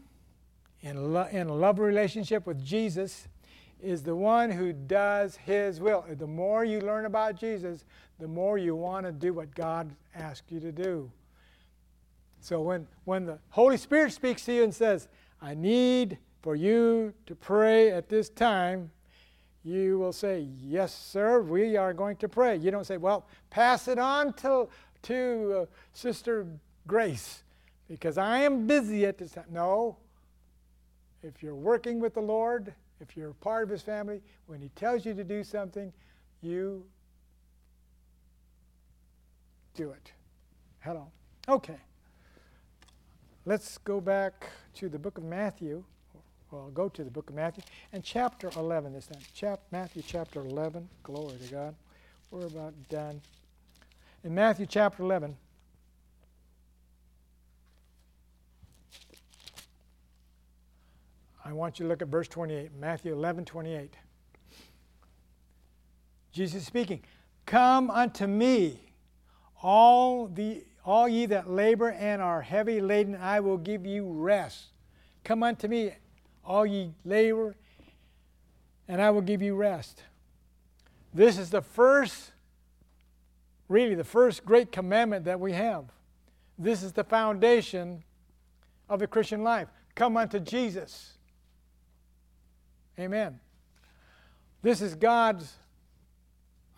in, 0.82 1.12
lo- 1.12 1.28
in 1.32 1.48
a 1.48 1.54
love 1.54 1.80
relationship 1.80 2.46
with 2.46 2.64
Jesus 2.64 3.26
is 3.86 4.02
the 4.02 4.16
one 4.16 4.50
who 4.50 4.72
does 4.72 5.36
his 5.36 5.80
will. 5.80 6.04
The 6.18 6.26
more 6.26 6.64
you 6.64 6.80
learn 6.80 7.04
about 7.04 7.36
Jesus, 7.36 7.84
the 8.18 8.26
more 8.26 8.58
you 8.58 8.74
want 8.74 9.06
to 9.06 9.12
do 9.12 9.32
what 9.32 9.54
God 9.54 9.94
asked 10.12 10.50
you 10.50 10.58
to 10.58 10.72
do. 10.72 11.08
So 12.40 12.60
when, 12.60 12.88
when 13.04 13.26
the 13.26 13.38
Holy 13.50 13.76
Spirit 13.76 14.12
speaks 14.12 14.44
to 14.46 14.52
you 14.52 14.64
and 14.64 14.74
says, 14.74 15.06
I 15.40 15.54
need 15.54 16.18
for 16.42 16.56
you 16.56 17.14
to 17.26 17.36
pray 17.36 17.92
at 17.92 18.08
this 18.08 18.28
time, 18.28 18.90
you 19.62 20.00
will 20.00 20.12
say, 20.12 20.48
Yes, 20.60 20.92
sir, 20.92 21.40
we 21.40 21.76
are 21.76 21.94
going 21.94 22.16
to 22.16 22.28
pray. 22.28 22.56
You 22.56 22.72
don't 22.72 22.86
say, 22.86 22.96
Well, 22.96 23.26
pass 23.50 23.86
it 23.86 24.00
on 24.00 24.32
to, 24.34 24.68
to 25.02 25.60
uh, 25.62 25.66
Sister 25.92 26.46
Grace 26.88 27.44
because 27.88 28.18
I 28.18 28.38
am 28.38 28.66
busy 28.66 29.06
at 29.06 29.16
this 29.16 29.32
time. 29.32 29.46
No. 29.50 29.96
If 31.22 31.40
you're 31.40 31.54
working 31.54 32.00
with 32.00 32.14
the 32.14 32.20
Lord, 32.20 32.74
if 33.00 33.16
you're 33.16 33.30
a 33.30 33.34
part 33.34 33.64
of 33.64 33.70
His 33.70 33.82
family, 33.82 34.22
when 34.46 34.60
He 34.60 34.68
tells 34.70 35.04
you 35.04 35.14
to 35.14 35.24
do 35.24 35.44
something, 35.44 35.92
you 36.40 36.84
do 39.74 39.90
it. 39.90 40.12
Hello. 40.80 41.08
Okay. 41.48 41.76
Let's 43.44 43.78
go 43.78 44.00
back 44.00 44.50
to 44.74 44.88
the 44.88 44.98
book 44.98 45.18
of 45.18 45.24
Matthew. 45.24 45.84
Well, 46.50 46.70
go 46.72 46.88
to 46.88 47.04
the 47.04 47.10
book 47.10 47.28
of 47.30 47.36
Matthew 47.36 47.62
and 47.92 48.02
chapter 48.02 48.50
11 48.56 48.92
this 48.92 49.06
time. 49.06 49.20
Chap- 49.34 49.62
Matthew 49.70 50.02
chapter 50.06 50.40
11. 50.40 50.88
Glory 51.02 51.36
to 51.38 51.52
God. 51.52 51.74
We're 52.30 52.46
about 52.46 52.74
done. 52.88 53.20
In 54.24 54.34
Matthew 54.34 54.66
chapter 54.66 55.02
11, 55.02 55.36
I 61.46 61.52
want 61.52 61.78
you 61.78 61.84
to 61.84 61.88
look 61.88 62.02
at 62.02 62.08
verse 62.08 62.26
28, 62.26 62.70
Matthew 62.76 63.12
11, 63.12 63.44
28. 63.44 63.94
Jesus 66.32 66.66
speaking, 66.66 67.02
Come 67.46 67.88
unto 67.88 68.26
me, 68.26 68.80
all, 69.62 70.26
the, 70.26 70.64
all 70.84 71.08
ye 71.08 71.24
that 71.26 71.48
labor 71.48 71.92
and 71.92 72.20
are 72.20 72.42
heavy 72.42 72.80
laden, 72.80 73.14
I 73.14 73.38
will 73.38 73.58
give 73.58 73.86
you 73.86 74.10
rest. 74.10 74.70
Come 75.22 75.44
unto 75.44 75.68
me, 75.68 75.92
all 76.44 76.66
ye 76.66 76.92
labor, 77.04 77.54
and 78.88 79.00
I 79.00 79.10
will 79.10 79.20
give 79.20 79.40
you 79.40 79.54
rest. 79.54 80.02
This 81.14 81.38
is 81.38 81.50
the 81.50 81.62
first, 81.62 82.32
really, 83.68 83.94
the 83.94 84.02
first 84.02 84.44
great 84.44 84.72
commandment 84.72 85.24
that 85.26 85.38
we 85.38 85.52
have. 85.52 85.84
This 86.58 86.82
is 86.82 86.92
the 86.92 87.04
foundation 87.04 88.02
of 88.88 88.98
the 88.98 89.06
Christian 89.06 89.44
life. 89.44 89.68
Come 89.94 90.16
unto 90.16 90.40
Jesus. 90.40 91.15
Amen. 92.98 93.38
This 94.62 94.80
is 94.80 94.94
God's 94.94 95.54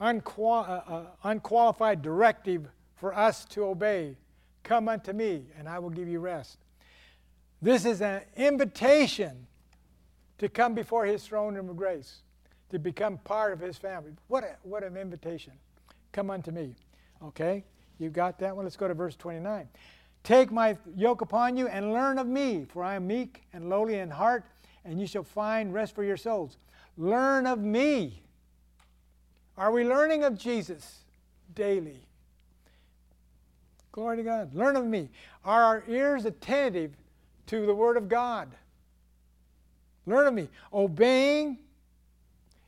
unqual- 0.01 0.65
uh, 0.69 0.93
uh, 0.93 1.07
unqualified 1.25 2.03
directive 2.03 2.69
for 2.97 3.15
us 3.15 3.45
to 3.47 3.65
obey. 3.65 4.17
Come 4.63 4.89
unto 4.89 5.13
me, 5.13 5.47
and 5.57 5.69
I 5.69 5.79
will 5.79 5.91
give 5.91 6.09
you 6.09 6.21
rest. 6.21 6.59
This 7.63 7.85
is 7.85 8.03
an 8.03 8.23
invitation 8.37 9.47
to 10.39 10.49
come 10.49 10.75
before 10.75 11.05
His 11.05 11.25
throne 11.27 11.57
of 11.57 11.77
grace, 11.77 12.23
to 12.71 12.79
become 12.79 13.19
part 13.19 13.53
of 13.53 13.61
His 13.61 13.77
family. 13.77 14.13
What, 14.27 14.45
a, 14.45 14.57
what 14.63 14.83
an 14.85 14.97
invitation. 14.97 15.53
Come 16.13 16.31
unto 16.31 16.51
me. 16.51 16.75
Okay? 17.23 17.65
You 17.99 18.11
got 18.11 18.39
that 18.41 18.55
one? 18.55 18.65
Let's 18.65 18.77
go 18.77 18.89
to 18.89 18.95
verse 18.95 19.17
29. 19.17 19.69
Take 20.23 20.53
my 20.53 20.77
yoke 20.95 21.21
upon 21.21 21.57
you 21.57 21.69
and 21.69 21.93
learn 21.93 22.19
of 22.19 22.27
me, 22.27 22.67
for 22.69 22.85
I 22.85 22.95
am 22.95 23.07
meek 23.07 23.45
and 23.53 23.69
lowly 23.69 23.99
in 23.99 24.11
heart 24.11 24.45
and 24.85 25.01
you 25.01 25.07
shall 25.07 25.23
find 25.23 25.73
rest 25.73 25.95
for 25.95 26.05
your 26.05 26.17
souls. 26.17 26.57
Learn 26.97 27.47
of 27.47 27.61
me. 27.61 28.23
Are 29.57 29.71
we 29.73 29.85
learning 29.85 30.25
of 30.25 30.39
Jesus 30.39 30.99
daily? 31.55 32.01
Glory 33.93 34.19
to 34.19 34.23
God. 34.23 34.55
Learn 34.55 34.77
of 34.77 34.85
me. 34.85 35.11
Are 35.45 35.63
our 35.63 35.85
ears 35.89 36.25
attentive 36.25 36.93
to 37.47 37.67
the 37.67 37.75
Word 37.75 37.97
of 37.97 38.09
God? 38.09 38.49
Learn 40.07 40.27
of 40.27 40.35
me. 40.35 40.49
Obeying 40.73 41.59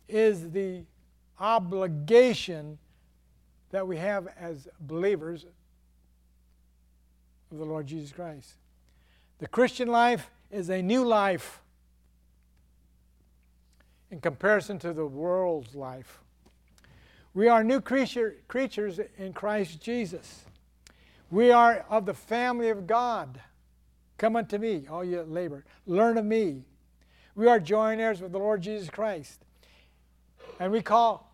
is 0.09 0.51
the 0.51 0.83
obligation 1.39 2.79
that 3.71 3.87
we 3.87 3.97
have 3.97 4.29
as 4.39 4.69
believers 4.81 5.47
of 7.51 7.59
the 7.59 7.65
Lord 7.65 7.87
Jesus 7.87 8.13
Christ. 8.13 8.55
The 9.39 9.47
Christian 9.47 9.89
life 9.89 10.31
is 10.51 10.69
a 10.69 10.83
new 10.83 11.05
life 11.05 11.61
in 14.11 14.21
comparison 14.21 14.79
to 14.81 14.93
the 14.93 15.07
world's 15.07 15.75
life. 15.75 16.21
We 17.33 17.49
are 17.49 17.63
new 17.63 17.81
creature, 17.81 18.37
creatures 18.49 18.99
in 19.19 19.33
Christ 19.33 19.81
Jesus. 19.81 20.45
We 21.31 21.53
are 21.53 21.85
of 21.89 22.07
the 22.07 22.15
family 22.15 22.71
of 22.71 22.87
God. 22.87 23.41
Come 24.19 24.37
unto 24.37 24.59
me, 24.59 24.87
all 24.91 25.05
you 25.05 25.23
labor. 25.23 25.65
Learn 25.87 26.19
of 26.19 26.25
me. 26.25 26.65
We 27.37 27.47
are 27.47 27.61
joint 27.61 28.01
heirs 28.01 28.21
with 28.21 28.33
the 28.33 28.39
Lord 28.39 28.61
Jesus 28.63 28.91
Christ. 28.91 29.41
And 30.59 30.73
we 30.73 30.83
call 30.83 31.33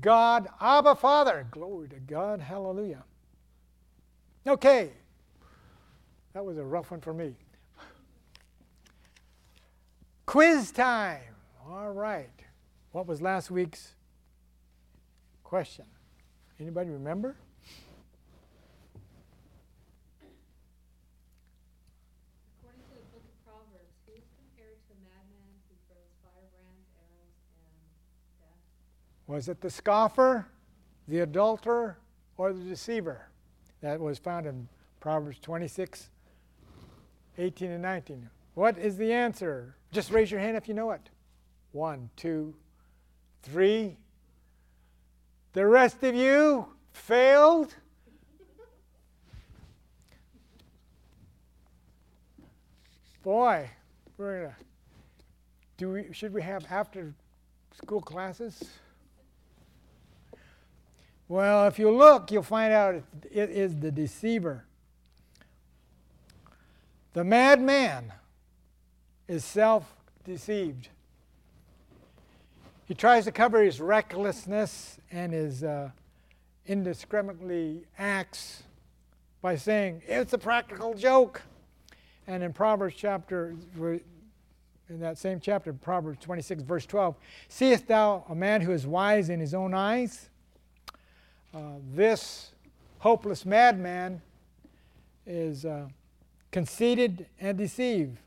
God 0.00 0.48
Abba 0.60 0.94
Father. 0.94 1.46
Glory 1.50 1.88
to 1.88 1.96
God. 1.96 2.40
Hallelujah. 2.40 3.02
Okay. 4.46 4.90
That 6.34 6.44
was 6.44 6.58
a 6.58 6.64
rough 6.64 6.90
one 6.90 7.00
for 7.00 7.12
me. 7.12 7.34
Quiz 10.26 10.70
time. 10.70 11.29
All 11.72 11.92
right. 11.92 12.28
What 12.90 13.06
was 13.06 13.22
last 13.22 13.48
week's 13.48 13.94
question? 15.44 15.84
Anybody 16.58 16.90
remember? 16.90 17.36
According 22.58 22.82
to 22.82 22.88
the 22.88 23.06
book 23.12 23.22
of 23.22 23.44
Proverbs, 23.46 23.94
who 24.04 24.14
is 24.14 24.24
compared 24.34 24.78
to 24.88 24.94
a 24.94 25.00
madman 25.04 25.46
who 25.68 25.76
throws 25.86 26.10
firebrands, 26.24 26.90
arrows, 26.98 27.38
and 27.54 27.78
death? 28.40 28.58
Was 29.28 29.48
it 29.48 29.60
the 29.60 29.70
scoffer, 29.70 30.48
the 31.06 31.20
adulterer, 31.20 31.98
or 32.36 32.52
the 32.52 32.64
deceiver? 32.64 33.28
That 33.80 34.00
was 34.00 34.18
found 34.18 34.46
in 34.46 34.68
Proverbs 34.98 35.38
26, 35.38 36.10
18 37.38 37.70
and 37.70 37.82
19. 37.82 38.28
What 38.54 38.76
is 38.76 38.96
the 38.96 39.12
answer? 39.12 39.76
Just 39.92 40.10
raise 40.10 40.32
your 40.32 40.40
hand 40.40 40.56
if 40.56 40.66
you 40.66 40.74
know 40.74 40.90
it. 40.90 41.10
One, 41.72 42.10
two, 42.16 42.54
three. 43.42 43.96
The 45.52 45.66
rest 45.66 46.02
of 46.02 46.14
you 46.14 46.66
failed. 46.92 47.74
Boy, 53.22 53.70
we're 54.16 54.42
gonna. 54.42 54.56
Do 55.76 55.90
we? 55.90 56.12
Should 56.12 56.32
we 56.32 56.42
have 56.42 56.66
after 56.70 57.14
school 57.76 58.00
classes? 58.00 58.62
Well, 61.28 61.68
if 61.68 61.78
you 61.78 61.90
look, 61.90 62.32
you'll 62.32 62.42
find 62.42 62.72
out 62.72 62.96
it, 62.96 63.04
it 63.30 63.50
is 63.50 63.76
the 63.76 63.92
deceiver. 63.92 64.64
The 67.12 67.22
madman 67.22 68.12
is 69.28 69.44
self 69.44 69.94
deceived. 70.24 70.88
He 72.90 72.96
tries 72.96 73.24
to 73.26 73.30
cover 73.30 73.62
his 73.62 73.80
recklessness 73.80 74.98
and 75.12 75.32
his 75.32 75.62
uh, 75.62 75.90
indiscriminately 76.66 77.84
acts 77.96 78.64
by 79.40 79.54
saying, 79.54 80.02
it's 80.08 80.32
a 80.32 80.38
practical 80.38 80.94
joke. 80.94 81.40
And 82.26 82.42
in 82.42 82.52
Proverbs 82.52 82.96
chapter, 82.98 83.54
in 83.78 84.98
that 84.98 85.18
same 85.18 85.38
chapter, 85.38 85.72
Proverbs 85.72 86.18
26, 86.20 86.64
verse 86.64 86.84
12, 86.84 87.14
seest 87.48 87.86
thou 87.86 88.24
a 88.28 88.34
man 88.34 88.60
who 88.60 88.72
is 88.72 88.88
wise 88.88 89.30
in 89.30 89.38
his 89.38 89.54
own 89.54 89.72
eyes? 89.72 90.28
Uh, 91.54 91.74
this 91.92 92.50
hopeless 92.98 93.46
madman 93.46 94.20
is 95.26 95.64
uh, 95.64 95.86
conceited 96.50 97.26
and 97.38 97.56
deceived. 97.56 98.18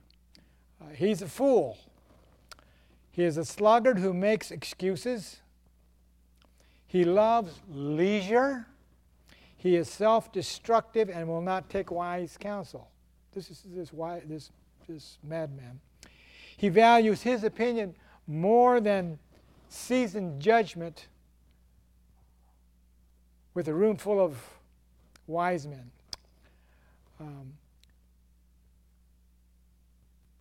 Uh, 0.82 0.86
he's 0.96 1.22
a 1.22 1.28
fool. 1.28 1.78
He 3.14 3.24
is 3.24 3.38
a 3.38 3.46
sluggard 3.46 4.00
who 4.00 4.12
makes 4.12 4.50
excuses. 4.50 5.38
He 6.88 7.04
loves 7.06 7.62
leisure. 7.72 8.66
He 9.56 9.76
is 9.76 9.88
self 9.88 10.32
destructive 10.32 11.10
and 11.10 11.28
will 11.28 11.42
not 11.42 11.70
take 11.70 11.92
wise 11.92 12.38
counsel. 12.40 12.90
This 13.32 13.52
is 13.52 13.64
this, 13.68 13.92
this, 14.26 14.50
this 14.90 15.18
madman. 15.24 15.80
He 16.58 16.70
values 16.70 17.22
his 17.22 17.44
opinion 17.44 17.94
more 18.26 18.82
than 18.82 19.20
seasoned 19.70 20.42
judgment 20.42 21.08
with 23.54 23.68
a 23.68 23.74
room 23.76 23.98
full 23.98 24.20
of 24.20 24.38
wise 25.28 25.68
men. 25.68 25.92
Um, 27.20 27.54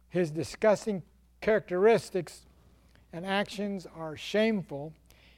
his 0.09 0.31
disgusting 0.31 1.03
characteristics 1.43 2.47
and 3.13 3.27
actions 3.27 3.87
are 3.97 4.17
shameful, 4.17 4.93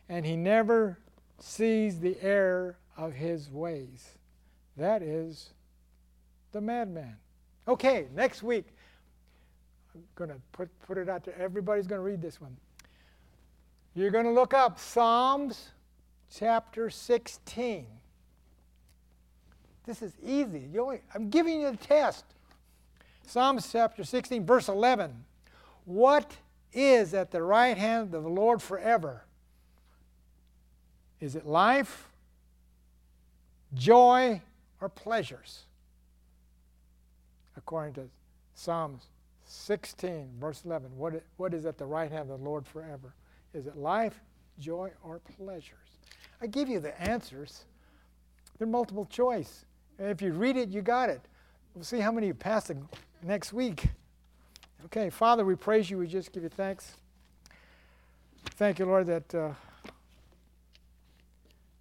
and 0.08 0.24
he 0.24 0.36
never 0.36 0.98
sees 1.38 2.00
the 2.00 2.16
error 2.22 2.76
of 2.96 3.14
his 3.14 3.50
ways. 3.50 4.18
That 4.76 5.02
is 5.02 5.50
the 6.52 6.60
madman. 6.60 7.16
Okay, 7.66 8.06
next 8.14 8.42
week, 8.42 8.66
I'm 9.94 10.02
going 10.14 10.30
to 10.30 10.36
put, 10.52 10.68
put 10.86 10.98
it 10.98 11.08
out 11.08 11.24
there. 11.24 11.34
Everybody's 11.38 11.86
going 11.86 12.00
to 12.00 12.04
read 12.04 12.20
this 12.20 12.40
one. 12.40 12.56
You're 13.94 14.10
going 14.10 14.24
to 14.24 14.32
look 14.32 14.54
up 14.54 14.78
Psalms 14.78 15.70
chapter 16.36 16.90
16. 16.90 17.86
This 19.86 20.02
is 20.02 20.12
easy. 20.22 20.68
Only, 20.78 21.00
I'm 21.14 21.30
giving 21.30 21.60
you 21.60 21.70
the 21.70 21.76
test. 21.76 22.24
Psalms 23.26 23.70
chapter 23.70 24.04
16, 24.04 24.44
verse 24.44 24.68
11. 24.68 25.24
What 25.84 26.36
is 26.74 27.14
at 27.14 27.30
the 27.30 27.42
right 27.42 27.76
hand 27.76 28.14
of 28.14 28.22
the 28.22 28.28
Lord 28.28 28.60
forever? 28.60 29.24
Is 31.20 31.36
it 31.36 31.46
life, 31.46 32.10
joy, 33.72 34.42
or 34.80 34.88
pleasures? 34.88 35.64
According 37.56 37.94
to 37.94 38.08
Psalms 38.54 39.08
16, 39.44 40.28
verse 40.38 40.62
11. 40.64 40.96
What, 40.96 41.22
what 41.36 41.54
is 41.54 41.66
at 41.66 41.78
the 41.78 41.86
right 41.86 42.10
hand 42.10 42.30
of 42.30 42.40
the 42.40 42.44
Lord 42.44 42.66
forever? 42.66 43.14
Is 43.52 43.66
it 43.66 43.76
life, 43.76 44.20
joy, 44.58 44.90
or 45.02 45.20
pleasures? 45.36 45.98
I 46.40 46.46
give 46.46 46.68
you 46.68 46.80
the 46.80 47.00
answers. 47.00 47.64
They're 48.58 48.66
multiple 48.66 49.06
choice. 49.06 49.64
And 49.98 50.08
if 50.08 50.20
you 50.20 50.32
read 50.32 50.56
it, 50.56 50.68
you 50.68 50.82
got 50.82 51.08
it. 51.08 51.20
We'll 51.74 51.84
see 51.84 52.00
how 52.00 52.12
many 52.12 52.28
you 52.28 52.34
pass 52.34 52.70
next 53.22 53.52
week. 53.52 53.88
Okay, 54.86 55.08
Father, 55.08 55.46
we 55.46 55.54
praise 55.54 55.88
you. 55.88 55.96
We 55.96 56.06
just 56.06 56.30
give 56.30 56.42
you 56.42 56.50
thanks. 56.50 56.96
Thank 58.56 58.78
you, 58.78 58.84
Lord, 58.84 59.06
that 59.06 59.34
uh, 59.34 59.50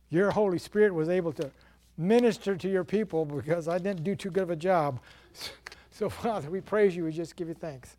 your 0.09 0.31
Holy 0.31 0.57
Spirit 0.57 0.93
was 0.93 1.09
able 1.09 1.33
to 1.33 1.51
minister 1.97 2.55
to 2.55 2.69
your 2.69 2.85
people 2.85 3.25
because 3.25 3.67
I 3.67 3.77
didn't 3.77 4.05
do 4.05 4.15
too 4.15 4.31
good 4.31 4.43
of 4.43 4.49
a 4.49 4.55
job. 4.55 4.99
So, 5.95 6.09
Father, 6.09 6.49
we 6.49 6.59
praise 6.59 6.95
you. 6.95 7.03
We 7.03 7.11
just 7.11 7.35
give 7.35 7.49
you 7.49 7.53
thanks. 7.53 7.97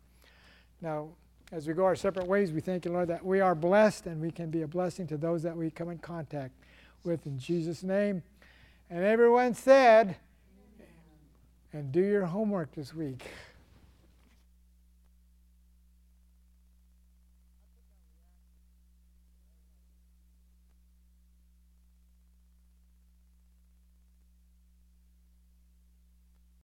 Now, 0.81 1.07
as 1.53 1.65
we 1.65 1.73
go 1.73 1.85
our 1.85 1.95
separate 1.95 2.27
ways, 2.27 2.51
we 2.51 2.59
thank 2.59 2.83
you, 2.83 2.91
Lord, 2.91 3.07
that 3.07 3.23
we 3.23 3.39
are 3.39 3.55
blessed 3.55 4.05
and 4.05 4.19
we 4.19 4.31
can 4.31 4.49
be 4.49 4.63
a 4.63 4.67
blessing 4.67 5.07
to 5.07 5.15
those 5.15 5.43
that 5.43 5.55
we 5.55 5.71
come 5.71 5.89
in 5.89 5.99
contact 5.99 6.51
with 7.05 7.25
in 7.25 7.39
Jesus' 7.39 7.83
name. 7.83 8.21
And 8.89 9.05
everyone 9.05 9.53
said, 9.53 10.17
and 11.71 11.89
do 11.93 12.01
your 12.01 12.25
homework 12.25 12.73
this 12.73 12.93
week. 12.93 13.31